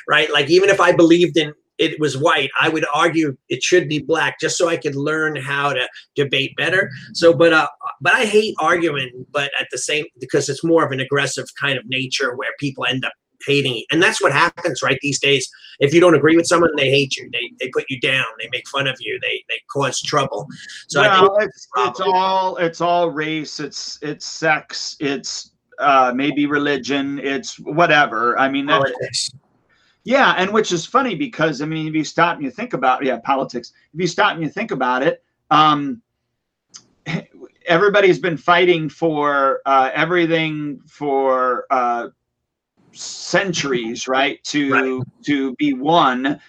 right? 0.07 0.31
Like 0.31 0.49
even 0.49 0.69
if 0.69 0.79
I 0.79 0.93
believed 0.93 1.35
in 1.35 1.53
it 1.79 1.99
was 1.99 2.17
white, 2.17 2.51
I 2.59 2.69
would 2.69 2.85
argue 2.93 3.37
it 3.47 3.63
should 3.63 3.87
be 3.87 3.99
black, 3.99 4.39
just 4.39 4.57
so 4.57 4.67
I 4.67 4.75
could 4.75 4.95
learn 4.95 5.37
how 5.37 5.73
to 5.73 5.87
debate 6.13 6.55
better. 6.57 6.89
So, 7.13 7.33
but 7.33 7.53
uh, 7.53 7.69
but 8.01 8.13
I 8.13 8.25
hate 8.25 8.55
arguing, 8.59 9.25
but 9.31 9.51
at 9.59 9.67
the 9.71 9.77
same 9.77 10.05
because 10.19 10.49
it's 10.49 10.63
more 10.63 10.85
of 10.85 10.91
an 10.91 10.99
aggressive 10.99 11.45
kind 11.59 11.77
of 11.77 11.85
nature 11.87 12.35
where 12.35 12.51
people 12.59 12.85
end 12.85 13.05
up 13.05 13.13
hating, 13.45 13.83
and 13.91 14.01
that's 14.01 14.21
what 14.21 14.31
happens, 14.31 14.81
right? 14.81 14.97
These 15.01 15.19
days, 15.19 15.49
if 15.79 15.93
you 15.93 15.99
don't 15.99 16.15
agree 16.15 16.35
with 16.35 16.45
someone, 16.45 16.71
they 16.75 16.89
hate 16.89 17.15
you. 17.17 17.29
They 17.31 17.51
they 17.59 17.69
put 17.69 17.85
you 17.89 17.99
down. 17.99 18.25
They 18.39 18.49
make 18.51 18.67
fun 18.67 18.87
of 18.87 18.97
you. 18.99 19.19
They 19.21 19.43
they 19.49 19.61
cause 19.71 20.01
trouble. 20.01 20.47
So 20.87 21.01
I 21.01 21.19
think 21.19 21.31
well, 21.31 21.37
it's 21.39 21.67
it's 21.77 21.99
all 22.01 22.57
it's 22.57 22.81
all 22.81 23.09
race. 23.09 23.59
It's 23.59 23.97
it's 24.01 24.25
sex. 24.25 24.95
It's 24.99 25.51
uh, 25.79 26.11
maybe 26.13 26.45
religion. 26.45 27.19
It's 27.19 27.57
whatever. 27.59 28.37
I 28.37 28.49
mean, 28.49 28.65
that, 28.67 28.81
politics. 28.81 29.31
yeah, 30.03 30.33
and 30.37 30.51
which 30.51 30.71
is 30.71 30.85
funny 30.85 31.15
because 31.15 31.61
I 31.61 31.65
mean, 31.65 31.87
if 31.87 31.93
you 31.93 32.03
stop 32.03 32.35
and 32.35 32.43
you 32.43 32.51
think 32.51 32.73
about 32.73 33.03
yeah, 33.03 33.19
politics. 33.23 33.71
If 33.93 33.99
you 33.99 34.07
stop 34.07 34.33
and 34.33 34.43
you 34.43 34.49
think 34.49 34.71
about 34.71 35.03
it, 35.03 35.23
um, 35.49 36.01
everybody's 37.67 38.19
been 38.19 38.37
fighting 38.37 38.89
for 38.89 39.61
uh, 39.65 39.91
everything 39.93 40.81
for 40.87 41.65
uh, 41.69 42.09
centuries, 42.93 44.07
right? 44.07 44.43
To 44.45 45.03
Right. 45.03 45.07
to 45.25 45.55
be 45.55 45.73
one. 45.73 46.39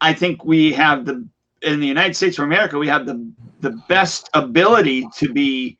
I 0.00 0.12
think 0.14 0.44
we 0.44 0.72
have 0.72 1.04
the 1.06 1.26
in 1.62 1.80
the 1.80 1.86
United 1.86 2.14
States 2.16 2.38
of 2.38 2.44
America, 2.44 2.78
we 2.78 2.88
have 2.88 3.06
the 3.06 3.30
the 3.60 3.70
best 3.88 4.28
ability 4.34 5.08
to 5.18 5.32
be 5.32 5.78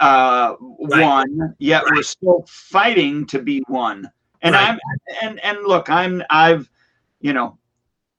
uh, 0.00 0.54
Right. 0.82 1.12
one, 1.18 1.54
yet 1.58 1.88
we're 1.88 2.02
still 2.02 2.44
fighting 2.48 3.26
to 3.28 3.40
be 3.40 3.62
one. 3.68 4.10
And 4.42 4.54
Right. 4.54 4.56
I'm 4.56 4.78
and 5.22 5.40
and 5.44 5.58
look, 5.66 5.90
I'm 5.90 6.22
I've 6.30 6.70
you 7.20 7.32
know, 7.32 7.58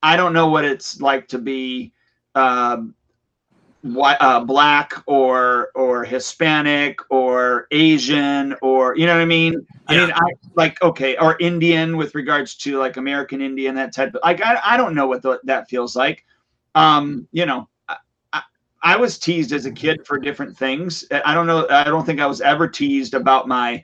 I 0.03 0.17
don't 0.17 0.34
know 0.34 0.47
what 0.49 0.65
it's 0.65 1.01
like 1.01 1.28
to 1.30 1.39
be 1.39 1.93
um, 2.36 2.95
white, 3.82 4.17
uh, 4.19 4.39
black 4.39 4.93
or 5.05 5.69
or 5.75 6.03
Hispanic 6.03 6.99
or 7.09 7.67
Asian 7.71 8.55
or 8.61 8.95
you 8.97 9.05
know 9.05 9.15
what 9.15 9.21
I 9.21 9.25
mean. 9.25 9.65
I 9.88 9.97
mean, 9.97 10.11
I 10.13 10.32
like 10.55 10.82
okay, 10.82 11.17
or 11.17 11.38
Indian 11.39 11.97
with 11.97 12.15
regards 12.15 12.55
to 12.55 12.78
like 12.80 12.97
American 12.97 13.41
Indian 13.41 13.75
that 13.75 13.93
type 13.93 14.13
of 14.15 14.21
like 14.23 14.41
I, 14.41 14.59
I 14.63 14.78
don't 14.78 14.95
know 14.95 15.07
what 15.07 15.21
the, 15.21 15.39
that 15.43 15.69
feels 15.69 15.95
like. 15.95 16.25
Um, 16.75 17.28
you 17.32 17.45
know, 17.45 17.67
I, 17.88 17.97
I, 18.34 18.41
I 18.84 18.95
was 18.97 19.17
teased 19.17 19.51
as 19.51 19.65
a 19.65 19.71
kid 19.71 20.05
for 20.05 20.19
different 20.19 20.57
things. 20.57 21.05
I 21.11 21.34
don't 21.34 21.47
know. 21.47 21.67
I 21.69 21.86
don't 21.86 22.05
think 22.05 22.19
I 22.19 22.28
was 22.28 22.41
ever 22.41 22.67
teased 22.67 23.13
about 23.13 23.47
my 23.47 23.84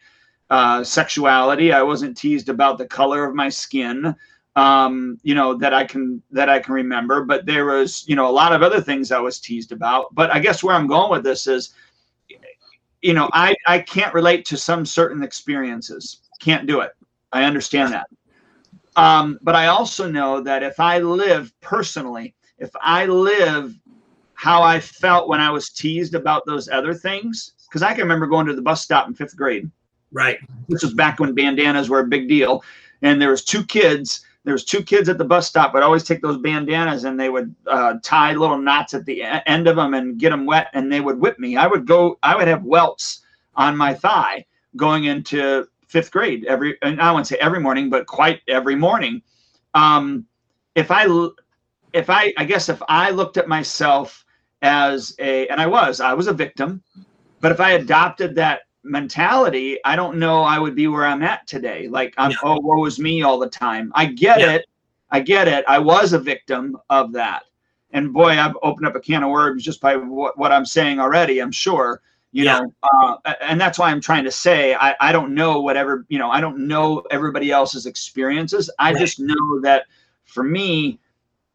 uh, 0.50 0.84
sexuality. 0.84 1.74
I 1.74 1.82
wasn't 1.82 2.18
teased 2.18 2.50
about 2.50 2.78
the 2.78 2.86
color 2.86 3.26
of 3.26 3.34
my 3.34 3.50
skin. 3.50 4.16
Um, 4.56 5.18
you 5.24 5.34
know 5.34 5.56
that 5.56 5.74
I 5.74 5.84
can 5.84 6.22
that 6.32 6.48
I 6.48 6.60
can 6.60 6.76
remember, 6.76 7.24
but 7.24 7.46
there 7.46 7.66
was 7.66 8.08
you 8.08 8.16
know 8.16 8.30
a 8.30 8.32
lot 8.32 8.54
of 8.54 8.62
other 8.62 8.82
things 8.82 9.12
I 9.12 9.20
was 9.20 9.40
teased 9.40 9.72
about. 9.72 10.14
But 10.14 10.32
I 10.32 10.40
guess 10.40 10.64
where 10.64 10.76
I'm 10.76 10.88
going 10.88 11.10
with 11.10 11.24
this 11.24 11.48
is, 11.48 11.74
you 13.02 13.14
know, 13.14 13.30
I 13.34 13.56
I 13.66 13.80
can't 13.80 14.14
relate 14.14 14.46
to 14.46 14.58
some 14.58 14.86
certain 14.86 15.24
experiences. 15.24 16.22
Can't 16.40 16.68
do 16.68 16.82
it. 16.82 16.92
I 17.32 17.46
understand 17.46 17.94
that. 17.94 18.08
Um, 18.96 19.40
but 19.42 19.56
I 19.56 19.68
also 19.68 20.10
know 20.10 20.40
that 20.42 20.62
if 20.62 20.80
I 20.80 21.00
live 21.00 21.52
personally, 21.62 22.36
if 22.60 22.70
I 22.80 23.06
live 23.08 23.76
how 24.36 24.62
I 24.62 24.80
felt 24.80 25.30
when 25.30 25.42
I 25.42 25.50
was 25.50 25.70
teased 25.70 26.16
about 26.16 26.46
those 26.46 26.70
other 26.70 26.94
things, 26.94 27.54
because 27.68 27.82
I 27.82 27.94
can 27.94 28.04
remember 28.04 28.28
going 28.28 28.46
to 28.48 28.54
the 28.54 28.62
bus 28.62 28.84
stop 28.84 29.08
in 29.08 29.16
fifth 29.16 29.36
grade. 29.36 29.70
Right. 30.12 30.38
This 30.70 30.84
was 30.84 30.94
back 30.94 31.20
when 31.20 31.34
bandanas 31.34 31.90
were 31.90 32.02
a 32.02 32.08
big 32.08 32.30
deal, 32.30 32.64
and 33.02 33.22
there 33.22 33.32
was 33.32 33.44
two 33.44 33.64
kids. 33.66 34.24
There 34.44 34.54
was 34.54 34.66
two 34.66 34.84
kids 34.84 35.08
at 35.08 35.18
the 35.18 35.26
bus 35.26 35.48
stop. 35.48 35.74
Would 35.74 35.84
always 35.84 36.04
take 36.04 36.22
those 36.22 36.38
bandanas 36.38 37.06
and 37.06 37.20
they 37.20 37.30
would 37.30 37.56
uh, 37.68 37.96
tie 38.04 38.34
little 38.34 38.58
knots 38.58 38.94
at 38.94 39.06
the 39.06 39.24
end 39.24 39.68
of 39.68 39.78
them 39.78 39.94
and 39.94 40.18
get 40.18 40.32
them 40.32 40.46
wet, 40.46 40.70
and 40.74 40.92
they 40.92 41.00
would 41.00 41.20
whip 41.20 41.40
me. 41.40 41.56
I 41.56 41.68
would 41.68 41.86
go. 41.88 42.20
I 42.24 42.36
would 42.36 42.48
have 42.48 42.64
welts 42.64 43.22
on 43.56 43.78
my 43.78 43.94
thigh 43.94 44.46
going 44.76 45.06
into 45.06 45.68
fifth 45.88 46.12
grade 46.12 46.44
every. 46.46 46.78
And 46.82 47.02
I 47.02 47.12
wouldn't 47.12 47.28
say 47.28 47.38
every 47.38 47.60
morning, 47.60 47.90
but 47.90 48.08
quite 48.08 48.42
every 48.48 48.76
morning. 48.76 49.22
Um, 49.74 50.26
if 50.76 50.90
I, 50.90 51.06
if 51.94 52.10
I, 52.10 52.34
I 52.38 52.46
guess 52.46 52.68
if 52.68 52.82
I 52.90 53.12
looked 53.12 53.38
at 53.38 53.48
myself 53.48 54.26
as 54.64 55.16
a, 55.20 55.48
and 55.48 55.62
I 55.62 55.68
was, 55.68 56.00
I 56.00 56.14
was 56.14 56.28
a 56.28 56.34
victim, 56.34 56.82
but 57.42 57.52
if 57.52 57.60
I 57.60 57.72
adopted 57.72 58.36
that 58.36 58.62
mentality, 58.84 59.78
I 59.86 59.96
don't 59.96 60.18
know 60.18 60.44
I 60.44 60.60
would 60.60 60.76
be 60.76 60.88
where 60.88 61.06
I'm 61.06 61.24
at 61.24 61.48
today. 61.48 61.88
Like 61.88 62.14
I'm 62.18 62.32
Yeah. 62.32 62.38
oh 62.44 62.60
woe 62.62 62.86
is 62.86 63.00
me 63.00 63.22
all 63.24 63.40
the 63.40 63.50
time. 63.50 63.92
I 63.96 64.06
get 64.06 64.40
Yeah. 64.40 64.54
it. 64.54 64.66
I 65.12 65.20
get 65.20 65.48
it. 65.48 65.64
I 65.68 65.80
was 65.80 66.14
a 66.14 66.20
victim 66.20 66.78
of 66.90 67.12
that. 67.14 67.44
And 67.92 68.12
boy, 68.12 68.32
I've 68.40 68.58
opened 68.64 68.88
up 68.88 68.96
a 68.96 69.00
can 69.00 69.24
of 69.24 69.30
worms 69.30 69.64
just 69.64 69.80
by 69.80 69.96
what, 69.96 70.38
what 70.38 70.52
I'm 70.52 70.66
saying 70.66 71.00
already, 71.00 71.40
I'm 71.42 71.52
sure. 71.52 72.02
you 72.32 72.44
Yeah. 72.46 72.62
know 72.62 72.74
uh, 73.26 73.34
and 73.42 73.62
that's 73.62 73.78
why 73.78 73.92
i'm 73.92 74.02
trying 74.02 74.24
to 74.24 74.32
say 74.32 74.74
I, 74.74 74.96
I 75.00 75.12
don't 75.12 75.36
know 75.36 75.62
whatever 75.62 76.04
you 76.10 76.18
know 76.18 76.32
i 76.32 76.42
don't 76.42 76.68
know 76.68 77.04
everybody 77.12 77.52
else's 77.52 77.86
experiences 77.86 78.72
i 78.80 78.92
Right. 78.92 79.00
just 79.00 79.20
know 79.20 79.60
that 79.62 79.84
for 80.26 80.44
me 80.44 81.00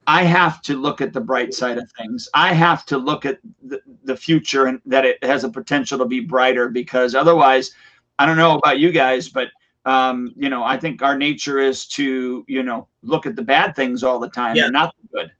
i 0.09 0.23
have 0.25 0.61
to 0.63 0.77
look 0.77 1.01
at 1.01 1.13
the 1.13 1.21
bright 1.21 1.55
side 1.55 1.79
of 1.79 1.89
things 1.93 2.29
i 2.35 2.53
have 2.53 2.85
to 2.85 2.99
look 2.99 3.25
at 3.25 3.39
the, 3.63 3.81
the 4.05 4.17
future 4.17 4.67
and 4.67 4.81
that 4.85 5.05
it 5.05 5.23
has 5.23 5.45
a 5.45 5.49
potential 5.49 5.97
to 5.99 6.05
be 6.05 6.21
brighter 6.21 6.69
because 6.69 7.15
otherwise 7.15 7.71
i 8.19 8.27
don't 8.27 8.37
know 8.37 8.57
about 8.59 8.79
you 8.81 8.91
guys 8.91 9.29
but 9.29 9.49
um, 9.85 10.35
you 10.37 10.49
know 10.51 10.65
i 10.65 10.77
think 10.77 11.03
our 11.03 11.17
nature 11.17 11.59
is 11.59 11.87
to 11.87 12.45
you 12.49 12.63
know 12.63 12.89
look 13.03 13.25
at 13.27 13.37
the 13.37 13.43
bad 13.43 13.77
things 13.77 14.03
all 14.03 14.19
the 14.19 14.29
time 14.31 14.57
Yeah. 14.57 14.65
and 14.65 14.73
not 14.73 14.95
the 15.01 15.09
good 15.19 15.31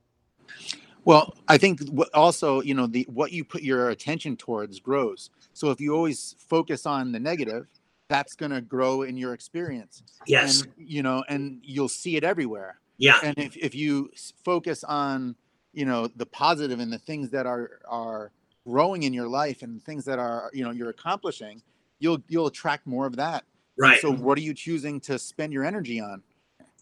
Well, 1.05 1.33
I 1.47 1.57
think 1.57 1.79
also, 2.13 2.61
you 2.61 2.75
know, 2.75 2.85
the 2.85 3.03
what 3.09 3.31
you 3.31 3.43
put 3.43 3.63
your 3.63 3.89
attention 3.89 4.35
towards 4.37 4.79
grows. 4.79 5.31
So 5.53 5.71
if 5.71 5.79
you 5.81 5.95
always 5.95 6.35
focus 6.37 6.85
on 6.85 7.11
the 7.11 7.19
negative, 7.19 7.65
that's 8.09 8.35
going 8.35 8.51
to 8.51 8.61
grow 8.61 9.03
in 9.03 9.17
your 9.17 9.33
experience. 9.33 10.03
Yes. 10.27 10.61
And 10.61 10.71
you 10.77 11.01
know, 11.01 11.23
and 11.27 11.61
you'll 11.63 11.89
see 11.89 12.15
it 12.17 12.23
everywhere. 12.23 12.79
Yeah. 12.99 13.19
And 13.23 13.37
if 13.39 13.57
if 13.57 13.73
you 13.73 14.11
focus 14.43 14.83
on, 14.83 15.35
you 15.73 15.85
know, 15.85 16.07
the 16.07 16.27
positive 16.27 16.79
and 16.79 16.93
the 16.93 16.99
things 16.99 17.31
that 17.31 17.47
are 17.47 17.79
are 17.89 18.31
growing 18.67 19.03
in 19.03 19.13
your 19.13 19.27
life 19.27 19.63
and 19.63 19.81
things 19.81 20.05
that 20.05 20.19
are, 20.19 20.51
you 20.53 20.63
know, 20.63 20.71
you're 20.71 20.89
accomplishing, 20.89 21.63
you'll 21.97 22.21
you'll 22.27 22.47
attract 22.47 22.85
more 22.85 23.07
of 23.07 23.15
that. 23.15 23.45
Right. 23.77 23.99
So 24.01 24.11
what 24.11 24.37
are 24.37 24.41
you 24.41 24.53
choosing 24.53 24.99
to 25.01 25.17
spend 25.17 25.53
your 25.53 25.63
energy 25.63 25.99
on? 25.99 26.21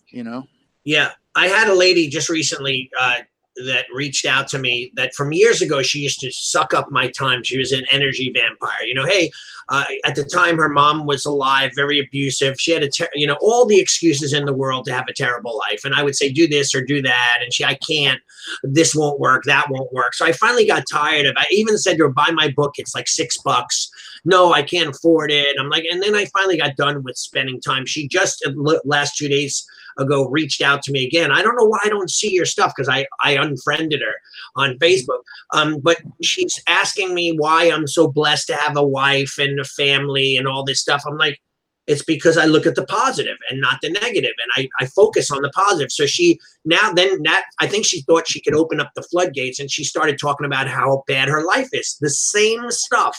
You 0.09 0.23
know? 0.23 0.47
Yeah, 0.83 1.11
I 1.35 1.47
had 1.47 1.67
a 1.67 1.75
lady 1.75 2.09
just 2.09 2.29
recently 2.29 2.89
uh, 2.99 3.19
that 3.65 3.85
reached 3.93 4.25
out 4.25 4.47
to 4.49 4.59
me 4.59 4.91
that 4.95 5.13
from 5.15 5.31
years 5.31 5.61
ago 5.61 5.81
she 5.81 5.99
used 5.99 6.19
to 6.19 6.31
suck 6.31 6.73
up 6.73 6.91
my 6.91 7.09
time. 7.09 7.43
She 7.43 7.57
was 7.57 7.71
an 7.71 7.85
energy 7.91 8.31
vampire. 8.33 8.83
You 8.83 8.93
know, 8.93 9.05
hey, 9.05 9.31
uh, 9.69 9.83
at 10.05 10.15
the 10.15 10.23
time 10.23 10.57
her 10.57 10.69
mom 10.69 11.05
was 11.05 11.25
alive, 11.25 11.71
very 11.75 11.99
abusive. 11.99 12.59
She 12.59 12.71
had 12.71 12.83
a, 12.83 12.89
ter- 12.89 13.09
you 13.13 13.27
know, 13.27 13.37
all 13.41 13.65
the 13.65 13.79
excuses 13.79 14.33
in 14.33 14.45
the 14.45 14.53
world 14.53 14.85
to 14.85 14.93
have 14.93 15.05
a 15.09 15.13
terrible 15.13 15.57
life. 15.69 15.83
And 15.83 15.93
I 15.93 16.03
would 16.03 16.15
say, 16.15 16.31
do 16.31 16.47
this 16.47 16.73
or 16.73 16.81
do 16.81 17.01
that, 17.01 17.39
and 17.41 17.53
she, 17.53 17.65
I 17.65 17.75
can't. 17.75 18.21
This 18.63 18.95
won't 18.95 19.19
work. 19.19 19.43
That 19.43 19.67
won't 19.69 19.91
work. 19.91 20.13
So 20.13 20.25
I 20.25 20.31
finally 20.31 20.65
got 20.65 20.83
tired 20.89 21.25
of. 21.25 21.35
I 21.37 21.45
even 21.51 21.77
said 21.77 21.97
to 21.97 22.03
her, 22.03 22.09
buy 22.09 22.31
my 22.31 22.49
book. 22.49 22.73
It's 22.77 22.95
like 22.95 23.07
six 23.07 23.37
bucks. 23.37 23.89
No, 24.23 24.53
I 24.53 24.61
can't 24.61 24.89
afford 24.89 25.31
it. 25.31 25.57
I'm 25.59 25.69
like, 25.69 25.85
and 25.91 26.01
then 26.01 26.15
I 26.15 26.25
finally 26.25 26.57
got 26.57 26.75
done 26.75 27.03
with 27.03 27.17
spending 27.17 27.59
time. 27.59 27.85
She 27.85 28.07
just 28.07 28.45
uh, 28.45 28.79
last 28.85 29.17
two 29.17 29.27
days 29.27 29.65
ago 29.97 30.27
reached 30.27 30.61
out 30.61 30.81
to 30.83 30.91
me 30.91 31.05
again. 31.05 31.31
I 31.31 31.41
don't 31.41 31.55
know 31.55 31.65
why 31.65 31.79
I 31.83 31.89
don't 31.89 32.09
see 32.09 32.31
your 32.31 32.45
stuff 32.45 32.73
because 32.75 32.89
I 32.89 33.05
I 33.21 33.31
unfriended 33.31 34.01
her 34.01 34.13
on 34.55 34.77
Facebook. 34.79 35.21
Um, 35.53 35.79
but 35.79 35.97
she's 36.21 36.61
asking 36.67 37.13
me 37.13 37.35
why 37.37 37.65
I'm 37.65 37.87
so 37.87 38.07
blessed 38.07 38.47
to 38.47 38.55
have 38.55 38.77
a 38.77 38.87
wife 38.87 39.35
and 39.37 39.59
a 39.59 39.65
family 39.65 40.35
and 40.37 40.47
all 40.47 40.63
this 40.63 40.81
stuff. 40.81 41.03
I'm 41.07 41.17
like, 41.17 41.39
it's 41.87 42.03
because 42.03 42.37
I 42.37 42.45
look 42.45 42.65
at 42.65 42.75
the 42.75 42.85
positive 42.85 43.37
and 43.49 43.61
not 43.61 43.79
the 43.81 43.89
negative, 43.89 44.33
and 44.43 44.51
I 44.55 44.83
I 44.83 44.87
focus 44.87 45.31
on 45.31 45.41
the 45.41 45.49
positive. 45.49 45.91
So 45.91 46.05
she 46.05 46.39
now 46.65 46.91
then 46.91 47.23
that 47.23 47.45
I 47.59 47.67
think 47.67 47.85
she 47.85 48.01
thought 48.01 48.27
she 48.27 48.41
could 48.41 48.55
open 48.55 48.79
up 48.79 48.91
the 48.95 49.03
floodgates, 49.03 49.59
and 49.59 49.71
she 49.71 49.83
started 49.83 50.17
talking 50.19 50.45
about 50.45 50.67
how 50.67 51.03
bad 51.07 51.29
her 51.29 51.43
life 51.43 51.69
is. 51.71 51.97
The 51.99 52.09
same 52.09 52.69
stuff 52.71 53.17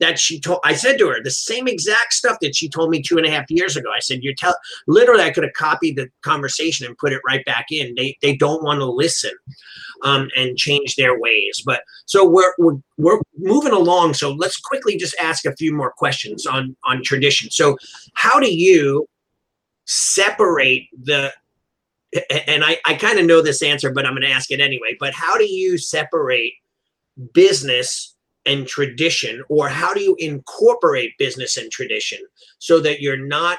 that 0.00 0.18
she 0.18 0.40
told 0.40 0.60
I 0.64 0.74
said 0.74 0.98
to 0.98 1.08
her 1.08 1.22
the 1.22 1.30
same 1.30 1.66
exact 1.66 2.12
stuff 2.12 2.38
that 2.40 2.54
she 2.54 2.68
told 2.68 2.90
me 2.90 3.02
two 3.02 3.16
and 3.16 3.26
a 3.26 3.30
half 3.30 3.50
years 3.50 3.76
ago. 3.76 3.90
I 3.94 4.00
said, 4.00 4.22
You're 4.22 4.34
tell 4.34 4.56
literally 4.86 5.22
I 5.22 5.30
could 5.30 5.44
have 5.44 5.52
copied 5.54 5.96
the 5.96 6.08
conversation 6.22 6.86
and 6.86 6.96
put 6.98 7.12
it 7.12 7.20
right 7.26 7.44
back 7.44 7.66
in. 7.70 7.94
They 7.96 8.16
they 8.22 8.36
don't 8.36 8.62
want 8.62 8.80
to 8.80 8.86
listen 8.86 9.32
um, 10.04 10.28
and 10.36 10.56
change 10.56 10.96
their 10.96 11.18
ways. 11.18 11.62
But 11.64 11.82
so 12.06 12.28
we're, 12.28 12.54
we're 12.58 12.78
we're 12.96 13.20
moving 13.36 13.72
along. 13.72 14.14
So 14.14 14.32
let's 14.32 14.58
quickly 14.58 14.96
just 14.96 15.16
ask 15.20 15.44
a 15.44 15.56
few 15.56 15.74
more 15.74 15.92
questions 15.96 16.46
on 16.46 16.76
on 16.84 17.02
tradition. 17.02 17.50
So 17.50 17.76
how 18.14 18.38
do 18.40 18.52
you 18.52 19.06
separate 19.86 20.88
the 21.02 21.32
and 22.46 22.64
I, 22.64 22.78
I 22.86 22.94
kind 22.94 23.18
of 23.18 23.26
know 23.26 23.42
this 23.42 23.62
answer, 23.62 23.92
but 23.92 24.06
I'm 24.06 24.12
going 24.12 24.22
to 24.22 24.30
ask 24.30 24.50
it 24.50 24.60
anyway. 24.60 24.96
But 24.98 25.12
how 25.12 25.36
do 25.36 25.44
you 25.44 25.76
separate 25.76 26.54
business 27.34 28.14
and 28.48 28.66
tradition, 28.66 29.44
or 29.48 29.68
how 29.68 29.94
do 29.94 30.00
you 30.00 30.16
incorporate 30.18 31.12
business 31.18 31.56
and 31.56 31.70
tradition 31.70 32.18
so 32.58 32.80
that 32.80 33.00
you're 33.00 33.24
not 33.38 33.58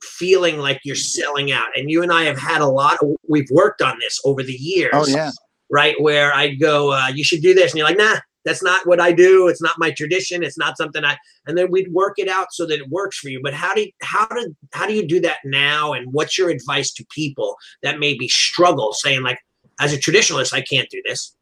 feeling 0.00 0.56
like 0.58 0.80
you're 0.84 0.96
selling 0.96 1.52
out? 1.52 1.68
And 1.76 1.90
you 1.90 2.02
and 2.02 2.12
I 2.12 2.22
have 2.24 2.38
had 2.38 2.62
a 2.62 2.66
lot. 2.66 2.96
Of, 3.02 3.16
we've 3.28 3.50
worked 3.50 3.82
on 3.82 3.98
this 3.98 4.18
over 4.24 4.42
the 4.42 4.52
years. 4.54 4.92
Oh 4.94 5.06
yeah. 5.06 5.32
Right 5.70 6.00
where 6.00 6.34
I 6.34 6.54
go, 6.54 6.92
uh, 6.92 7.08
you 7.14 7.24
should 7.24 7.42
do 7.42 7.54
this, 7.54 7.72
and 7.72 7.78
you're 7.78 7.88
like, 7.88 7.98
nah, 7.98 8.18
that's 8.44 8.62
not 8.62 8.86
what 8.86 9.00
I 9.00 9.12
do. 9.12 9.48
It's 9.48 9.62
not 9.62 9.78
my 9.78 9.90
tradition. 9.90 10.42
It's 10.42 10.58
not 10.58 10.76
something 10.76 11.04
I. 11.04 11.16
And 11.46 11.56
then 11.56 11.70
we'd 11.70 11.92
work 11.92 12.18
it 12.18 12.28
out 12.28 12.48
so 12.50 12.66
that 12.66 12.80
it 12.80 12.88
works 12.90 13.18
for 13.18 13.28
you. 13.30 13.40
But 13.42 13.54
how 13.54 13.72
do 13.74 13.82
you, 13.82 13.90
how 14.02 14.26
do 14.26 14.54
how 14.72 14.86
do 14.86 14.94
you 14.94 15.06
do 15.06 15.20
that 15.20 15.38
now? 15.44 15.92
And 15.92 16.12
what's 16.12 16.36
your 16.36 16.50
advice 16.50 16.92
to 16.94 17.06
people 17.14 17.56
that 17.82 17.98
maybe 17.98 18.28
struggle 18.28 18.92
saying 18.92 19.22
like, 19.22 19.38
as 19.80 19.92
a 19.92 19.98
traditionalist, 19.98 20.52
I 20.52 20.60
can't 20.60 20.90
do 20.90 21.00
this. 21.06 21.34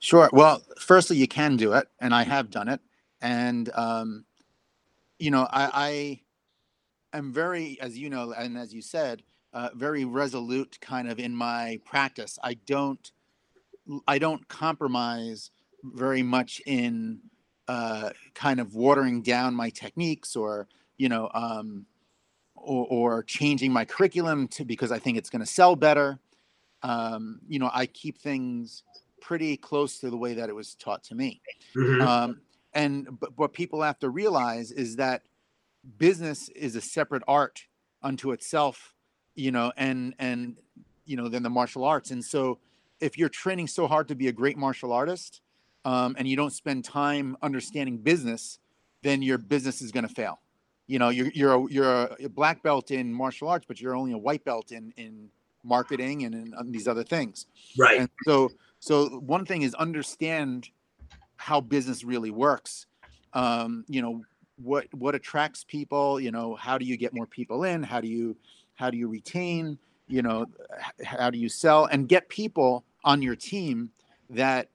Sure. 0.00 0.30
Well, 0.32 0.62
firstly, 0.78 1.16
you 1.16 1.28
can 1.28 1.56
do 1.56 1.72
it, 1.72 1.88
and 2.00 2.14
I 2.14 2.22
have 2.24 2.50
done 2.50 2.68
it. 2.68 2.80
And 3.20 3.70
um, 3.74 4.24
you 5.18 5.30
know, 5.30 5.48
I, 5.50 6.20
I 7.12 7.16
am 7.18 7.32
very, 7.32 7.78
as 7.80 7.98
you 7.98 8.10
know, 8.10 8.32
and 8.32 8.56
as 8.56 8.72
you 8.72 8.82
said, 8.82 9.22
uh, 9.52 9.70
very 9.74 10.04
resolute, 10.04 10.78
kind 10.80 11.10
of 11.10 11.18
in 11.18 11.34
my 11.34 11.80
practice. 11.84 12.38
I 12.42 12.54
don't, 12.54 13.10
I 14.06 14.18
don't 14.18 14.46
compromise 14.48 15.50
very 15.82 16.22
much 16.22 16.62
in 16.66 17.20
uh, 17.66 18.10
kind 18.34 18.60
of 18.60 18.74
watering 18.74 19.22
down 19.22 19.54
my 19.54 19.70
techniques 19.70 20.36
or 20.36 20.68
you 20.98 21.08
know, 21.08 21.30
um, 21.34 21.86
or, 22.56 22.86
or 22.90 23.22
changing 23.22 23.72
my 23.72 23.84
curriculum 23.84 24.48
to 24.48 24.64
because 24.64 24.92
I 24.92 24.98
think 24.98 25.16
it's 25.16 25.30
going 25.30 25.40
to 25.40 25.46
sell 25.46 25.76
better. 25.76 26.18
Um, 26.82 27.40
you 27.48 27.58
know, 27.58 27.70
I 27.72 27.86
keep 27.86 28.18
things 28.18 28.82
pretty 29.20 29.56
close 29.56 29.98
to 30.00 30.10
the 30.10 30.16
way 30.16 30.34
that 30.34 30.48
it 30.48 30.54
was 30.54 30.74
taught 30.74 31.02
to 31.04 31.14
me. 31.14 31.40
Mhm. 31.74 32.00
Um, 32.00 32.40
and 32.72 33.18
but 33.18 33.36
what 33.36 33.52
people 33.52 33.82
have 33.82 33.98
to 34.00 34.10
realize 34.10 34.72
is 34.72 34.96
that 34.96 35.22
business 35.96 36.48
is 36.50 36.76
a 36.76 36.80
separate 36.80 37.22
art 37.26 37.66
unto 38.02 38.32
itself, 38.32 38.94
you 39.34 39.50
know, 39.50 39.72
and 39.76 40.14
and 40.18 40.56
you 41.08 41.16
know, 41.16 41.28
than 41.28 41.42
the 41.42 41.50
martial 41.50 41.84
arts. 41.84 42.10
And 42.10 42.24
so, 42.24 42.58
if 43.00 43.16
you're 43.16 43.28
training 43.28 43.66
so 43.66 43.86
hard 43.86 44.08
to 44.08 44.14
be 44.14 44.28
a 44.28 44.32
great 44.32 44.58
martial 44.58 44.92
artist, 44.92 45.40
um, 45.84 46.14
and 46.18 46.28
you 46.28 46.36
don't 46.36 46.52
spend 46.52 46.84
time 46.84 47.36
understanding 47.42 47.96
business, 47.96 48.58
then 49.02 49.22
your 49.22 49.38
business 49.38 49.80
is 49.80 49.90
going 49.90 50.06
to 50.06 50.14
fail. 50.14 50.40
You 50.86 50.98
know, 50.98 51.08
you're 51.08 51.28
you're 51.28 51.54
a, 51.54 51.70
you're 51.70 52.04
a 52.20 52.28
black 52.28 52.62
belt 52.62 52.90
in 52.90 53.12
martial 53.12 53.48
arts, 53.48 53.64
but 53.66 53.80
you're 53.80 53.96
only 53.96 54.12
a 54.12 54.18
white 54.18 54.44
belt 54.44 54.72
in 54.72 54.92
in 54.96 55.30
marketing 55.64 56.24
and 56.24 56.34
in, 56.34 56.54
in 56.58 56.72
these 56.72 56.86
other 56.86 57.04
things. 57.04 57.46
right. 57.78 58.00
And 58.00 58.10
so, 58.24 58.50
so 58.80 59.08
one 59.20 59.44
thing 59.44 59.62
is 59.62 59.74
understand 59.74 60.70
how 61.36 61.60
business 61.60 62.04
really 62.04 62.30
works. 62.30 62.86
Um, 63.32 63.84
you 63.88 64.02
know, 64.02 64.24
what 64.56 64.92
what 64.94 65.14
attracts 65.14 65.64
people. 65.64 66.20
You 66.20 66.30
know, 66.30 66.54
how 66.56 66.78
do 66.78 66.84
you 66.84 66.96
get 66.96 67.12
more 67.14 67.26
people 67.26 67.64
in? 67.64 67.82
How 67.82 68.00
do 68.00 68.08
you 68.08 68.36
how 68.74 68.90
do 68.90 68.96
you 68.98 69.08
retain? 69.08 69.78
You 70.08 70.22
know, 70.22 70.46
how 71.04 71.30
do 71.30 71.38
you 71.38 71.48
sell 71.48 71.86
and 71.86 72.08
get 72.08 72.28
people 72.28 72.84
on 73.04 73.22
your 73.22 73.36
team 73.36 73.92
that 74.30 74.70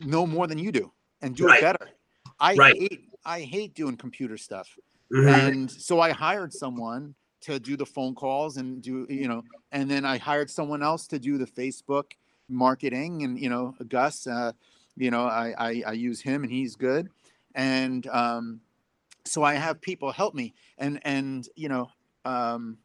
know 0.00 0.26
more 0.26 0.46
than 0.46 0.58
you 0.58 0.72
do 0.72 0.92
and 1.20 1.36
do 1.36 1.46
Right. 1.46 1.58
it 1.58 1.60
better. 1.60 1.90
I 2.38 2.56
Right. 2.56 2.74
hate 2.74 3.10
I 3.24 3.40
hate 3.42 3.74
doing 3.74 3.96
computer 3.96 4.36
stuff 4.36 4.78
Mhm. 5.12 5.52
and 5.52 5.70
so 5.70 6.00
i 6.00 6.10
hired 6.10 6.50
someone 6.52 7.14
to 7.42 7.60
do 7.60 7.76
the 7.76 7.84
phone 7.84 8.14
calls 8.14 8.56
and 8.56 8.82
do 8.82 9.06
you 9.10 9.28
know 9.28 9.42
and 9.72 9.90
then 9.90 10.04
i 10.06 10.16
hired 10.16 10.48
someone 10.50 10.82
else 10.82 11.06
to 11.06 11.18
do 11.18 11.36
the 11.36 11.46
facebook 11.46 12.12
marketing 12.50 13.22
and 13.22 13.38
you 13.38 13.48
know 13.48 13.74
gus 13.88 14.26
uh, 14.26 14.52
you 14.96 15.10
know 15.10 15.24
I, 15.24 15.54
I 15.58 15.82
i 15.86 15.92
use 15.92 16.20
him 16.20 16.42
and 16.42 16.52
he's 16.52 16.76
good. 16.76 17.08
And 17.54 18.06
um 18.08 18.60
so 19.24 19.42
i 19.42 19.54
have 19.54 19.80
people 19.80 20.12
help 20.12 20.34
me. 20.34 20.54
And 20.78 21.00
and 21.04 21.48
you 21.56 21.68
know 21.68 21.90
um 22.24 22.78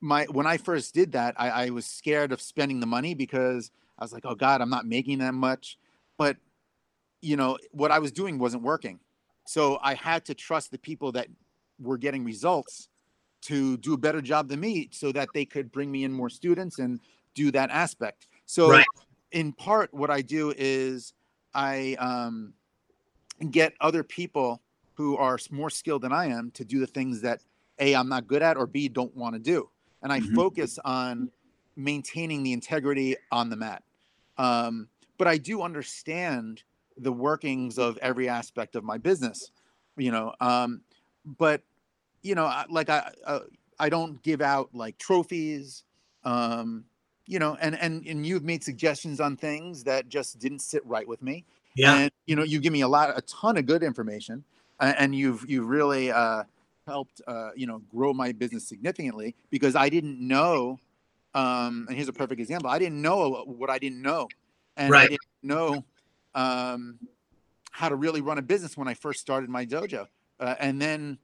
my 0.00 0.24
when 0.24 0.46
i 0.46 0.56
first 0.56 0.94
did 0.94 1.12
that 1.12 1.34
i 1.38 1.48
i 1.50 1.70
was 1.70 1.86
scared 1.86 2.32
of 2.32 2.40
spending 2.40 2.80
the 2.80 2.86
money 2.86 3.14
because 3.14 3.70
i 3.98 4.04
was 4.04 4.12
like 4.12 4.24
oh 4.24 4.34
god 4.34 4.60
i'm 4.60 4.70
not 4.70 4.86
making 4.86 5.18
that 5.18 5.34
much. 5.34 5.78
But 6.16 6.36
you 7.20 7.36
know 7.36 7.58
what 7.72 7.90
i 7.90 7.98
was 7.98 8.12
doing 8.12 8.38
wasn't 8.38 8.62
working. 8.62 9.00
So 9.46 9.78
I 9.82 9.94
had 9.94 10.26
to 10.26 10.34
trust 10.34 10.70
the 10.70 10.78
people 10.78 11.12
that 11.12 11.28
were 11.80 11.96
getting 11.96 12.22
results 12.22 12.90
to 13.42 13.76
do 13.78 13.94
a 13.94 13.96
better 13.96 14.20
job 14.20 14.48
than 14.48 14.60
me 14.60 14.88
so 14.92 15.12
that 15.12 15.28
they 15.32 15.44
could 15.44 15.72
bring 15.72 15.90
me 15.90 16.04
in 16.04 16.12
more 16.12 16.28
students 16.28 16.78
and 16.78 17.00
do 17.34 17.50
that 17.52 17.70
aspect. 17.70 18.26
So 18.48 18.70
Right. 18.70 18.86
in 19.32 19.52
part 19.52 19.94
what 19.94 20.10
I 20.10 20.22
do 20.22 20.54
is 20.56 21.14
I 21.54 21.96
um, 22.00 22.54
get 23.50 23.74
other 23.80 24.02
people 24.02 24.62
who 24.94 25.16
are 25.16 25.38
more 25.50 25.70
skilled 25.70 26.02
than 26.02 26.12
I 26.12 26.26
am 26.26 26.50
to 26.52 26.64
do 26.64 26.80
the 26.80 26.86
things 26.86 27.20
that 27.22 27.42
A 27.78 27.94
I'm 27.94 28.08
not 28.08 28.26
good 28.26 28.42
at 28.42 28.56
or 28.56 28.66
B 28.66 28.88
don't 28.88 29.14
want 29.16 29.34
to 29.34 29.38
do. 29.40 29.70
And 30.02 30.12
I 30.12 30.20
Mhm. 30.20 30.34
focus 30.34 30.78
on 30.84 31.30
maintaining 31.76 32.42
the 32.42 32.52
integrity 32.52 33.16
on 33.30 33.50
the 33.50 33.56
mat. 33.56 33.84
Um, 34.36 34.88
but 35.18 35.28
I 35.28 35.38
do 35.38 35.62
understand 35.62 36.64
the 36.96 37.12
workings 37.12 37.78
of 37.78 37.98
every 37.98 38.28
aspect 38.28 38.74
of 38.76 38.82
my 38.84 38.98
business 38.98 39.52
you 39.96 40.10
know 40.10 40.34
um 40.40 40.82
but 41.24 41.62
you 42.22 42.34
know 42.34 42.50
like 42.70 42.88
i 42.90 43.12
uh, 43.26 43.40
i 43.78 43.88
don't 43.88 44.22
give 44.22 44.40
out 44.40 44.74
like 44.74 44.98
trophies 44.98 45.84
um 46.24 46.84
you 47.28 47.38
know 47.38 47.56
and 47.60 47.78
and 47.78 48.04
and 48.06 48.26
you've 48.26 48.42
made 48.42 48.64
suggestions 48.64 49.20
on 49.20 49.36
things 49.36 49.84
that 49.84 50.08
just 50.08 50.38
didn't 50.40 50.60
sit 50.60 50.84
right 50.84 51.06
with 51.06 51.22
me. 51.22 51.44
Yeah. 51.76 51.94
and 51.94 52.10
you 52.26 52.34
know 52.34 52.42
you 52.42 52.58
give 52.58 52.72
me 52.72 52.80
a 52.80 52.88
lot 52.88 53.16
a 53.16 53.20
ton 53.22 53.56
of 53.56 53.66
good 53.66 53.84
information 53.84 54.42
and 54.80 55.14
you've 55.14 55.48
you've 55.48 55.68
really 55.68 56.10
uh 56.10 56.42
helped 56.86 57.20
uh 57.28 57.50
you 57.54 57.66
know 57.66 57.82
grow 57.90 58.12
my 58.12 58.32
business 58.32 58.66
significantly 58.66 59.36
because 59.50 59.76
i 59.76 59.88
didn't 59.88 60.18
know 60.18 60.80
um 61.34 61.84
and 61.88 61.96
here's 61.96 62.08
a 62.08 62.12
perfect 62.12 62.40
example 62.40 62.68
i 62.68 62.78
didn't 62.80 63.00
know 63.00 63.44
what 63.46 63.70
i 63.70 63.78
didn't 63.78 64.02
know. 64.02 64.26
And 64.76 64.90
i 64.94 65.06
didn't 65.06 65.20
know 65.42 65.84
um 66.34 66.98
how 67.70 67.88
to 67.88 67.94
really 67.94 68.22
run 68.22 68.38
a 68.38 68.42
business 68.42 68.76
when 68.76 68.88
i 68.88 68.94
first 68.94 69.20
started 69.20 69.48
my 69.48 69.64
dojo. 69.64 70.08
Uh, 70.40 70.54
and 70.58 70.80
then 70.80 71.18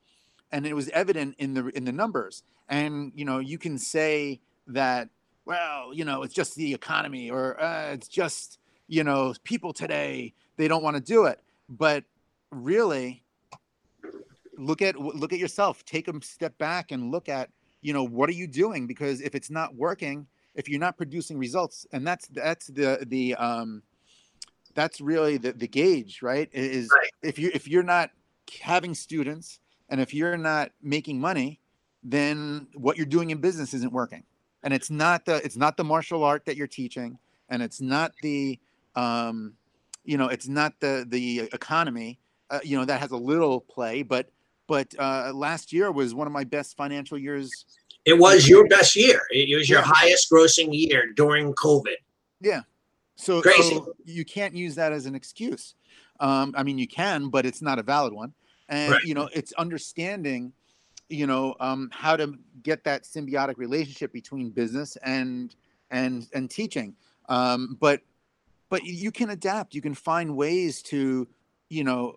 and 0.53 0.67
it 0.67 0.75
was 0.75 0.89
evident 0.91 1.35
in 1.39 1.55
the 1.55 1.67
in 1.69 1.85
the 1.85 1.93
numbers. 1.93 2.43
And 2.69 3.13
you 3.15 3.25
know 3.25 3.39
you 3.41 3.59
can 3.59 3.79
say 3.79 4.41
that 4.69 5.09
well 5.47 5.93
you 5.93 6.05
know 6.05 6.23
it's 6.23 6.35
just 6.35 6.55
the 6.55 6.73
economy 6.75 7.31
or 7.31 7.61
uh, 7.61 7.93
it's 7.93 8.09
just 8.09 8.59
you 8.89 9.05
know 9.05 9.35
people 9.45 9.73
today 9.73 10.35
they 10.57 10.69
don't 10.69 10.83
want 10.83 10.97
to 10.97 11.03
do 11.03 11.25
it. 11.25 11.41
But 11.69 12.05
really 12.51 13.23
look 14.57 14.83
at 14.83 14.97
look 14.99 15.33
at 15.33 15.39
yourself. 15.39 15.85
Take 15.85 16.09
a 16.09 16.23
step 16.23 16.57
back 16.59 16.93
and 16.93 17.11
look 17.11 17.29
at 17.29 17.51
you 17.81 17.93
know 17.93 18.05
what 18.05 18.29
are 18.29 18.35
you 18.35 18.47
doing? 18.47 18.87
Because 18.87 19.21
if 19.21 19.35
it's 19.35 19.51
not 19.51 19.75
working 19.75 20.27
if 20.55 20.69
you're 20.69 20.81
not 20.81 20.97
producing 20.97 21.37
results 21.39 21.87
and 21.93 22.07
that's 22.07 22.29
that's 22.29 22.69
the 22.69 23.05
the 23.09 23.35
um 23.35 23.83
that's 24.75 25.01
really 25.01 25.37
the, 25.37 25.53
the 25.53 25.69
gauge 25.69 26.23
right? 26.23 26.49
Is 26.53 26.91
Right. 26.95 27.11
if 27.23 27.39
you 27.39 27.51
if 27.55 27.67
you're 27.67 27.83
not 27.83 28.11
having 28.61 28.95
students 28.95 29.59
and 29.89 30.01
if 30.01 30.15
you're 30.15 30.37
not 30.37 30.71
making 30.83 31.21
money 31.21 31.61
then 32.03 32.69
what 32.75 32.97
you're 32.99 33.07
doing 33.07 33.31
in 33.31 33.39
business 33.39 33.73
isn't 33.73 33.93
working 33.93 34.23
and 34.65 34.75
it's 34.75 34.91
not 34.91 35.25
the 35.27 35.37
it's 35.45 35.57
not 35.57 35.77
the 35.77 35.85
martial 35.85 36.25
art 36.25 36.45
that 36.47 36.57
you're 36.57 36.67
teaching 36.67 37.17
and 37.51 37.63
it's 37.63 37.81
not 37.81 38.13
the 38.23 38.59
um 38.97 39.53
you 40.05 40.17
know 40.19 40.27
it's 40.29 40.49
not 40.49 40.73
the 40.81 41.07
the 41.09 41.41
economy 41.53 42.19
uh, 42.51 42.59
you 42.65 42.77
know 42.77 42.85
that 42.85 43.01
has 43.01 43.13
a 43.13 43.17
little 43.17 43.61
play 43.61 44.03
but 44.03 44.31
but 44.67 44.93
uh 44.99 45.31
last 45.33 45.73
year 45.73 45.93
was 45.93 46.15
one 46.15 46.27
of 46.27 46.33
my 46.33 46.43
best 46.45 46.77
financial 46.77 47.17
years 47.19 47.67
It 48.05 48.19
was 48.19 48.49
your 48.49 48.67
best 48.69 48.97
year. 48.97 49.21
It 49.31 49.57
was 49.57 49.69
your 49.71 49.81
Yeah. 49.81 49.93
highest 49.95 50.31
grossing 50.31 50.71
year 50.73 51.13
during 51.15 51.53
COVID. 51.55 51.97
yeah 52.41 52.63
so, 53.17 53.41
Crazy. 53.41 53.77
so 53.77 53.95
you 54.05 54.25
can't 54.25 54.57
use 54.57 54.75
that 54.75 54.93
as 54.93 55.07
an 55.07 55.15
excuse 55.15 55.75
um 56.21 56.53
i 56.57 56.63
mean 56.63 56.79
you 56.79 56.89
can 56.89 57.29
but 57.29 57.47
it's 57.47 57.63
not 57.63 57.79
a 57.79 57.83
valid 57.83 58.13
one 58.13 58.33
and 58.69 58.93
Right. 58.93 59.03
you 59.05 59.15
know 59.15 59.29
it's 59.33 59.53
understanding 59.53 60.53
you 61.09 61.27
know 61.27 61.55
um 61.61 61.91
how 61.93 62.17
to 62.17 62.35
get 62.63 62.85
that 62.85 63.05
symbiotic 63.05 63.57
relationship 63.59 64.13
between 64.13 64.51
business 64.51 64.97
and 64.97 65.55
and 65.91 66.27
and 66.33 66.51
teaching. 66.51 66.95
Um 67.29 67.77
but 67.81 68.01
but 68.71 68.85
you 68.85 69.13
can 69.13 69.31
adapt. 69.31 69.75
You 69.75 69.83
can 69.83 69.95
find 69.95 70.37
ways 70.37 70.83
to 70.83 71.29
you 71.69 71.85
know 71.85 72.17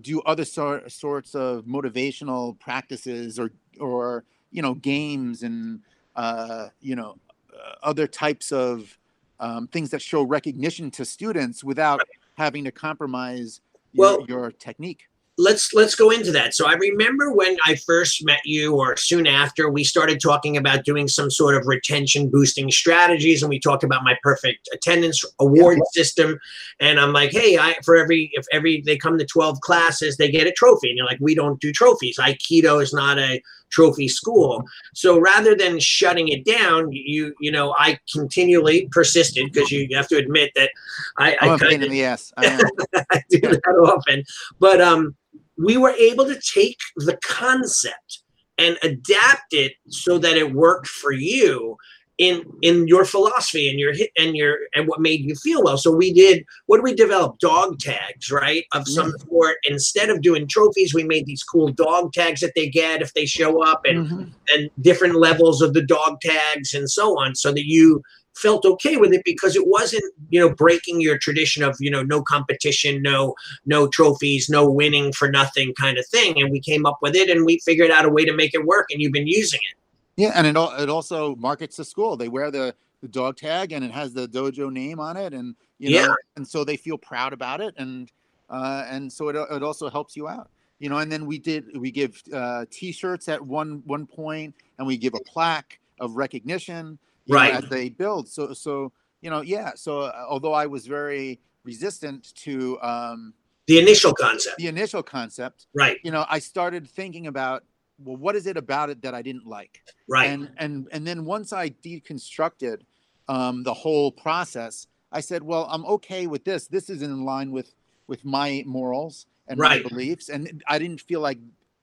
do 0.00 0.20
other 0.22 0.44
sort, 0.44 0.92
sorts 0.92 1.34
of 1.34 1.64
motivational 1.64 2.58
practices 2.60 3.38
or 3.38 3.50
or 3.80 4.24
you 4.50 4.62
know 4.62 4.74
games 4.74 5.42
and 5.42 5.80
uh 6.14 6.68
you 6.80 6.96
know 6.96 7.16
uh, 7.54 7.74
other 7.82 8.06
types 8.06 8.52
of 8.52 8.98
um, 9.40 9.66
things 9.68 9.90
that 9.90 10.00
show 10.00 10.22
recognition 10.22 10.90
to 10.90 11.04
students 11.04 11.62
without 11.62 12.00
having 12.38 12.64
to 12.64 12.70
compromise 12.70 13.60
your, 13.92 14.18
Well- 14.18 14.26
your 14.28 14.50
technique 14.50 15.08
let's 15.38 15.72
let's 15.74 15.94
go 15.94 16.10
into 16.10 16.32
that. 16.32 16.54
So 16.54 16.66
I 16.66 16.74
remember 16.74 17.32
when 17.32 17.56
I 17.64 17.76
first 17.76 18.24
met 18.24 18.40
you, 18.44 18.76
or 18.76 18.96
soon 18.96 19.26
after, 19.26 19.70
we 19.70 19.84
started 19.84 20.20
talking 20.20 20.56
about 20.56 20.84
doing 20.84 21.08
some 21.08 21.30
sort 21.30 21.54
of 21.56 21.66
retention 21.66 22.30
boosting 22.30 22.70
strategies, 22.70 23.42
and 23.42 23.50
we 23.50 23.58
talked 23.58 23.84
about 23.84 24.04
my 24.04 24.16
perfect 24.22 24.68
attendance 24.72 25.24
award 25.38 25.78
system. 25.92 26.38
And 26.80 26.98
I'm 26.98 27.12
like, 27.12 27.32
hey, 27.32 27.58
I 27.58 27.76
for 27.84 27.96
every 27.96 28.30
if 28.34 28.46
every 28.52 28.82
they 28.82 28.96
come 28.96 29.18
to 29.18 29.26
12 29.26 29.60
classes, 29.60 30.16
they 30.16 30.30
get 30.30 30.46
a 30.46 30.52
trophy. 30.52 30.88
And 30.88 30.96
you're 30.96 31.06
like, 31.06 31.20
we 31.20 31.34
don't 31.34 31.60
do 31.60 31.72
trophies. 31.72 32.18
Aikido 32.18 32.82
is 32.82 32.92
not 32.92 33.18
a 33.18 33.42
trophy 33.70 34.08
school. 34.08 34.64
So 34.94 35.18
rather 35.18 35.54
than 35.54 35.78
shutting 35.78 36.28
it 36.28 36.44
down, 36.44 36.90
you 36.92 37.34
you 37.40 37.50
know, 37.50 37.74
I 37.78 37.98
continually 38.12 38.88
persisted 38.90 39.52
because 39.52 39.70
you 39.70 39.88
have 39.96 40.08
to 40.08 40.16
admit 40.16 40.52
that 40.56 40.70
I, 41.18 41.36
i'm 41.40 41.50
I 41.52 41.58
pain 41.58 41.82
in 41.82 41.90
the 41.90 42.04
ass 42.04 42.32
I. 42.36 42.62
I 43.10 43.22
do 43.30 43.40
that 43.40 43.62
often. 43.66 44.24
But 44.58 44.80
um, 44.80 45.14
we 45.58 45.76
were 45.76 45.90
able 45.90 46.26
to 46.26 46.40
take 46.40 46.78
the 46.96 47.18
concept 47.24 48.20
and 48.58 48.78
adapt 48.82 49.52
it 49.52 49.72
so 49.88 50.18
that 50.18 50.36
it 50.36 50.54
worked 50.54 50.86
for 50.86 51.12
you 51.12 51.76
in 52.18 52.44
in 52.62 52.86
your 52.88 53.04
philosophy 53.04 53.68
and 53.68 53.78
your 53.78 53.92
hit 53.92 54.10
and 54.16 54.36
your 54.36 54.56
and 54.74 54.88
what 54.88 55.00
made 55.00 55.20
you 55.20 55.34
feel 55.34 55.62
well. 55.62 55.76
So 55.78 55.90
we 55.92 56.12
did 56.12 56.44
what 56.66 56.78
did 56.78 56.84
we 56.84 56.94
develop? 56.94 57.38
Dog 57.38 57.78
tags, 57.78 58.30
right? 58.30 58.64
Of 58.72 58.88
some 58.88 59.12
sort. 59.28 59.56
Instead 59.68 60.08
of 60.10 60.22
doing 60.22 60.46
trophies, 60.48 60.94
we 60.94 61.04
made 61.04 61.26
these 61.26 61.42
cool 61.42 61.68
dog 61.68 62.12
tags 62.12 62.40
that 62.40 62.52
they 62.54 62.68
get 62.68 63.02
if 63.02 63.12
they 63.14 63.26
show 63.26 63.62
up 63.62 63.82
and 63.84 64.08
Mhm. 64.08 64.32
and 64.54 64.70
different 64.80 65.16
levels 65.16 65.60
of 65.62 65.74
the 65.74 65.82
dog 65.82 66.20
tags 66.20 66.74
and 66.74 66.90
so 66.90 67.18
on 67.18 67.34
so 67.34 67.52
that 67.52 67.66
you 67.66 68.02
felt 68.34 68.66
okay 68.66 68.98
with 68.98 69.12
it 69.14 69.22
because 69.24 69.56
it 69.56 69.66
wasn't 69.66 70.04
you 70.28 70.38
know 70.38 70.50
breaking 70.54 71.00
your 71.00 71.16
tradition 71.16 71.62
of 71.62 71.74
you 71.80 71.90
know 71.90 72.02
no 72.02 72.20
competition 72.22 73.00
no 73.00 73.34
no 73.64 73.88
trophies 73.88 74.50
no 74.50 74.68
winning 74.68 75.10
for 75.12 75.30
nothing 75.30 75.72
kind 75.80 75.96
of 75.96 76.06
thing 76.08 76.38
and 76.40 76.50
we 76.50 76.60
came 76.60 76.84
up 76.84 76.98
with 77.00 77.16
it 77.16 77.30
and 77.30 77.46
we 77.46 77.58
figured 77.64 77.90
out 77.90 78.04
a 78.04 78.10
way 78.10 78.26
to 78.26 78.34
make 78.34 78.52
it 78.52 78.66
work 78.66 78.86
and 78.90 79.00
you've 79.00 79.12
been 79.12 79.26
using 79.26 79.60
it 79.70 79.76
Yeah, 80.16 80.32
and 80.34 80.46
it 80.46 80.56
it 80.56 80.88
also 80.88 81.36
markets 81.36 81.76
the 81.76 81.84
school. 81.84 82.16
They 82.16 82.28
wear 82.28 82.50
the 82.50 82.74
the 83.02 83.08
dog 83.08 83.36
tag, 83.36 83.72
and 83.72 83.84
it 83.84 83.90
has 83.90 84.12
the 84.14 84.26
dojo 84.26 84.72
name 84.72 84.98
on 84.98 85.16
it, 85.16 85.34
and 85.34 85.54
you 85.78 85.90
know, 85.90 86.00
Yeah. 86.00 86.14
and 86.36 86.46
so 86.48 86.64
they 86.64 86.76
feel 86.76 86.96
proud 86.98 87.32
about 87.32 87.60
it, 87.60 87.74
and 87.76 88.10
uh, 88.48 88.84
and 88.88 89.12
so 89.12 89.28
it 89.28 89.36
it 89.36 89.62
also 89.62 89.90
helps 89.90 90.16
you 90.16 90.26
out, 90.28 90.48
you 90.78 90.88
know. 90.88 90.98
And 90.98 91.12
then 91.12 91.26
we 91.26 91.38
did 91.38 91.76
we 91.76 91.90
give 91.90 92.22
uh, 92.32 92.64
T-shirts 92.70 93.28
at 93.28 93.42
one 93.42 93.82
one 93.84 94.06
point, 94.06 94.54
and 94.78 94.86
we 94.86 94.96
give 94.96 95.12
a 95.14 95.20
plaque 95.20 95.78
of 96.00 96.16
recognition, 96.16 96.98
you 97.26 97.34
know, 97.34 97.40
Right. 97.40 97.54
as 97.54 97.68
they 97.68 97.90
build. 97.90 98.28
So 98.28 98.54
so 98.54 98.92
you 99.20 99.28
know, 99.28 99.42
yeah. 99.42 99.72
So 99.74 100.00
uh, 100.02 100.24
although 100.28 100.54
I 100.54 100.64
was 100.66 100.86
very 100.86 101.40
resistant 101.64 102.34
to 102.36 102.80
um, 102.80 103.34
the 103.66 103.78
initial 103.78 104.14
concept 104.14 104.56
the 104.56 104.68
initial 104.68 105.02
concept, 105.02 105.66
right 105.74 105.98
you 106.02 106.10
know, 106.10 106.24
I 106.30 106.38
started 106.38 106.88
thinking 106.88 107.26
about 107.26 107.64
well, 107.98 108.16
what 108.16 108.36
is 108.36 108.46
it 108.46 108.56
about 108.56 108.90
it 108.90 109.02
that 109.02 109.14
I 109.14 109.22
didn't 109.22 109.46
like? 109.46 109.82
right 110.08 110.28
and 110.30 110.50
and 110.58 110.86
and 110.92 111.04
then 111.04 111.24
once 111.24 111.52
i 111.52 111.68
deconstructed 111.68 112.82
um, 113.28 113.62
the 113.64 113.74
whole 113.74 114.12
process 114.12 114.86
i 115.10 115.20
said 115.20 115.42
well 115.42 115.66
i'm 115.68 115.84
okay 115.84 116.28
with 116.28 116.44
this 116.44 116.68
this 116.68 116.88
is 116.88 117.02
in 117.02 117.24
line 117.24 117.50
with 117.50 117.74
with 118.06 118.24
my 118.24 118.62
morals 118.66 119.26
and 119.48 119.58
Right. 119.58 119.82
my 119.82 119.88
beliefs 119.90 120.28
and 120.28 120.62
i 120.68 120.78
didn't 120.78 121.00
feel 121.00 121.20
like 121.20 121.38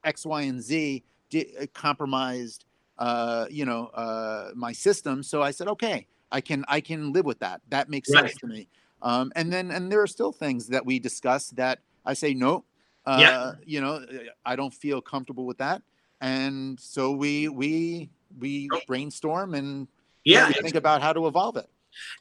x 0.05 0.25
y 0.25 0.43
and 0.43 0.61
z 0.61 1.03
di- 1.29 1.53
compromised 1.73 2.63
uh, 2.97 3.45
you 3.49 3.65
know 3.65 3.87
uh, 3.87 4.51
my 4.55 4.71
system 4.71 5.21
so 5.21 5.41
i 5.41 5.51
said 5.51 5.67
okay 5.67 6.07
i 6.31 6.39
can 6.39 6.63
i 6.69 6.79
can 6.79 7.11
live 7.11 7.25
with 7.25 7.39
that 7.39 7.59
that 7.69 7.89
makes 7.89 8.09
Right. 8.13 8.29
sense 8.29 8.37
to 8.39 8.47
me 8.47 8.67
um, 9.01 9.31
and 9.35 9.51
then 9.51 9.69
and 9.71 9.91
there 9.91 10.01
are 10.01 10.07
still 10.07 10.31
things 10.31 10.67
that 10.67 10.85
we 10.85 10.97
discuss 10.97 11.49
that 11.49 11.79
i 12.05 12.13
say 12.13 12.33
no 12.33 12.63
uh, 13.05 13.19
Yeah. 13.19 13.51
you 13.65 13.81
know 13.81 14.05
i 14.45 14.55
don't 14.55 14.73
feel 14.73 15.01
comfortable 15.01 15.45
with 15.45 15.57
that 15.57 15.81
and 16.23 16.79
so 16.79 17.11
we 17.11 17.49
we 17.49 18.09
we 18.39 18.69
brainstorm 18.87 19.53
and 19.53 19.87
yeah 20.23 20.49
think 20.49 20.75
about 20.75 21.01
how 21.01 21.13
to 21.13 21.27
evolve 21.27 21.57
it. 21.57 21.69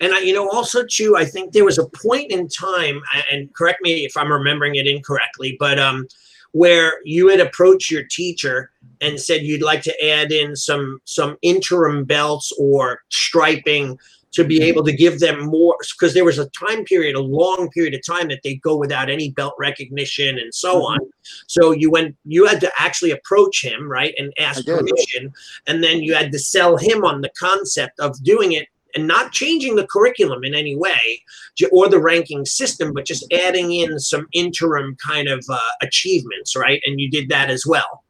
And 0.03 0.13
I, 0.13 0.19
you 0.19 0.35
know, 0.35 0.51
also 0.51 0.85
too, 0.85 1.17
I 1.17 1.25
think 1.25 1.53
there 1.53 1.65
was 1.65 1.79
a 1.79 1.89
point 1.89 2.31
in 2.31 2.47
time, 2.47 3.01
and 3.31 3.51
correct 3.55 3.81
me 3.81 4.05
if 4.05 4.19
I'm 4.19 4.31
remembering 4.31 4.75
it 4.75 4.87
incorrectly, 4.87 5.57
but 5.59 5.79
um, 5.79 6.07
where 6.51 7.01
you 7.05 7.29
had 7.29 7.41
approached 7.41 7.91
your 7.91 8.03
teacher 8.03 8.71
and 9.01 9.19
said 9.19 9.41
you'd 9.41 9.63
like 9.63 9.81
to 9.83 10.07
add 10.07 10.31
in 10.31 10.55
some 10.55 11.01
some 11.05 11.39
interim 11.41 12.05
belts 12.05 12.53
or 12.59 13.01
striping 13.09 13.99
to 14.33 14.45
be 14.45 14.63
able 14.63 14.83
to 14.85 14.93
give 14.93 15.21
them 15.21 15.41
more 15.47 15.77
because 15.99 16.15
there 16.15 16.25
was 16.25 16.39
a 16.39 16.49
time 16.51 16.85
period, 16.85 17.15
a 17.15 17.21
long 17.21 17.69
period 17.71 17.95
of 17.95 18.01
time 18.07 18.29
that 18.29 18.41
they 18.43 18.55
go 18.57 18.77
without 18.77 19.11
any 19.11 19.31
belt 19.31 19.55
recognition 19.59 20.39
and 20.39 20.55
so 20.55 20.81
Mhm. 20.81 20.85
on. 20.93 20.99
So 21.47 21.71
you 21.73 21.91
went, 21.91 22.17
you 22.25 22.47
had 22.47 22.61
to 22.61 22.73
actually 22.79 23.11
approach 23.11 23.63
him, 23.63 23.89
right, 23.91 24.15
and 24.19 24.33
ask 24.39 24.65
permission, 24.65 25.33
and 25.67 25.85
then 25.85 26.03
you 26.03 26.15
had 26.15 26.33
to 26.33 26.39
sell 26.39 26.77
him 26.77 27.05
on 27.05 27.21
the 27.21 27.31
concept 27.39 28.01
of 28.01 28.23
doing 28.25 28.53
it 28.53 28.67
and 28.95 29.07
not 29.07 29.33
changing 29.33 29.77
the 29.77 29.87
curriculum 29.87 30.45
in 30.45 30.55
any 30.55 30.77
way 30.77 31.23
or 31.71 31.89
the 31.89 31.99
ranking 32.01 32.45
system, 32.45 32.93
but 32.93 33.07
just 33.07 33.25
adding 33.33 33.73
in 33.73 33.99
some 33.99 34.27
interim 34.33 34.97
kind 34.97 35.29
of 35.29 35.45
uh, 35.49 35.59
achievements, 35.83 36.55
right? 36.57 36.81
And 36.87 37.01
you 37.01 37.11
did 37.11 37.29
that 37.31 37.51
as 37.51 37.65
well. 37.67 38.03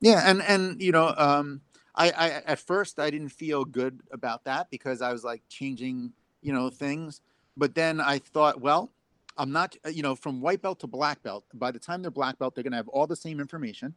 yeah 0.00 0.22
and 0.30 0.40
and 0.42 0.80
you 0.80 0.92
know 0.92 1.12
um 1.16 1.60
I, 1.98 2.10
I 2.10 2.28
at 2.46 2.58
first 2.58 2.98
i 2.98 3.10
didn't 3.10 3.30
feel 3.30 3.64
good 3.64 4.00
about 4.12 4.44
that 4.44 4.70
because 4.70 5.02
i 5.02 5.12
was 5.12 5.24
like 5.24 5.42
changing 5.48 6.12
you 6.40 6.52
know 6.52 6.70
things 6.70 7.20
but 7.56 7.74
then 7.74 8.00
i 8.00 8.18
thought 8.18 8.60
well 8.60 8.90
I'm 9.38 9.52
not, 9.52 9.76
uh, 9.86 9.90
you 9.90 10.02
know, 10.02 10.16
from 10.16 10.40
white 10.40 10.60
belt 10.60 10.80
to 10.80 10.86
black 10.88 11.22
belt. 11.22 11.44
By 11.54 11.70
the 11.70 11.78
time 11.78 12.02
they're 12.02 12.10
black 12.10 12.38
belt, 12.38 12.54
they're 12.54 12.64
going 12.64 12.72
to 12.72 12.76
have 12.76 12.88
all 12.88 13.06
the 13.06 13.16
same 13.16 13.38
information. 13.40 13.94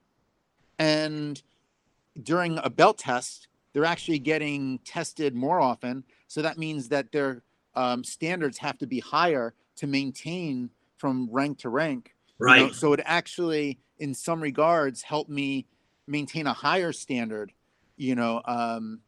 And 0.78 1.42
during 2.22 2.60
a 2.60 2.70
belt 2.70 3.00
test, 3.00 3.48
they're 3.74 3.86
actually 3.86 4.20
getting 4.20 4.80
tested 4.86 5.34
more 5.34 5.60
often. 5.60 6.04
So 6.28 6.42
that 6.44 6.58
means 6.58 6.90
that 6.90 7.12
their 7.12 7.42
um, 7.76 8.04
standards 8.04 8.60
have 8.60 8.78
to 8.80 8.88
be 8.88 9.00
higher 9.00 9.54
to 9.78 9.88
maintain 9.88 10.70
from 10.98 11.28
rank 11.32 11.58
to 11.60 11.70
rank. 11.70 12.14
you 12.40 12.46
know, 12.46 12.54
Right. 12.66 12.76
so 12.76 12.94
it 12.94 13.02
actually, 13.06 13.80
in 13.98 14.14
some 14.14 14.42
regards, 14.42 15.02
helped 15.02 15.30
me 15.30 15.66
maintain 16.08 16.46
a 16.46 16.54
higher 16.54 16.92
standard, 16.92 17.52
you 18.02 18.16
know, 18.16 18.42
um, 18.46 19.00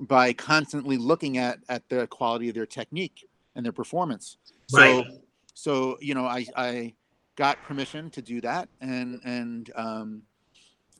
by 0.00 0.32
constantly 0.32 0.96
looking 0.96 1.36
at 1.36 1.58
at 1.68 1.86
the 1.90 2.06
quality 2.06 2.48
of 2.48 2.54
their 2.54 2.66
technique 2.66 3.28
and 3.54 3.64
their 3.64 3.72
performance. 3.72 4.38
So, 4.68 4.78
Right. 4.80 5.04
so 5.52 5.98
you 6.00 6.14
know, 6.14 6.24
I 6.24 6.46
I 6.56 6.94
got 7.36 7.62
permission 7.62 8.08
to 8.10 8.22
do 8.22 8.40
that, 8.40 8.70
and 8.80 9.20
and 9.22 9.70
um, 9.76 10.22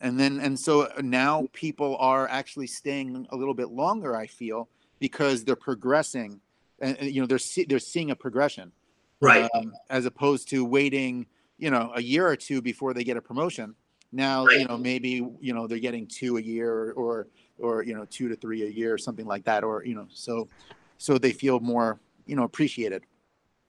and 0.02 0.20
then 0.20 0.40
and 0.40 0.60
so 0.60 0.92
now 1.00 1.48
people 1.54 1.96
are 1.96 2.28
actually 2.28 2.66
staying 2.66 3.26
a 3.30 3.36
little 3.36 3.54
bit 3.54 3.70
longer. 3.70 4.14
I 4.14 4.26
feel 4.26 4.68
because 4.98 5.42
they're 5.44 5.56
progressing, 5.56 6.40
and 6.80 6.98
and, 6.98 7.10
you 7.10 7.22
know 7.22 7.26
they're 7.26 7.38
see, 7.38 7.64
they're 7.64 7.78
seeing 7.78 8.10
a 8.10 8.16
progression 8.16 8.72
Right. 9.20 9.48
um, 9.54 9.72
as 9.88 10.04
opposed 10.04 10.48
to 10.50 10.64
waiting, 10.66 11.26
you 11.56 11.70
know, 11.70 11.92
a 11.94 12.02
year 12.02 12.26
or 12.28 12.36
two 12.36 12.60
before 12.60 12.92
they 12.92 13.04
get 13.04 13.16
a 13.16 13.22
promotion. 13.22 13.74
Now, 14.12 14.46
Right. 14.46 14.60
you 14.60 14.66
know, 14.66 14.76
maybe 14.76 15.26
you 15.40 15.52
know 15.54 15.66
they're 15.66 15.78
getting 15.78 16.06
two 16.06 16.38
a 16.38 16.40
year, 16.40 16.72
or, 16.72 16.92
or 16.92 17.28
or 17.58 17.82
you 17.82 17.94
know 17.94 18.06
two 18.08 18.28
to 18.28 18.36
three 18.36 18.62
a 18.62 18.70
year, 18.70 18.94
or 18.94 18.98
something 18.98 19.26
like 19.26 19.44
that, 19.44 19.64
or 19.64 19.84
you 19.84 19.94
know, 19.94 20.06
so 20.10 20.48
so 20.96 21.18
they 21.18 21.32
feel 21.32 21.60
more 21.60 22.00
you 22.26 22.36
know 22.36 22.44
appreciated. 22.44 23.04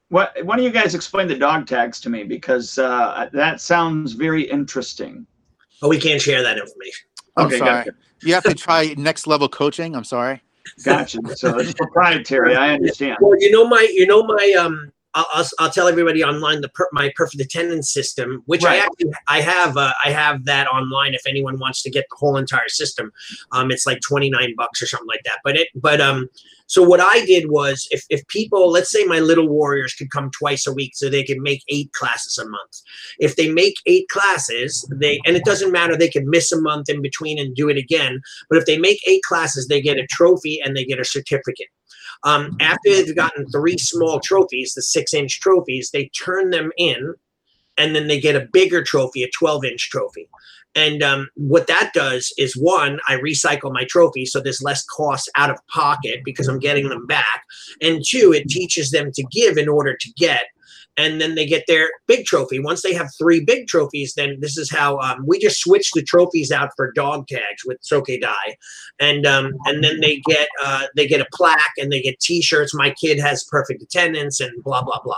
What, 0.09 0.33
why 0.43 0.55
don't 0.55 0.65
you 0.65 0.71
guys 0.71 0.95
explain 0.95 1.27
the 1.27 1.37
dog 1.37 1.67
tags 1.67 1.99
to 2.01 2.09
me? 2.09 2.23
Because 2.23 2.79
uh, 2.79 3.29
that 3.31 3.61
sounds 3.61 4.13
very 4.13 4.41
interesting. 4.41 5.27
But 5.81 5.89
we 5.89 5.99
can't 5.99 6.19
share 6.19 6.41
that 6.41 6.57
information. 6.57 7.07
I'm 7.37 7.45
Okay, 7.45 7.59
sorry. 7.59 7.71
gotcha. 7.85 7.91
You 8.23 8.33
have 8.33 8.43
to 8.45 8.55
try 8.55 8.95
next 8.97 9.27
level 9.27 9.47
coaching. 9.47 9.95
I'm 9.95 10.03
sorry. 10.03 10.41
Gotcha. 10.83 11.19
So 11.35 11.59
it's 11.59 11.73
proprietary. 11.73 12.55
I 12.55 12.73
understand. 12.73 13.17
Well, 13.21 13.35
you 13.39 13.51
know 13.51 13.67
my, 13.67 13.87
you 13.93 14.07
know 14.07 14.23
my, 14.23 14.55
um, 14.59 14.91
I'll, 15.15 15.25
I'll, 15.33 15.45
I'll 15.59 15.69
tell 15.71 15.87
everybody 15.87 16.23
online 16.23 16.61
the 16.61 16.69
per, 16.69 16.87
my 16.91 17.11
perfect 17.15 17.41
attendance 17.41 17.91
system, 17.91 18.43
which 18.45 18.63
I 18.63 18.77
actually 18.77 19.11
I 19.27 19.41
have 19.41 19.75
uh, 19.75 19.93
I 20.03 20.11
have 20.11 20.45
that 20.45 20.67
online 20.67 21.13
if 21.13 21.25
anyone 21.27 21.57
wants 21.59 21.81
to 21.83 21.89
get 21.89 22.05
the 22.09 22.15
whole 22.17 22.37
entire 22.37 22.67
system. 22.67 23.11
Um, 23.51 23.71
it's 23.71 23.85
like 23.85 23.99
twenty 24.01 24.29
nine 24.29 24.53
bucks 24.55 24.81
or 24.81 24.87
something 24.87 25.07
like 25.07 25.23
that. 25.25 25.39
But 25.43 25.55
it 25.55 25.69
but 25.75 25.99
um, 25.99 26.29
so 26.67 26.83
what 26.83 26.99
I 26.99 27.25
did 27.25 27.49
was 27.49 27.87
if 27.89 28.05
if 28.09 28.25
people 28.27 28.69
let's 28.69 28.91
say 28.91 29.03
my 29.05 29.19
little 29.19 29.49
warriors 29.49 29.95
could 29.95 30.11
come 30.11 30.29
twice 30.31 30.67
a 30.67 30.73
week, 30.73 30.91
so 30.95 31.09
they 31.09 31.23
could 31.23 31.39
make 31.39 31.63
eight 31.69 31.91
classes 31.93 32.37
a 32.37 32.47
month. 32.47 32.81
If 33.17 33.35
they 33.35 33.51
make 33.51 33.75
eight 33.87 34.07
classes, 34.09 34.87
they 34.91 35.19
and 35.25 35.35
it 35.35 35.43
doesn't 35.43 35.71
matter 35.71 35.97
they 35.97 36.09
could 36.09 36.25
miss 36.25 36.51
a 36.51 36.61
month 36.61 36.87
in 36.87 37.01
between 37.01 37.39
and 37.39 37.55
do 37.55 37.67
it 37.69 37.77
again. 37.77 38.21
But 38.47 38.59
if 38.59 38.65
they 38.65 38.77
make 38.77 38.99
eight 39.07 39.23
classes, 39.23 39.67
they 39.67 39.81
get 39.81 39.97
a 39.97 40.05
trophy 40.05 40.61
and 40.63 40.77
they 40.77 40.85
get 40.85 40.99
a 40.99 41.05
certificate. 41.05 41.67
Um, 42.23 42.57
after 42.59 42.89
they've 42.89 43.15
gotten 43.15 43.47
three 43.47 43.77
small 43.77 44.19
trophies, 44.19 44.73
the 44.73 44.81
six 44.81 45.13
inch 45.13 45.39
trophies, 45.39 45.91
they 45.91 46.09
turn 46.09 46.49
them 46.49 46.71
in 46.77 47.13
and 47.77 47.95
then 47.95 48.07
they 48.07 48.19
get 48.19 48.35
a 48.35 48.47
bigger 48.51 48.83
trophy, 48.83 49.23
a 49.23 49.29
12 49.31 49.65
inch 49.65 49.89
trophy. 49.89 50.27
And 50.75 51.01
um, 51.01 51.29
what 51.35 51.67
that 51.67 51.91
does 51.93 52.31
is 52.37 52.55
one, 52.55 52.99
I 53.07 53.15
recycle 53.15 53.73
my 53.73 53.85
trophy, 53.85 54.25
so 54.25 54.39
there's 54.39 54.61
less 54.61 54.85
cost 54.85 55.29
out 55.35 55.49
of 55.49 55.57
pocket 55.67 56.21
because 56.23 56.47
I'm 56.47 56.59
getting 56.59 56.89
them 56.89 57.07
back. 57.07 57.43
And 57.81 58.03
two, 58.05 58.33
it 58.33 58.47
teaches 58.47 58.91
them 58.91 59.11
to 59.13 59.23
give 59.31 59.57
in 59.57 59.67
order 59.67 59.95
to 59.95 60.13
get. 60.15 60.45
And 60.99 61.21
then 61.21 61.35
they 61.35 61.45
get 61.45 61.63
their 61.67 61.89
big 62.07 62.25
trophy. 62.25 62.59
Once 62.59 62.81
they 62.81 62.93
have 62.93 63.09
three 63.17 63.39
big 63.39 63.67
trophies, 63.67 64.13
then 64.15 64.37
this 64.41 64.57
is 64.57 64.69
how 64.69 64.97
um, 64.99 65.23
we 65.25 65.39
just 65.39 65.61
switch 65.61 65.91
the 65.91 66.03
trophies 66.03 66.51
out 66.51 66.71
for 66.75 66.91
dog 66.91 67.27
tags 67.27 67.63
with 67.65 67.77
Soke 67.81 68.07
Dai 68.21 68.57
and 68.99 69.25
um, 69.25 69.53
and 69.65 69.83
then 69.83 69.99
they 70.01 70.21
get 70.25 70.47
uh, 70.63 70.85
they 70.95 71.07
get 71.07 71.21
a 71.21 71.27
plaque 71.33 71.73
and 71.77 71.91
they 71.91 72.01
get 72.01 72.19
T-shirts. 72.19 72.73
My 72.73 72.91
kid 72.91 73.19
has 73.19 73.43
perfect 73.45 73.81
attendance 73.81 74.39
and 74.39 74.51
blah 74.63 74.83
blah 74.83 75.01
blah. 75.03 75.15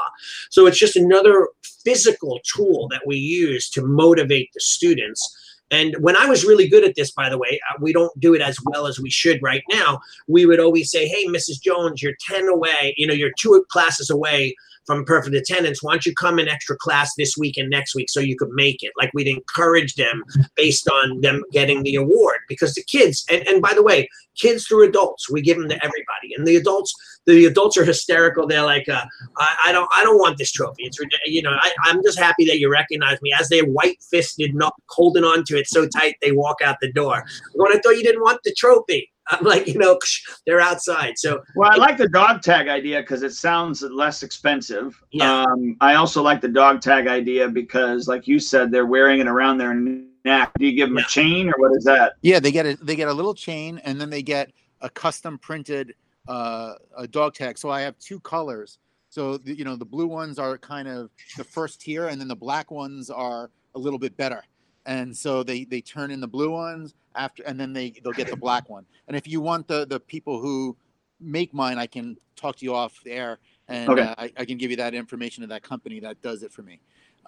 So 0.50 0.68
it's 0.68 0.80
just 0.80 0.96
another 0.96 1.50
physical 1.84 2.40
tool 2.44 2.88
that 2.90 3.02
we 3.06 3.18
use 3.18 3.70
to 3.72 3.86
motivate 3.86 4.50
the 4.54 4.60
students. 4.60 5.38
And 5.72 5.96
when 6.00 6.18
I 6.18 6.26
was 6.26 6.44
really 6.44 6.68
good 6.68 6.84
at 6.84 6.96
this, 6.96 7.12
by 7.12 7.30
the 7.30 7.38
way, 7.38 7.60
uh, 7.70 7.78
we 7.80 7.94
don't 7.94 8.18
do 8.20 8.34
it 8.34 8.42
as 8.42 8.58
well 8.66 8.88
as 8.88 9.00
we 9.00 9.10
should 9.10 9.42
right 9.42 9.64
now. 9.72 10.02
We 10.28 10.46
would 10.46 10.60
always 10.60 10.92
say, 10.92 11.08
"Hey, 11.08 11.26
Mrs. 11.26 11.62
Jones, 11.62 12.02
you're 12.02 12.18
ten 12.28 12.48
away. 12.48 12.94
You 12.98 13.08
know, 13.08 13.14
you're 13.14 13.32
two 13.40 13.66
classes 13.70 14.10
away." 14.10 14.56
From 14.88 15.06
perfect 15.06 15.36
attendance, 15.36 15.84
why 15.84 15.94
don't 15.94 16.06
you 16.06 16.14
come 16.16 16.40
in 16.40 16.48
extra 16.48 16.76
class 16.76 17.12
this 17.16 17.38
week 17.38 17.56
and 17.58 17.70
next 17.70 17.94
week 17.94 18.10
so 18.10 18.20
you 18.20 18.36
could 18.36 18.50
make 18.52 18.82
it? 18.82 18.92
Like 18.98 19.12
we'd 19.14 19.28
encourage 19.28 19.94
them 19.96 20.24
based 20.56 20.90
on 20.90 21.22
them 21.22 21.44
getting 21.52 21.84
the 21.84 21.96
award 21.96 22.40
because 22.50 22.74
the 22.74 22.84
kids 22.84 23.24
and, 23.30 23.48
and 23.48 23.62
by 23.62 23.74
the 23.74 23.84
way 23.84 24.10
kids 24.36 24.66
through 24.66 24.88
adults 24.88 25.30
we 25.30 25.42
give 25.42 25.58
them 25.58 25.70
to 25.70 25.76
everybody. 25.76 26.34
And 26.36 26.48
the 26.48 26.56
adults 26.56 26.94
the 27.28 27.46
adults 27.46 27.78
are 27.78 27.86
hysterical. 27.86 28.48
They're 28.48 28.64
like 28.64 28.90
uh, 28.90 29.06
I, 29.38 29.56
I 29.68 29.72
don't 29.72 29.90
i 29.96 30.04
don't 30.04 30.18
want 30.18 30.38
this 30.38 30.52
trophy. 30.52 30.84
It's 30.84 30.98
you 31.26 31.42
know 31.42 31.52
I, 31.62 31.72
i'm 31.84 32.02
just 32.04 32.18
happy 32.18 32.46
that 32.46 32.60
you 32.60 32.72
recognize 32.72 33.22
me 33.22 33.34
as 33.40 33.50
they're 33.50 33.66
white-fisted 33.66 34.56
not 34.56 34.74
holding 34.90 35.24
on 35.24 35.44
to 35.46 35.58
it 35.58 35.68
so 35.68 35.88
tight 35.88 36.16
they 36.22 36.32
walk 36.32 36.58
out 36.64 36.78
the 36.82 36.92
door. 36.92 37.24
When 37.54 37.72
i 37.72 37.80
thought 37.80 37.92
you 37.92 38.04
didn't 38.04 38.22
want 38.22 38.40
the 38.44 38.54
trophy 38.58 39.11
i'm 39.32 39.44
like 39.46 39.68
you 39.68 39.78
know 39.78 39.98
they're 40.46 40.60
outside 40.62 41.18
so 41.18 41.42
Well, 41.56 41.72
I 41.72 41.76
like 41.76 41.98
the 41.98 42.10
dog 42.10 42.42
tag 42.42 42.68
idea 42.68 43.02
because 43.02 43.24
it 43.24 43.34
sounds 43.34 43.82
less 43.82 44.24
expensive. 44.24 45.00
Yeah. 45.12 45.44
Um, 45.44 45.78
I 45.80 45.96
also 45.96 46.22
like 46.24 46.42
the 46.42 46.48
dog 46.48 46.82
tag 46.82 47.08
idea 47.08 47.48
because, 47.48 48.08
like 48.08 48.28
you 48.28 48.40
said, 48.40 48.72
they're 48.72 48.86
wearing 48.86 49.20
it 49.20 49.28
around 49.28 49.58
their 49.58 49.74
neck. 49.74 50.52
Do 50.58 50.66
you 50.66 50.74
give 50.76 50.90
them 50.90 50.98
Yeah. 50.98 51.06
a 51.06 51.08
chain 51.08 51.50
or 51.50 51.54
what 51.58 51.76
is 51.78 51.84
that? 51.84 52.14
Yeah, 52.22 52.40
they 52.40 52.52
get 52.52 52.66
a 52.66 52.76
they 52.82 52.96
get 52.96 53.08
a 53.10 53.14
little 53.14 53.34
chain, 53.34 53.80
and 53.84 54.00
then 54.02 54.10
they 54.10 54.24
get 54.24 54.52
a 54.82 54.90
custom 54.90 55.38
printed 55.38 55.94
uh, 56.28 56.74
a 56.98 57.08
dog 57.08 57.34
tag. 57.36 57.58
So 57.58 57.70
I 57.70 57.82
have 57.82 57.98
two 58.00 58.20
colors. 58.22 58.80
So 59.10 59.38
the, 59.38 59.54
you 59.56 59.66
know 59.66 59.76
the 59.76 59.86
blue 59.86 60.08
ones 60.08 60.40
are 60.40 60.58
kind 60.58 60.88
of 60.88 61.10
the 61.38 61.44
first 61.44 61.82
tier, 61.82 62.08
and 62.08 62.20
then 62.20 62.28
the 62.28 62.36
black 62.36 62.72
ones 62.72 63.10
are 63.10 63.50
a 63.76 63.80
little 63.80 64.00
bit 64.00 64.16
better. 64.18 64.44
And 64.86 65.16
so 65.16 65.44
they 65.44 65.64
they 65.66 65.82
turn 65.82 66.12
in 66.12 66.20
the 66.20 66.28
blue 66.28 66.52
ones 66.52 66.96
after, 67.16 67.44
and 67.44 67.60
then 67.60 67.74
they 67.74 67.92
they'll 68.04 68.14
get 68.14 68.30
the 68.30 68.36
black 68.36 68.70
one. 68.70 68.86
And 69.08 69.16
if 69.16 69.28
you 69.28 69.40
want 69.42 69.68
the 69.68 69.86
the 69.86 70.00
people 70.00 70.40
who 70.40 70.76
make 71.20 71.54
mine, 71.54 71.78
I 71.78 71.86
can 71.88 72.18
talk 72.36 72.56
to 72.58 72.66
you 72.66 72.74
off 72.74 73.00
the 73.04 73.12
air, 73.12 73.40
and 73.68 73.90
Okay. 73.90 74.02
uh, 74.02 74.16
I, 74.18 74.32
I 74.38 74.46
can 74.46 74.58
give 74.58 74.72
you 74.72 74.78
that 74.78 74.94
information 74.96 75.44
of 75.44 75.50
that 75.50 75.62
company 75.62 76.00
that 76.00 76.22
does 76.22 76.42
it 76.44 76.52
for 76.52 76.64
me. 76.64 76.80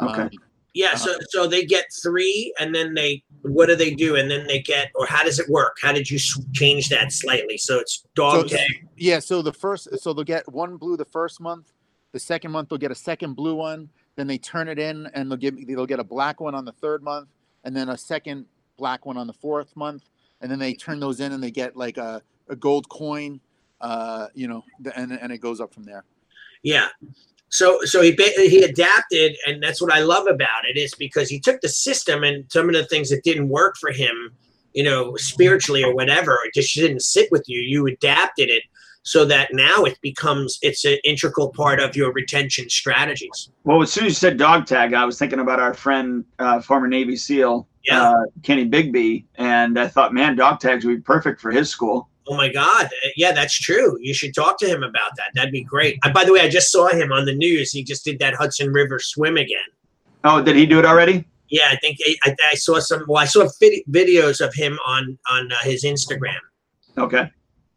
Okay. 0.01 0.22
Um, 0.24 0.30
yeah 0.76 0.95
so 0.95 1.16
so 1.30 1.45
they 1.45 1.64
get 1.64 1.86
three 2.01 2.51
and 2.60 2.74
then 2.74 2.95
they 2.95 3.24
what 3.43 3.68
do 3.68 3.76
they 3.76 3.93
do 3.93 4.16
and 4.16 4.32
then 4.32 4.47
they 4.47 4.60
get 4.60 4.89
or 4.95 5.06
how 5.06 5.24
does 5.24 5.38
it 5.38 5.47
work 5.47 5.78
how 5.80 5.91
did 5.91 6.10
you 6.10 6.18
change 6.54 6.89
that 6.89 7.12
slightly 7.12 7.60
so 7.60 7.78
it's 7.78 8.04
dog 8.16 8.49
So- 8.49 8.58
tag 8.58 8.88
Yeah, 8.97 9.20
so 9.20 9.43
the 9.43 9.54
first, 9.54 9.88
so 10.01 10.14
they'll 10.14 10.24
get 10.24 10.51
one 10.51 10.78
blue 10.78 10.97
the 10.97 11.06
first 11.06 11.39
month. 11.39 11.72
The 12.12 12.20
second 12.20 12.49
month 12.51 12.70
they'll 12.70 12.80
get 12.80 12.89
a 12.89 12.95
second 12.95 13.36
blue 13.36 13.54
one. 13.54 13.88
Then 14.16 14.26
they 14.26 14.39
turn 14.39 14.68
it 14.68 14.80
in, 14.80 15.06
and 15.14 15.30
they'll 15.30 15.38
give 15.38 15.56
they'll 15.68 15.86
get 15.86 15.99
a 15.99 16.04
black 16.04 16.39
one 16.41 16.56
on 16.56 16.66
the 16.66 16.72
third 16.72 17.04
month, 17.04 17.28
and 17.64 17.76
then 17.76 17.89
a 17.89 17.97
second 17.97 18.45
black 18.78 19.05
one 19.05 19.18
on 19.18 19.28
the 19.28 19.34
fourth 19.34 19.76
month, 19.76 20.09
and 20.41 20.51
then 20.51 20.59
they 20.59 20.74
turn 20.74 20.99
those 20.99 21.20
in, 21.20 21.32
and 21.32 21.43
they 21.43 21.51
get 21.51 21.76
like 21.76 21.97
a, 21.97 22.22
a 22.49 22.55
gold 22.55 22.89
coin, 22.89 23.39
uh, 23.82 24.28
you 24.34 24.47
know, 24.47 24.64
and 24.95 25.11
and 25.11 25.32
it 25.32 25.39
goes 25.39 25.59
up 25.59 25.74
from 25.74 25.84
there. 25.84 26.03
Yeah. 26.64 26.88
So 27.49 27.82
so 27.84 28.01
he 28.01 28.11
he 28.11 28.64
adapted, 28.64 29.36
and 29.45 29.61
that's 29.61 29.82
what 29.82 29.93
I 29.93 29.99
love 29.99 30.28
about 30.28 30.66
it 30.68 30.78
is 30.78 30.95
because 30.95 31.30
he 31.30 31.39
took 31.39 31.61
the 31.61 31.70
system 31.70 32.24
and 32.24 32.45
some 32.51 32.68
of 32.68 32.74
the 32.74 32.86
things 32.86 33.09
that 33.09 33.24
didn't 33.24 33.49
work 33.49 33.76
for 33.80 33.91
him, 33.91 34.34
you 34.74 34.84
know, 34.84 35.16
spiritually 35.18 35.84
or 35.84 35.93
whatever, 35.93 36.39
it 36.45 36.53
just 36.55 36.74
didn't 36.76 37.01
sit 37.01 37.32
with 37.32 37.43
you. 37.47 37.59
You 37.59 37.86
adapted 37.86 38.49
it 38.49 38.64
so 39.04 39.26
that 39.26 39.54
now 39.54 39.84
it 39.84 39.99
becomes 40.01 40.58
it's 40.62 40.84
an 40.86 40.97
integral 41.04 41.49
part 41.49 41.80
of 41.80 41.95
your 41.95 42.12
retention 42.14 42.70
strategies. 42.70 43.49
Well, 43.64 43.82
as 43.82 43.91
soon 43.91 44.06
as 44.06 44.12
you 44.12 44.16
said 44.16 44.38
dog 44.38 44.66
tag, 44.66 44.93
I 44.93 45.06
was 45.06 45.20
thinking 45.20 45.39
about 45.39 45.60
our 45.60 45.74
friend, 45.74 46.24
uh, 46.39 46.62
former 46.62 46.88
Navy 46.88 47.16
SEAL, 47.18 47.68
Yeah. 47.84 48.01
uh, 48.01 48.16
Kenny 48.43 48.68
Bigby, 48.68 49.26
and 49.36 49.78
I 49.78 49.88
thought, 49.88 50.14
man, 50.14 50.36
dog 50.36 50.60
tags 50.60 50.86
would 50.86 50.95
be 50.97 51.01
perfect 51.01 51.41
for 51.41 51.51
his 51.51 51.70
school. 51.70 52.10
Oh 52.26 52.38
my 52.38 52.47
God! 52.49 52.89
Yeah, 53.18 53.34
that's 53.34 53.54
true. 53.60 53.97
You 53.99 54.14
should 54.14 54.34
talk 54.34 54.58
to 54.60 54.66
him 54.66 54.82
about 54.82 55.12
that. 55.18 55.26
That'd 55.36 55.51
be 55.51 55.62
great. 55.64 55.99
Uh, 56.04 56.14
by 56.14 56.24
the 56.24 56.32
way, 56.32 56.39
I 56.39 56.47
just 56.47 56.72
saw 56.72 56.88
him 56.88 57.12
on 57.12 57.26
the 57.26 57.36
news. 57.36 57.72
He 57.72 57.84
just 57.84 58.06
did 58.06 58.18
that 58.20 58.34
Hudson 58.36 58.72
River 58.72 58.97
swim 58.99 59.36
again. 59.36 59.58
Oh, 60.24 60.41
did 60.41 60.56
he 60.56 60.66
do 60.66 60.80
it 60.80 60.86
already? 60.86 61.26
Yeah, 61.49 61.68
I 61.70 61.76
think 61.76 61.97
I, 62.08 62.16
I, 62.30 62.36
I 62.51 62.56
saw 62.56 62.80
some. 62.80 63.04
Well, 63.10 63.22
I 63.22 63.26
saw 63.26 63.49
vid- 63.60 63.84
videos 63.91 64.39
of 64.39 64.54
him 64.54 64.80
on 64.86 65.20
on 65.30 65.51
uh, 65.51 65.56
his 65.64 65.84
Instagram. 65.84 66.39
Okay. 66.97 67.30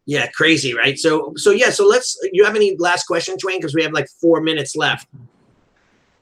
Yeah, 0.07 0.29
crazy, 0.29 0.75
right? 0.75 0.97
So, 0.97 1.33
so 1.37 1.51
yeah. 1.51 1.71
So 1.71 1.87
let's. 1.87 2.17
You 2.33 2.45
have 2.45 2.55
any 2.55 2.77
last 2.79 3.07
questions, 3.07 3.43
Duane? 3.43 3.59
Because 3.59 3.75
we 3.75 3.83
have 3.83 3.93
like 3.93 4.09
four 4.21 4.41
minutes 4.41 4.77
left. 4.77 5.09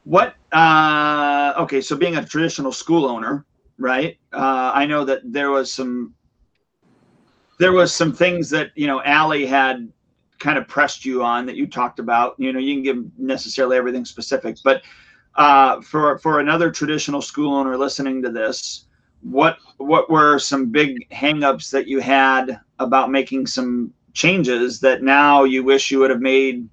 What? 0.05 0.35
Uh, 0.53 1.53
okay, 1.59 1.80
so 1.80 1.95
being 1.95 2.16
a 2.16 2.24
traditional 2.24 2.72
school 2.72 3.05
owner, 3.05 3.45
right? 3.78 4.18
Uh, 4.32 4.72
I 4.74 4.87
know 4.87 5.05
that 5.05 5.20
there 5.24 5.51
was 5.51 5.70
some 5.70 6.14
there 7.59 7.72
was 7.72 7.95
some 7.95 8.12
things 8.12 8.49
that 8.51 8.70
you 8.74 8.87
know 8.87 9.03
Allie 9.03 9.47
had 9.47 9.91
kind 10.39 10.59
of 10.59 10.66
pressed 10.66 11.05
you 11.05 11.22
on 11.22 11.47
that 11.47 11.57
you 11.57 11.66
talked 11.66 11.99
about. 11.99 12.35
You 12.39 12.53
know, 12.53 12.59
you 12.59 12.74
can 12.74 12.82
give 12.82 13.18
necessarily 13.18 13.76
everything 13.76 14.05
specific, 14.05 14.57
but 14.64 14.82
uh, 15.37 15.80
for 15.82 16.18
for 16.18 16.41
another 16.41 16.70
traditional 16.70 17.20
school 17.20 17.55
owner 17.55 17.76
listening 17.76 18.22
to 18.22 18.30
this, 18.30 18.87
what 19.25 19.59
what 19.79 20.11
were 20.11 20.39
some 20.39 20.70
big 20.70 21.09
hangups 21.11 21.70
that 21.70 21.89
you 21.89 22.01
had 22.01 22.61
about 22.79 23.11
making 23.11 23.47
some 23.47 23.93
changes 24.12 24.81
that 24.81 25.03
now 25.03 25.45
you 25.45 25.64
wish 25.64 25.91
you 25.91 25.99
would 25.99 26.11
have 26.11 26.20
made, 26.20 26.68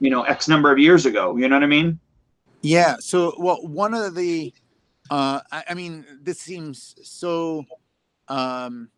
you 0.00 0.10
know, 0.10 0.22
X 0.24 0.48
number 0.48 0.70
of 0.70 0.78
years 0.78 1.06
ago? 1.06 1.36
You 1.36 1.48
know 1.48 1.56
what 1.56 1.62
I 1.62 1.66
mean? 1.66 1.98
Yeah. 2.60 2.96
So, 2.98 3.34
well, 3.38 3.66
one 3.66 3.94
of 3.94 4.14
the, 4.14 4.52
uh, 5.10 5.40
I, 5.52 5.64
I 5.70 5.74
mean, 5.74 6.04
this 6.22 6.40
seems 6.40 6.96
so 7.02 7.64
um, 8.28 8.88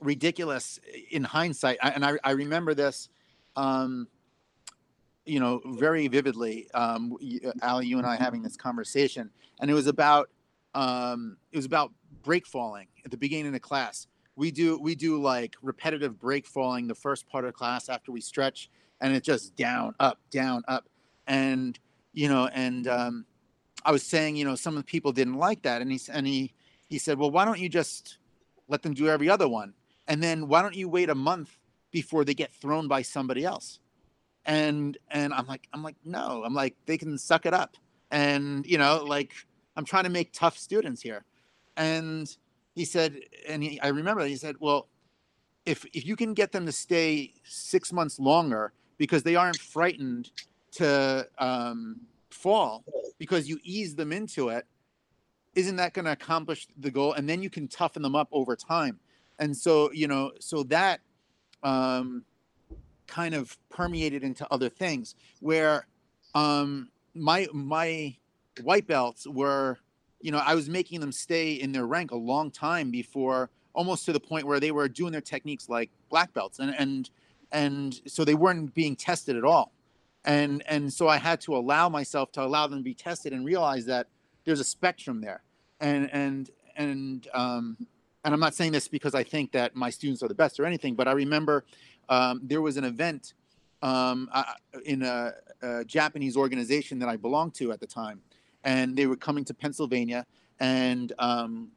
ridiculous 0.00 0.78
in 1.10 1.24
hindsight, 1.24 1.78
I, 1.82 1.90
and 1.90 2.04
I, 2.04 2.12
I 2.24 2.30
remember 2.32 2.72
this, 2.72 3.08
um, 3.56 4.08
you 5.26 5.38
know, 5.38 5.60
very 5.66 6.08
vividly. 6.08 6.70
Um, 6.72 7.16
Allie, 7.62 7.86
you 7.86 7.98
and 7.98 8.06
I 8.06 8.16
having 8.16 8.42
this 8.42 8.56
conversation, 8.56 9.30
and 9.60 9.70
it 9.70 9.74
was 9.74 9.86
about, 9.86 10.30
um, 10.74 11.36
it 11.52 11.56
was 11.56 11.66
about 11.66 11.92
break 12.22 12.46
falling 12.46 12.86
at 13.04 13.10
the 13.10 13.16
beginning 13.16 13.48
of 13.48 13.52
the 13.52 13.60
class. 13.60 14.06
We 14.36 14.50
do 14.50 14.78
we 14.78 14.94
do 14.94 15.20
like 15.20 15.56
repetitive 15.62 16.18
break 16.18 16.46
falling 16.46 16.86
the 16.86 16.94
first 16.94 17.28
part 17.28 17.44
of 17.44 17.54
class 17.54 17.88
after 17.88 18.12
we 18.12 18.20
stretch, 18.20 18.70
and 19.00 19.14
it's 19.14 19.26
just 19.26 19.56
down, 19.56 19.94
up, 20.00 20.18
down, 20.30 20.62
up, 20.68 20.88
and 21.26 21.78
you 22.12 22.28
know, 22.28 22.48
and 22.52 22.86
um, 22.88 23.26
I 23.84 23.92
was 23.92 24.02
saying, 24.02 24.36
you 24.36 24.44
know, 24.44 24.54
some 24.54 24.76
of 24.76 24.82
the 24.82 24.86
people 24.86 25.12
didn't 25.12 25.36
like 25.36 25.62
that, 25.62 25.82
and 25.82 25.90
he 25.90 26.00
and 26.10 26.26
he 26.26 26.54
he 26.88 26.98
said, 26.98 27.18
well, 27.18 27.30
why 27.30 27.44
don't 27.44 27.58
you 27.58 27.68
just 27.68 28.18
let 28.68 28.82
them 28.82 28.94
do 28.94 29.08
every 29.08 29.28
other 29.28 29.48
one, 29.48 29.74
and 30.08 30.22
then 30.22 30.48
why 30.48 30.62
don't 30.62 30.74
you 30.74 30.88
wait 30.88 31.10
a 31.10 31.14
month 31.14 31.58
before 31.90 32.24
they 32.24 32.34
get 32.34 32.52
thrown 32.52 32.88
by 32.88 33.02
somebody 33.02 33.44
else? 33.44 33.80
And 34.46 34.96
and 35.10 35.34
I'm 35.34 35.46
like, 35.46 35.68
I'm 35.72 35.82
like, 35.82 35.96
no, 36.04 36.42
I'm 36.44 36.54
like, 36.54 36.76
they 36.86 36.96
can 36.96 37.18
suck 37.18 37.46
it 37.46 37.54
up, 37.54 37.76
and 38.10 38.64
you 38.66 38.78
know, 38.78 39.04
like 39.04 39.32
I'm 39.76 39.84
trying 39.84 40.04
to 40.04 40.10
make 40.10 40.32
tough 40.32 40.58
students 40.58 41.00
here, 41.00 41.24
and 41.76 42.34
he 42.74 42.84
said, 42.84 43.20
and 43.48 43.62
he, 43.62 43.80
I 43.80 43.88
remember 43.88 44.24
he 44.24 44.36
said, 44.36 44.56
well, 44.60 44.88
if 45.66 45.84
if 45.92 46.06
you 46.06 46.16
can 46.16 46.34
get 46.34 46.52
them 46.52 46.66
to 46.66 46.72
stay 46.72 47.34
six 47.44 47.92
months 47.92 48.18
longer 48.18 48.72
because 48.98 49.22
they 49.22 49.36
aren't 49.36 49.58
frightened 49.58 50.30
to 50.72 51.26
um, 51.38 52.00
fall 52.30 52.84
because 53.18 53.48
you 53.48 53.58
ease 53.62 53.94
them 53.94 54.12
into 54.12 54.48
it 54.48 54.66
isn't 55.54 55.76
that 55.76 55.92
going 55.92 56.04
to 56.04 56.12
accomplish 56.12 56.68
the 56.78 56.90
goal? 56.90 57.12
And 57.14 57.28
then 57.28 57.42
you 57.42 57.50
can 57.50 57.68
toughen 57.68 58.02
them 58.02 58.14
up 58.14 58.28
over 58.32 58.56
time. 58.56 58.98
And 59.38 59.56
so 59.56 59.90
you 59.92 60.06
know 60.06 60.32
so 60.38 60.62
that 60.64 61.00
um, 61.62 62.24
kind 63.06 63.34
of 63.34 63.56
permeated 63.68 64.22
into 64.22 64.46
other 64.50 64.68
things 64.68 65.14
where 65.40 65.86
um, 66.34 66.90
my 67.14 67.48
my 67.52 68.16
white 68.64 68.86
belts 68.86 69.26
were 69.26 69.78
you 70.20 70.30
know 70.30 70.42
i 70.44 70.54
was 70.54 70.68
making 70.68 71.00
them 71.00 71.12
stay 71.12 71.52
in 71.52 71.72
their 71.72 71.86
rank 71.86 72.10
a 72.10 72.16
long 72.16 72.50
time 72.50 72.90
before 72.90 73.50
almost 73.74 74.04
to 74.04 74.12
the 74.12 74.20
point 74.20 74.46
where 74.46 74.60
they 74.60 74.70
were 74.72 74.88
doing 74.88 75.12
their 75.12 75.20
techniques 75.20 75.68
like 75.68 75.90
black 76.08 76.32
belts. 76.32 76.58
And 76.58 76.74
and 76.78 77.10
and 77.52 78.00
so 78.06 78.24
they 78.24 78.34
weren't 78.34 78.74
being 78.74 78.96
tested 78.96 79.36
at 79.36 79.44
all. 79.44 79.72
And 80.24 80.62
and 80.66 80.92
so 80.92 81.08
i 81.08 81.16
had 81.16 81.40
to 81.42 81.56
allow 81.56 81.88
myself 81.88 82.32
to 82.32 82.42
allow 82.42 82.66
them 82.66 82.80
to 82.80 82.84
be 82.84 82.94
tested 82.94 83.32
and 83.32 83.44
realize 83.44 83.86
that 83.86 84.08
there's 84.44 84.60
a 84.60 84.64
spectrum 84.64 85.20
there. 85.20 85.42
And 85.80 86.10
and 86.12 86.50
and 86.76 87.26
um 87.32 87.76
and 88.24 88.32
i'm 88.32 88.38
not 88.38 88.54
saying 88.54 88.70
this 88.70 88.86
because 88.86 89.14
i 89.14 89.24
think 89.24 89.50
that 89.50 89.74
my 89.74 89.90
students 89.90 90.22
are 90.22 90.28
the 90.28 90.34
best 90.34 90.60
or 90.60 90.64
anything 90.64 90.94
but 90.94 91.08
i 91.08 91.12
remember 91.12 91.64
um, 92.08 92.40
there 92.44 92.60
was 92.60 92.76
an 92.76 92.84
event 92.84 93.34
um, 93.82 94.28
I- 94.32 94.54
in 94.84 95.02
a, 95.02 95.32
a 95.62 95.84
japanese 95.84 96.36
organization 96.36 97.00
that 97.00 97.08
i 97.08 97.16
belonged 97.16 97.54
to 97.54 97.72
at 97.72 97.80
the 97.80 97.88
time 97.88 98.20
and 98.64 98.96
they 98.96 99.06
were 99.06 99.16
coming 99.16 99.44
to 99.44 99.54
pennsylvania 99.54 100.26
and 100.60 101.12
um, 101.18 101.70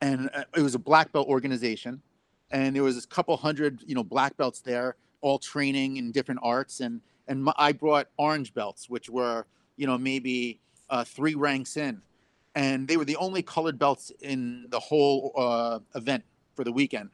and 0.00 0.30
uh, 0.34 0.44
it 0.56 0.60
was 0.60 0.74
a 0.74 0.78
black 0.78 1.12
belt 1.12 1.26
organization 1.28 2.02
and 2.50 2.76
there 2.76 2.82
was 2.82 3.02
a 3.02 3.08
couple 3.08 3.36
hundred 3.36 3.80
you 3.86 3.94
know 3.94 4.04
black 4.04 4.36
belts 4.36 4.60
there 4.60 4.96
all 5.20 5.38
training 5.38 5.96
in 5.96 6.12
different 6.12 6.40
arts 6.42 6.80
and 6.80 7.00
and 7.28 7.42
my, 7.42 7.52
i 7.56 7.72
brought 7.72 8.08
orange 8.18 8.52
belts 8.54 8.88
which 8.88 9.08
were 9.08 9.46
you 9.76 9.86
know 9.86 9.98
maybe 9.98 10.60
uh, 10.90 11.02
three 11.02 11.34
ranks 11.34 11.76
in 11.76 12.00
and 12.54 12.86
they 12.86 12.96
were 12.96 13.04
the 13.04 13.16
only 13.16 13.42
colored 13.42 13.78
belts 13.78 14.12
in 14.20 14.66
the 14.68 14.78
whole 14.78 15.32
uh, 15.36 15.78
event 15.94 16.22
for 16.54 16.64
the 16.64 16.72
weekend 16.72 17.10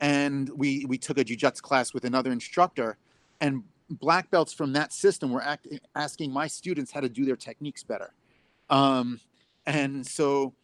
and 0.00 0.48
we 0.50 0.84
we 0.86 0.96
took 0.96 1.18
a 1.18 1.24
jiu-jitsu 1.24 1.60
class 1.60 1.92
with 1.92 2.04
another 2.04 2.30
instructor 2.30 2.96
and 3.40 3.64
black 3.90 4.30
belts 4.30 4.52
from 4.52 4.72
that 4.74 4.92
system 4.92 5.30
were 5.30 5.42
act, 5.42 5.66
asking 5.94 6.32
my 6.32 6.46
students 6.46 6.92
how 6.92 7.00
to 7.00 7.08
do 7.08 7.24
their 7.24 7.36
techniques 7.36 7.82
better. 7.82 8.12
Um, 8.70 9.20
and 9.66 10.06
so 10.06 10.54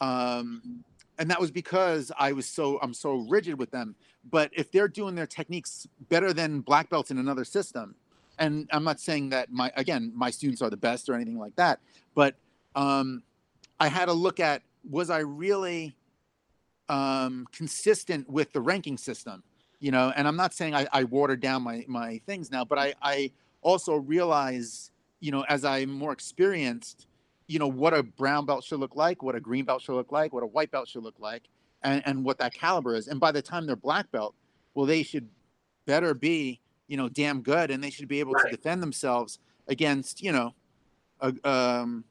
um, 0.00 0.84
and 1.18 1.28
that 1.30 1.40
was 1.40 1.50
because 1.50 2.12
i 2.18 2.32
was 2.32 2.46
so 2.46 2.78
i'm 2.80 2.94
so 2.94 3.26
rigid 3.28 3.58
with 3.58 3.70
them. 3.70 3.94
But 4.30 4.50
if 4.52 4.70
they're 4.70 4.88
doing 4.88 5.14
their 5.14 5.26
techniques 5.26 5.86
better 6.08 6.32
than 6.32 6.60
black 6.60 6.90
belts 6.90 7.10
in 7.10 7.18
another 7.18 7.44
system 7.44 7.94
and 8.38 8.68
i'm 8.72 8.84
not 8.84 9.00
saying 9.00 9.30
that 9.30 9.50
my 9.50 9.72
again 9.76 10.12
my 10.14 10.30
students 10.30 10.62
are 10.62 10.70
the 10.70 10.76
best 10.76 11.08
or 11.08 11.14
anything 11.14 11.38
like 11.38 11.54
that 11.56 11.80
but 12.14 12.36
um, 12.74 13.22
i 13.80 13.88
had 13.88 14.06
to 14.06 14.12
look 14.12 14.40
at 14.40 14.62
was 14.88 15.10
i 15.10 15.18
really 15.18 15.94
um, 16.88 17.46
consistent 17.52 18.28
with 18.30 18.52
the 18.52 18.60
ranking 18.60 18.96
system 18.96 19.42
you 19.80 19.90
know 19.90 20.12
and 20.16 20.26
i'm 20.28 20.36
not 20.36 20.52
saying 20.54 20.74
i, 20.74 20.86
I 20.92 21.04
watered 21.04 21.40
down 21.40 21.62
my 21.62 21.84
my 21.88 22.20
things 22.26 22.50
now 22.50 22.64
but 22.64 22.78
i 22.78 22.94
i 23.02 23.30
also 23.62 23.96
realize 23.96 24.90
you 25.20 25.30
know 25.30 25.44
as 25.48 25.64
i'm 25.64 25.90
more 25.90 26.12
experienced 26.12 27.06
you 27.46 27.58
know 27.58 27.68
what 27.68 27.94
a 27.94 28.02
brown 28.02 28.44
belt 28.46 28.64
should 28.64 28.80
look 28.80 28.96
like 28.96 29.22
what 29.22 29.34
a 29.34 29.40
green 29.40 29.64
belt 29.64 29.82
should 29.82 29.94
look 29.94 30.12
like 30.12 30.32
what 30.32 30.42
a 30.42 30.46
white 30.46 30.70
belt 30.70 30.88
should 30.88 31.02
look 31.02 31.18
like 31.18 31.44
and, 31.82 32.02
and 32.06 32.24
what 32.24 32.38
that 32.38 32.52
caliber 32.54 32.94
is 32.94 33.08
and 33.08 33.20
by 33.20 33.30
the 33.32 33.40
time 33.42 33.66
they're 33.66 33.76
black 33.76 34.10
belt 34.10 34.34
well 34.74 34.86
they 34.86 35.02
should 35.02 35.28
better 35.86 36.12
be 36.14 36.60
you 36.88 36.96
know 36.96 37.08
damn 37.08 37.40
good 37.42 37.70
and 37.70 37.82
they 37.82 37.90
should 37.90 38.08
be 38.08 38.20
able 38.20 38.32
Right. 38.32 38.50
to 38.50 38.56
defend 38.56 38.82
themselves 38.82 39.38
against 39.68 40.22
you 40.22 40.32
know 40.32 40.54
a, 41.20 41.32
um, 41.48 42.04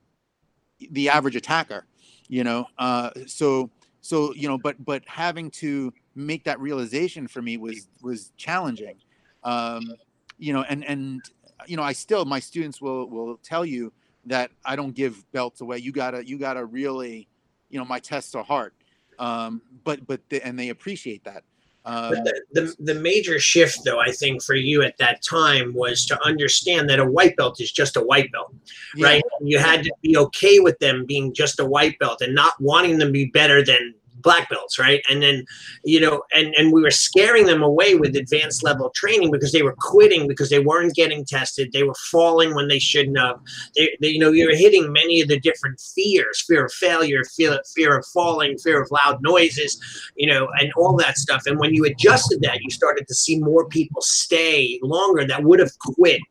the 0.92 1.10
average 1.10 1.36
attacker 1.36 1.86
you 2.28 2.44
know 2.44 2.66
uh, 2.78 3.10
so 3.26 3.70
so 4.02 4.34
you 4.34 4.48
know 4.48 4.58
but 4.58 4.76
but 4.84 5.04
having 5.08 5.50
to 5.52 5.92
make 6.18 6.44
that 6.46 6.60
realization 6.60 7.28
for 7.28 7.42
me 7.42 7.58
was 7.58 7.88
was 8.02 8.32
challenging. 8.38 8.98
Um, 9.44 9.94
you 10.38 10.54
know 10.54 10.64
and 10.68 10.86
and 10.86 11.22
you 11.66 11.76
know 11.78 11.84
i 11.84 11.92
still 11.92 12.26
my 12.26 12.40
students 12.40 12.82
will 12.82 13.10
will 13.10 13.38
tell 13.38 13.66
you 13.66 13.92
that 14.26 14.52
i 14.66 14.76
don't 14.76 14.94
give 14.94 15.30
belts 15.32 15.62
away. 15.62 15.78
You 15.78 15.92
gotta 15.92 16.28
you 16.28 16.38
gotta 16.38 16.66
really 16.66 17.28
you 17.70 17.80
know 17.80 17.86
my 17.86 18.00
tests 18.00 18.36
are 18.36 18.44
hard. 18.44 18.74
Um, 19.20 19.62
but 19.84 20.06
but 20.06 20.22
the, 20.30 20.46
and 20.46 20.60
they 20.60 20.70
appreciate 20.70 21.24
that. 21.24 21.44
Um, 21.86 22.10
But 22.10 22.26
the, 22.26 22.42
the, 22.52 22.94
the 22.94 23.00
major 23.00 23.40
shift, 23.40 23.80
though, 23.86 24.02
I 24.02 24.12
think 24.12 24.44
for 24.44 24.56
you 24.56 24.84
at 24.84 24.98
that 24.98 25.24
time 25.24 25.74
was 25.74 26.06
to 26.08 26.22
understand 26.26 26.90
that 26.90 27.00
a 27.00 27.06
white 27.06 27.38
belt 27.38 27.62
is 27.62 27.72
just 27.72 27.96
a 27.96 28.02
white 28.02 28.30
belt, 28.34 28.54
yeah, 28.94 29.08
right? 29.08 29.24
You 29.42 29.58
had 29.58 29.84
to 29.86 29.94
be 30.02 30.18
okay 30.18 30.60
with 30.60 30.78
them 30.80 31.06
being 31.06 31.34
just 31.34 31.62
a 31.62 31.66
white 31.66 31.98
belt 31.98 32.20
and 32.20 32.36
not 32.36 32.60
wanting 32.60 32.98
them 32.98 33.08
to 33.08 33.14
be 33.14 33.28
better 33.28 33.64
than 33.64 33.96
black 34.22 34.50
belts, 34.50 34.80
right? 34.80 35.02
And 35.10 35.22
then, 35.22 35.46
you 35.84 36.00
know, 36.00 36.24
and 36.36 36.54
and 36.58 36.72
we 36.72 36.82
were 36.82 36.92
scaring 36.92 37.46
them 37.46 37.62
away 37.62 37.96
with 37.96 38.16
advanced 38.16 38.64
level 38.64 38.92
training 38.96 39.32
because 39.32 39.52
they 39.52 39.64
were 39.64 39.76
quitting 39.80 40.28
because 40.28 40.50
they 40.50 40.60
weren't 40.60 40.96
getting 40.96 41.26
tested. 41.26 41.72
They 41.72 41.84
were 41.84 41.96
falling 42.12 42.56
when 42.56 42.68
they 42.68 42.80
shouldn't 42.80 43.18
have. 43.18 43.40
They, 43.76 43.96
they 44.02 44.10
you 44.10 44.20
know, 44.20 44.32
you're 44.32 44.56
hitting 44.56 44.92
many 44.92 45.22
of 45.22 45.28
the 45.28 45.40
different 45.40 45.80
fears: 45.80 46.44
fear 46.48 46.66
of 46.66 46.74
failure, 46.74 47.24
fear 47.36 47.60
fear 47.76 47.98
of 47.98 48.06
falling, 48.08 48.58
fear 48.58 48.82
of 48.82 48.92
loud 48.92 49.22
noises, 49.22 49.80
you 50.16 50.28
know, 50.28 50.48
and 50.60 50.72
all 50.78 50.96
that 50.98 51.18
stuff. 51.18 51.44
And 51.46 51.60
when 51.60 51.74
you 51.74 51.86
adjusted 51.86 52.42
that, 52.42 52.62
you 52.62 52.70
started 52.70 53.08
to 53.08 53.16
see 53.16 53.40
more 53.40 53.68
people 53.68 54.02
stay 54.02 54.80
longer 54.82 55.26
that 55.26 55.44
would 55.44 55.60
have 55.60 55.78
quit 55.80 56.22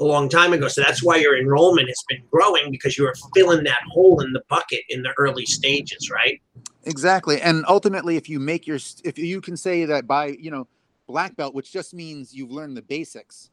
a 0.00 0.04
long 0.04 0.28
time 0.28 0.52
ago. 0.52 0.68
So 0.68 0.82
that's 0.82 1.02
why 1.02 1.16
your 1.16 1.38
enrollment 1.38 1.88
has 1.88 2.02
been 2.08 2.22
growing 2.30 2.70
because 2.70 2.98
you 2.98 3.04
were 3.04 3.14
filling 3.34 3.64
that 3.64 3.80
hole 3.92 4.20
in 4.20 4.32
the 4.32 4.42
bucket 4.48 4.80
in 4.88 5.02
the 5.02 5.12
early 5.18 5.46
stages, 5.46 6.10
right? 6.10 6.40
Exactly 6.86 7.40
and 7.40 7.64
ultimately 7.68 8.16
if 8.16 8.28
you 8.28 8.38
make 8.40 8.66
your 8.66 8.78
if 9.04 9.18
you 9.18 9.40
can 9.40 9.56
say 9.56 9.84
that 9.84 10.06
by 10.06 10.26
you 10.40 10.50
know 10.50 10.66
black 11.06 11.36
belt 11.36 11.54
which 11.54 11.72
just 11.72 11.94
means 11.94 12.34
you've 12.34 12.50
learned 12.50 12.76
the 12.76 12.82
basics 12.82 13.50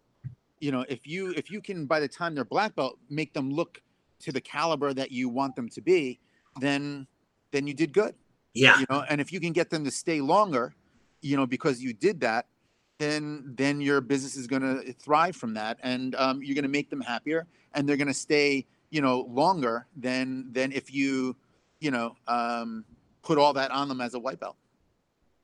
you 0.60 0.72
know 0.72 0.86
if 0.90 1.06
you 1.08 1.32
if 1.36 1.50
you 1.52 1.62
can 1.62 1.86
by 1.86 2.00
the 2.00 2.08
time 2.08 2.36
they're 2.36 2.46
black 2.46 2.76
belt 2.76 2.98
make 3.10 3.34
them 3.34 3.52
look 3.52 3.82
to 4.20 4.32
the 4.32 4.42
caliber 4.42 4.94
that 4.94 5.12
you 5.12 5.30
want 5.30 5.56
them 5.56 5.68
to 5.70 5.82
be 5.82 6.20
then 6.60 7.08
then 7.52 7.68
you 7.68 7.74
did 7.74 7.94
good 7.94 8.16
Yeah. 8.54 8.80
you 8.80 8.86
know 8.90 9.04
and 9.10 9.20
if 9.22 9.32
you 9.32 9.40
can 9.40 9.54
get 9.54 9.70
them 9.70 9.84
to 9.86 9.92
stay 9.92 10.22
longer 10.22 10.74
you 11.22 11.36
know 11.38 11.46
because 11.46 11.82
you 11.82 11.94
did 11.94 12.20
that 12.22 12.48
then 13.00 13.54
then 13.58 13.82
your 13.82 14.00
business 14.02 14.36
is 14.36 14.46
going 14.48 14.62
to 14.62 14.94
thrive 14.94 15.36
from 15.36 15.54
that 15.56 15.78
and 15.82 16.16
um, 16.16 16.42
you're 16.44 16.54
going 16.56 16.64
to 16.64 16.70
make 16.70 16.90
them 16.90 17.02
happier 17.02 17.48
and 17.74 17.88
they're 17.88 17.98
going 17.98 18.08
to 18.08 18.14
stay 18.14 18.66
you 18.92 19.02
know 19.02 19.22
longer 19.30 19.88
than 19.98 20.52
than 20.52 20.72
if 20.72 20.94
you 20.94 21.36
you 21.80 21.90
know 21.92 22.16
um, 22.28 22.86
put 23.24 23.38
all 23.38 23.54
that 23.54 23.72
on 23.72 23.88
them 23.88 24.02
as 24.02 24.14
a 24.14 24.20
white 24.20 24.40
belt 24.40 24.58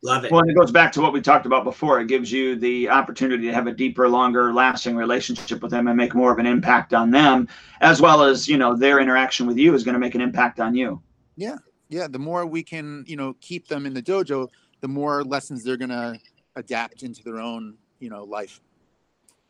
Love 0.04 0.26
it. 0.26 0.32
Well, 0.32 0.42
and 0.42 0.52
it 0.52 0.54
goes 0.54 0.72
back 0.72 0.92
to 0.94 1.02
what 1.02 1.12
we 1.12 1.22
talked 1.22 1.48
about 1.48 1.64
before. 1.64 2.00
It 2.00 2.08
gives 2.08 2.32
you 2.32 2.56
the 2.56 2.88
opportunity 2.88 3.48
to 3.48 3.54
have 3.54 3.66
a 3.66 3.72
deeper, 3.72 4.08
longer 4.08 4.54
lasting 4.54 4.96
relationship 4.96 5.62
with 5.62 5.72
them 5.72 5.88
and 5.88 5.98
make 5.98 6.14
more 6.14 6.32
of 6.32 6.38
an 6.38 6.46
impact 6.46 6.94
on 6.94 7.10
them, 7.10 7.48
as 7.82 8.00
well 8.00 8.22
as, 8.22 8.48
you 8.48 8.58
know, 8.58 8.76
their 8.76 9.00
interaction 9.00 9.48
with 9.48 9.58
you 9.58 9.74
is 9.74 9.84
going 9.84 9.94
to 9.94 10.00
make 10.00 10.14
an 10.14 10.22
impact 10.22 10.60
on 10.60 10.76
you. 10.76 11.02
Yeah. 11.36 11.58
Yeah. 11.90 12.08
The 12.08 12.20
more 12.20 12.46
we 12.46 12.62
can, 12.62 13.06
you 13.08 13.16
know, 13.16 13.36
keep 13.42 13.68
them 13.68 13.88
in 13.88 13.94
the 13.94 14.02
dojo, 14.04 14.50
the 14.82 14.88
more 14.88 15.24
lessons 15.24 15.64
they're 15.64 15.78
going 15.78 15.90
to 15.90 16.20
adapt 16.56 17.02
into 17.02 17.24
their 17.24 17.40
own, 17.40 17.76
you 18.00 18.12
know, 18.12 18.24
life. 18.24 18.62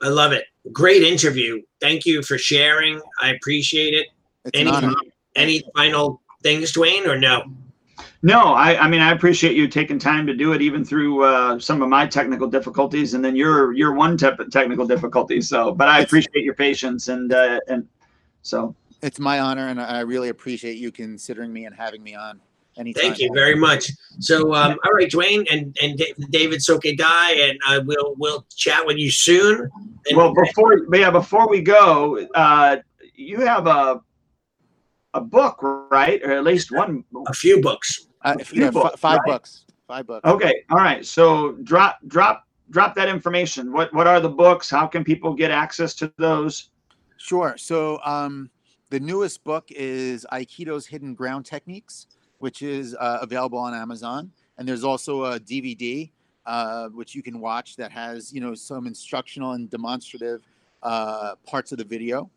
I 0.01 0.07
love 0.07 0.31
it. 0.31 0.45
Great 0.71 1.03
interview. 1.03 1.61
Thank 1.81 2.05
you 2.05 2.21
for 2.21 2.37
sharing. 2.37 3.01
I 3.21 3.31
appreciate 3.31 3.93
it. 3.93 4.07
It's 4.45 4.57
Any 4.57 4.69
an 4.69 4.75
honor. 4.75 4.95
any 5.35 5.61
final 5.75 6.21
things, 6.41 6.71
Duane, 6.71 7.05
or 7.05 7.19
no? 7.19 7.43
No, 8.23 8.53
I, 8.53 8.77
I 8.83 8.87
mean, 8.87 9.01
I 9.01 9.11
appreciate 9.11 9.55
you 9.55 9.67
taking 9.67 9.99
time 9.99 10.25
to 10.27 10.33
do 10.33 10.53
it, 10.53 10.61
even 10.61 10.83
through 10.83 11.23
uh, 11.23 11.59
some 11.59 11.81
of 11.81 11.89
my 11.89 12.07
technical 12.07 12.47
difficulties, 12.47 13.13
and 13.13 13.23
then 13.23 13.35
your 13.35 13.73
your 13.73 13.93
one 13.93 14.17
te- 14.17 14.31
technical 14.51 14.87
difficulty. 14.87 15.39
So, 15.39 15.71
but 15.71 15.87
I 15.87 16.01
appreciate 16.01 16.43
your 16.43 16.55
patience, 16.55 17.09
and 17.09 17.31
uh, 17.31 17.59
and 17.67 17.87
so 18.41 18.75
It's 19.03 19.19
my 19.19 19.39
honor, 19.39 19.67
and 19.67 19.79
I 19.79 19.99
really 19.99 20.29
appreciate 20.29 20.77
you 20.77 20.91
considering 20.91 21.53
me 21.53 21.65
and 21.65 21.75
having 21.75 22.01
me 22.01 22.15
on. 22.15 22.41
Anytime. 22.77 23.01
Thank 23.01 23.19
you 23.19 23.31
very 23.33 23.55
much. 23.55 23.91
So, 24.19 24.53
um, 24.53 24.77
all 24.85 24.91
right, 24.91 25.09
Duane 25.09 25.45
and 25.51 25.75
and 25.81 26.01
David 26.29 26.61
Soke 26.61 26.83
Dai, 26.95 27.31
and 27.31 27.59
uh, 27.67 27.81
we'll 27.85 28.15
we'll 28.17 28.45
chat 28.55 28.85
with 28.85 28.97
you 28.97 29.09
soon. 29.09 29.69
And 30.07 30.17
well 30.17 30.33
before 30.33 30.85
yeah 30.93 31.09
before 31.09 31.49
we 31.49 31.61
go, 31.61 32.27
uh, 32.35 32.77
you 33.15 33.41
have 33.41 33.67
a 33.67 34.01
a 35.13 35.21
book, 35.21 35.57
right, 35.61 36.21
or 36.23 36.31
at 36.31 36.43
least 36.43 36.71
one. 36.71 37.03
a 37.27 37.33
few 37.33 37.61
books. 37.61 38.06
Uh, 38.27 38.35
a 38.39 38.43
few 38.43 38.63
yeah, 38.63 38.71
fi- 38.71 38.81
books, 38.81 38.99
five 38.99 39.19
right? 39.19 39.27
bucks. 39.27 39.65
Five 39.87 40.07
bucks. 40.07 40.25
Okay, 40.25 40.63
all 40.69 40.77
right. 40.77 41.05
So 41.05 41.53
drop 41.63 41.99
drop 42.07 42.45
drop 42.69 42.93
that 42.95 43.07
information. 43.07 43.71
What 43.71 43.93
what 43.93 44.05
are 44.05 44.19
the 44.19 44.29
books? 44.29 44.69
How 44.69 44.85
can 44.85 45.03
people 45.03 45.33
get 45.33 45.49
access 45.51 45.93
to 45.95 46.11
those? 46.17 46.69
Sure. 47.17 47.55
So 47.57 47.99
um, 48.03 48.49
the 48.89 48.99
newest 48.99 49.43
book 49.43 49.65
is 49.69 50.25
Aikido's 50.31 50.85
Hidden 50.85 51.15
Ground 51.15 51.45
Techniques, 51.45 52.07
which 52.39 52.61
is 52.61 52.95
uh, 52.99 53.19
available 53.21 53.59
on 53.59 53.73
Amazon. 53.73 54.31
And 54.57 54.67
there's 54.67 54.83
also 54.83 55.25
a 55.25 55.39
DVD 55.39 56.11
uh, 56.45 56.89
which 56.89 57.15
you 57.15 57.23
can 57.23 57.39
watch 57.39 57.75
that 57.77 57.91
has 57.91 58.33
you 58.33 58.41
know 58.41 58.55
some 58.55 58.87
instructional 58.87 59.53
and 59.53 59.69
demonstrative 59.69 60.41
uh, 60.83 61.35
parts 61.45 61.71
of 61.71 61.77
the 61.77 61.85
video. 61.85 62.29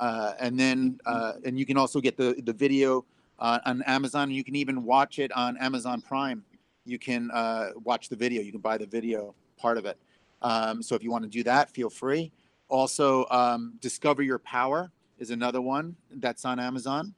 Uh, 0.00 0.32
and 0.40 0.58
then 0.58 0.98
uh, 1.06 1.34
and 1.44 1.58
you 1.58 1.66
can 1.66 1.76
also 1.76 2.00
get 2.00 2.16
the 2.16 2.34
the 2.44 2.52
video 2.52 3.04
uh, 3.38 3.60
on 3.64 3.82
Amazon. 3.82 4.30
You 4.30 4.44
can 4.44 4.56
even 4.56 4.84
watch 4.84 5.18
it 5.18 5.32
on 5.32 5.56
Amazon 5.56 6.00
Prime. 6.00 6.44
You 6.84 6.98
can 6.98 7.30
uh, 7.32 7.70
watch 7.82 8.08
the 8.08 8.16
video. 8.16 8.42
You 8.42 8.52
can 8.52 8.60
buy 8.60 8.78
the 8.78 8.86
video 8.86 9.34
part 9.56 9.78
of 9.78 9.86
it. 9.86 9.98
Um, 10.42 10.82
so 10.82 10.94
if 10.94 11.02
you 11.02 11.10
want 11.10 11.24
to 11.24 11.30
do 11.30 11.42
that, 11.44 11.70
feel 11.70 11.90
free. 11.90 12.30
Also, 12.68 13.26
um, 13.30 13.74
Discover 13.80 14.22
Your 14.22 14.38
Power 14.38 14.90
is 15.18 15.30
another 15.30 15.60
one 15.60 15.96
that's 16.16 16.44
on 16.44 16.58
Amazon. 16.58 17.14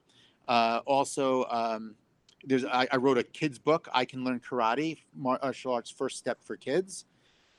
Uh, 0.46 0.80
also, 0.86 1.44
um, 1.50 1.94
there's 2.44 2.64
I, 2.64 2.86
I 2.92 2.96
wrote 2.96 3.18
a 3.18 3.24
kids 3.24 3.58
book. 3.58 3.88
I 3.92 4.04
can 4.04 4.24
learn 4.24 4.40
karate, 4.40 4.98
martial 5.14 5.72
arts 5.72 5.90
first 5.90 6.18
step 6.18 6.38
for 6.44 6.56
kids. 6.56 7.04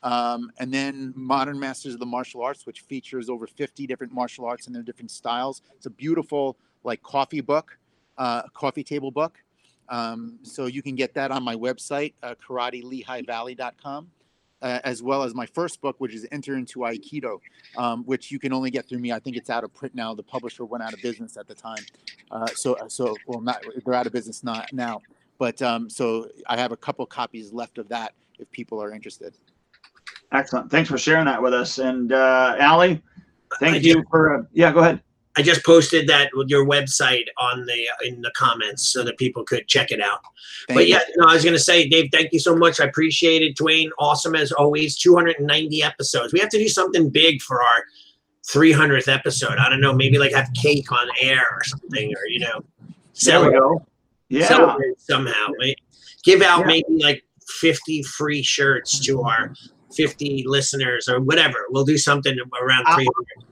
Um, 0.04 0.52
and 0.60 0.74
then 0.74 1.14
Modern 1.16 1.60
Masters 1.60 1.94
of 1.96 2.00
the 2.00 2.06
Martial 2.06 2.42
Arts, 2.42 2.66
which 2.66 2.82
features 2.82 3.30
over 3.30 3.48
50 3.48 3.88
different 3.88 4.14
martial 4.14 4.46
arts 4.46 4.68
and 4.68 4.76
their 4.76 4.84
different 4.84 5.12
styles. 5.12 5.62
It's 5.76 5.88
a 5.88 5.90
beautiful 5.90 6.58
like 6.84 7.02
coffee 7.02 7.42
book, 7.42 7.78
uh, 8.18 8.44
coffee 8.54 8.84
table 8.84 9.12
book. 9.12 9.38
Um, 9.90 10.40
so 10.44 10.66
you 10.66 10.82
can 10.82 10.96
get 10.96 11.14
that 11.14 11.32
on 11.32 11.44
my 11.44 11.56
website, 11.56 12.14
uh, 12.22 12.36
karatelehighvalley.com, 12.46 14.12
uh, 14.62 14.80
as 14.84 15.02
well 15.02 15.24
as 15.24 15.34
my 15.34 15.46
first 15.46 15.80
book, 15.82 15.96
which 16.00 16.14
is 16.14 16.28
Enter 16.32 16.56
into 16.56 16.80
Aikido, 16.80 17.40
um, 17.78 18.04
which 18.04 18.32
you 18.32 18.40
can 18.40 18.52
only 18.52 18.70
get 18.70 18.88
through 18.88 19.00
me. 19.00 19.12
I 19.12 19.20
think 19.20 19.38
it's 19.38 19.50
out 19.50 19.64
of 19.64 19.74
print 19.74 19.96
now. 19.96 20.14
The 20.14 20.24
publisher 20.24 20.66
went 20.66 20.84
out 20.84 20.94
of 20.94 21.02
business 21.02 21.38
at 21.38 21.48
the 21.48 21.56
time. 21.56 21.84
Uh, 22.32 22.48
so, 22.56 22.78
so 22.90 23.16
well, 23.28 23.40
not 23.40 23.64
they're 23.86 23.94
out 23.94 24.08
of 24.08 24.14
business 24.14 24.44
not 24.44 24.72
now, 24.74 25.02
but 25.38 25.62
um, 25.62 25.90
so 25.90 26.28
I 26.48 26.58
have 26.58 26.72
a 26.72 26.78
couple 26.78 27.06
copies 27.06 27.54
left 27.54 27.78
of 27.78 27.88
that 27.90 28.14
if 28.40 28.52
people 28.52 28.84
are 28.84 28.92
interested. 28.92 29.36
Excellent. 30.32 30.70
Thanks 30.70 30.90
for 30.90 30.98
sharing 30.98 31.26
that 31.26 31.42
with 31.42 31.54
us. 31.54 31.80
And 31.80 32.12
uh, 32.12 32.56
Allie, 32.60 33.02
thank 33.60 33.76
I 33.76 33.80
you 33.80 34.04
for 34.10 34.40
uh, 34.40 34.44
yeah. 34.52 34.74
Go 34.74 34.80
ahead. 34.80 35.02
I 35.38 35.42
just 35.44 35.64
posted 35.64 36.08
that 36.08 36.32
with 36.34 36.50
your 36.50 36.66
website 36.66 37.26
on 37.38 37.66
the 37.66 37.88
in 38.04 38.22
the 38.22 38.32
comments 38.36 38.84
so 38.88 39.04
that 39.04 39.18
people 39.18 39.44
could 39.44 39.68
check 39.68 39.92
it 39.92 40.02
out. 40.02 40.20
Thank 40.68 40.78
but 40.80 40.88
you. 40.88 40.96
yeah, 40.96 41.02
no, 41.18 41.28
I 41.28 41.34
was 41.36 41.46
gonna 41.46 41.60
say, 41.60 41.88
Dave, 41.88 42.10
thank 42.12 42.34
you 42.34 42.40
so 42.40 42.56
much. 42.56 42.80
I 42.80 42.86
appreciate 42.86 43.42
it. 43.44 43.56
Duane, 43.56 43.92
awesome 44.00 44.36
as 44.36 44.52
always. 44.52 44.98
290 44.98 45.84
episodes. 45.84 46.34
We 46.34 46.40
have 46.40 46.50
to 46.50 46.58
do 46.58 46.68
something 46.68 47.10
big 47.10 47.42
for 47.42 47.62
our 47.62 47.84
300th 48.48 49.08
episode. 49.14 49.58
I 49.60 49.70
don't 49.70 49.82
know, 49.82 49.94
maybe 49.94 50.18
like 50.18 50.34
have 50.34 50.50
cake 50.54 50.92
on 50.92 51.08
air 51.22 51.42
or 51.52 51.64
something, 51.66 52.10
or 52.16 52.28
you 52.30 52.40
know, 52.40 52.64
There 53.24 53.44
we 53.46 53.52
go. 53.52 53.86
Yeah. 54.30 54.48
celebrate 54.48 55.00
somehow. 55.00 55.48
right? 55.60 55.76
Give 56.24 56.42
out 56.42 56.62
Yeah. 56.62 56.66
maybe 56.68 57.04
like 57.04 57.24
50 57.60 58.04
free 58.04 58.42
shirts 58.44 59.00
to 59.06 59.22
our 59.22 59.54
50 59.96 60.44
listeners 60.48 61.08
or 61.08 61.20
whatever. 61.22 61.66
We'll 61.70 61.86
do 61.86 61.98
something 61.98 62.38
around 62.62 62.86
Uh, 62.88 62.96
300. 62.96 63.14
I'll 63.40 63.46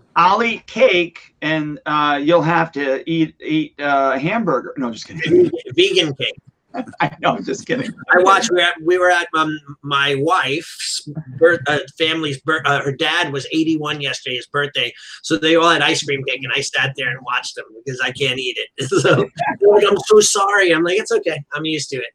eat 0.43 0.65
cake, 0.67 1.35
and 1.41 1.79
uh, 1.85 2.19
you'll 2.21 2.41
have 2.41 2.71
to 2.73 3.09
eat 3.09 3.35
eat 3.41 3.79
uh, 3.79 4.17
hamburger. 4.17 4.73
No, 4.77 4.91
just 4.91 5.07
kidding. 5.07 5.51
Vegan 5.75 6.13
cake. 6.15 6.35
I 6.99 7.15
know, 7.21 7.35
I'm 7.35 7.43
just 7.43 7.65
kidding. 7.65 7.91
I 8.13 8.21
watched. 8.21 8.51
We 8.51 8.57
were 8.57 8.61
at, 8.61 8.81
we 8.81 8.97
were 8.97 9.09
at 9.11 9.27
um, 9.35 9.57
my 9.81 10.15
wife's 10.17 11.07
birth, 11.37 11.61
uh, 11.67 11.79
family's 11.97 12.39
birth. 12.41 12.63
Uh, 12.65 12.81
her 12.81 12.91
dad 12.91 13.31
was 13.31 13.47
81 13.51 14.01
yesterday, 14.01 14.35
his 14.35 14.47
birthday. 14.47 14.93
So 15.23 15.37
they 15.37 15.55
all 15.55 15.69
had 15.69 15.81
ice 15.81 16.03
cream 16.03 16.23
cake, 16.25 16.43
and 16.43 16.51
I 16.55 16.61
sat 16.61 16.93
there 16.97 17.09
and 17.09 17.19
watched 17.25 17.55
them 17.55 17.65
because 17.83 17.99
I 18.01 18.11
can't 18.11 18.39
eat 18.39 18.57
it. 18.57 18.89
So 19.05 19.27
like, 19.71 19.83
I'm 19.87 19.97
so 20.05 20.19
sorry. 20.19 20.73
I'm 20.73 20.83
like, 20.83 20.97
it's 20.97 21.11
okay. 21.11 21.43
I'm 21.53 21.65
used 21.65 21.89
to 21.89 21.97
it. 21.97 22.13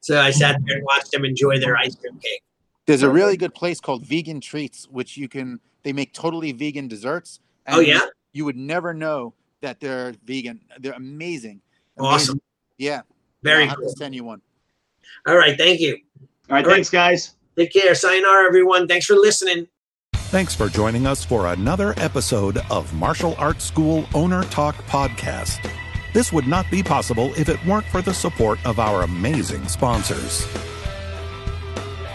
So 0.00 0.20
I 0.20 0.30
sat 0.30 0.56
there 0.64 0.76
and 0.76 0.84
watched 0.84 1.10
them 1.12 1.24
enjoy 1.24 1.58
their 1.58 1.76
ice 1.76 1.94
cream 1.96 2.18
cake. 2.18 2.42
There's 2.90 3.02
a 3.04 3.10
really 3.10 3.36
good 3.36 3.54
place 3.54 3.78
called 3.80 4.04
Vegan 4.04 4.40
Treats, 4.40 4.88
which 4.90 5.16
you 5.16 5.28
can. 5.28 5.60
They 5.84 5.92
make 5.92 6.12
totally 6.12 6.50
vegan 6.50 6.88
desserts. 6.88 7.38
Oh 7.68 7.78
yeah, 7.78 8.00
You 8.32 8.44
would 8.46 8.56
never 8.56 8.92
know 8.92 9.32
that 9.60 9.78
they're 9.78 10.12
vegan. 10.24 10.60
They're 10.80 10.94
amazing. 10.94 11.60
awesome. 11.98 12.32
Amazing. 12.32 12.42
Yeah. 12.78 13.02
Very 13.44 13.68
I'll 13.68 13.76
cool. 13.76 13.88
send 13.90 14.14
you 14.14 14.24
one. 14.24 14.42
All 15.28 15.36
right, 15.36 15.56
thank 15.56 15.78
you. 15.78 15.92
All 15.94 16.26
right, 16.56 16.64
All 16.64 16.68
right. 16.68 16.74
thanks, 16.74 16.90
guys. 16.90 17.36
Take 17.56 17.72
care. 17.72 17.94
Sign 17.94 18.22
Sayonara, 18.22 18.46
everyone. 18.48 18.88
Thanks 18.88 19.06
for 19.06 19.14
listening. 19.14 19.68
Thanks 20.14 20.54
for 20.56 20.68
joining 20.68 21.06
us 21.06 21.24
for 21.24 21.46
another 21.46 21.94
episode 21.96 22.58
of 22.70 22.92
Martial 22.94 23.36
Arts 23.38 23.64
School 23.64 24.04
Owner 24.14 24.42
Talk 24.44 24.74
Podcast. 24.86 25.70
This 26.12 26.32
would 26.32 26.48
not 26.48 26.68
be 26.72 26.82
possible 26.82 27.32
if 27.36 27.48
it 27.48 27.64
weren't 27.64 27.86
for 27.86 28.02
the 28.02 28.12
support 28.14 28.58
of 28.66 28.80
our 28.80 29.02
amazing 29.02 29.68
sponsors. 29.68 30.44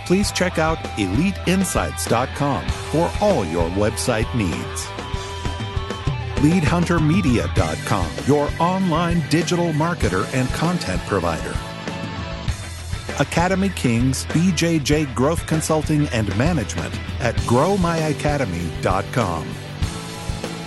Please 0.05 0.31
check 0.31 0.59
out 0.59 0.77
EliteInsights.com 0.97 2.67
for 2.67 3.11
all 3.21 3.45
your 3.45 3.69
website 3.71 4.33
needs. 4.35 4.85
LeadHunterMedia.com, 6.41 8.11
your 8.27 8.49
online 8.59 9.23
digital 9.29 9.71
marketer 9.73 10.31
and 10.35 10.47
content 10.49 11.01
provider. 11.07 11.55
Academy 13.19 13.69
Kings 13.69 14.25
BJJ 14.25 15.15
Growth 15.15 15.47
Consulting 15.47 16.07
and 16.09 16.37
Management 16.37 16.93
at 17.21 17.33
GrowMyAcademy.com. 17.47 19.47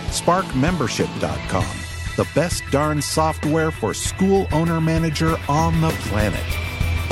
SparkMembership.com, 0.09 1.77
the 2.17 2.27
best 2.35 2.65
darn 2.71 3.03
software 3.03 3.71
for 3.71 3.93
school 3.93 4.49
owner 4.51 4.81
manager 4.81 5.37
on 5.49 5.83
the 5.83 5.91
planet. 5.91 6.68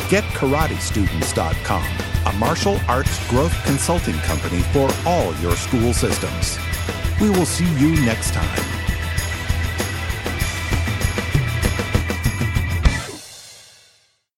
GetKarateStudents.com, 0.09 1.85
a 2.27 2.33
martial 2.39 2.79
arts 2.89 3.29
growth 3.29 3.55
consulting 3.65 4.17
company 4.19 4.63
for 4.73 4.91
all 5.07 5.35
your 5.37 5.57
school 5.57 5.93
systems. 5.93 6.59
We 7.21 7.31
will 7.31 7.47
see 7.47 7.69
you 7.79 8.01
next 8.05 8.33
time. 8.33 8.76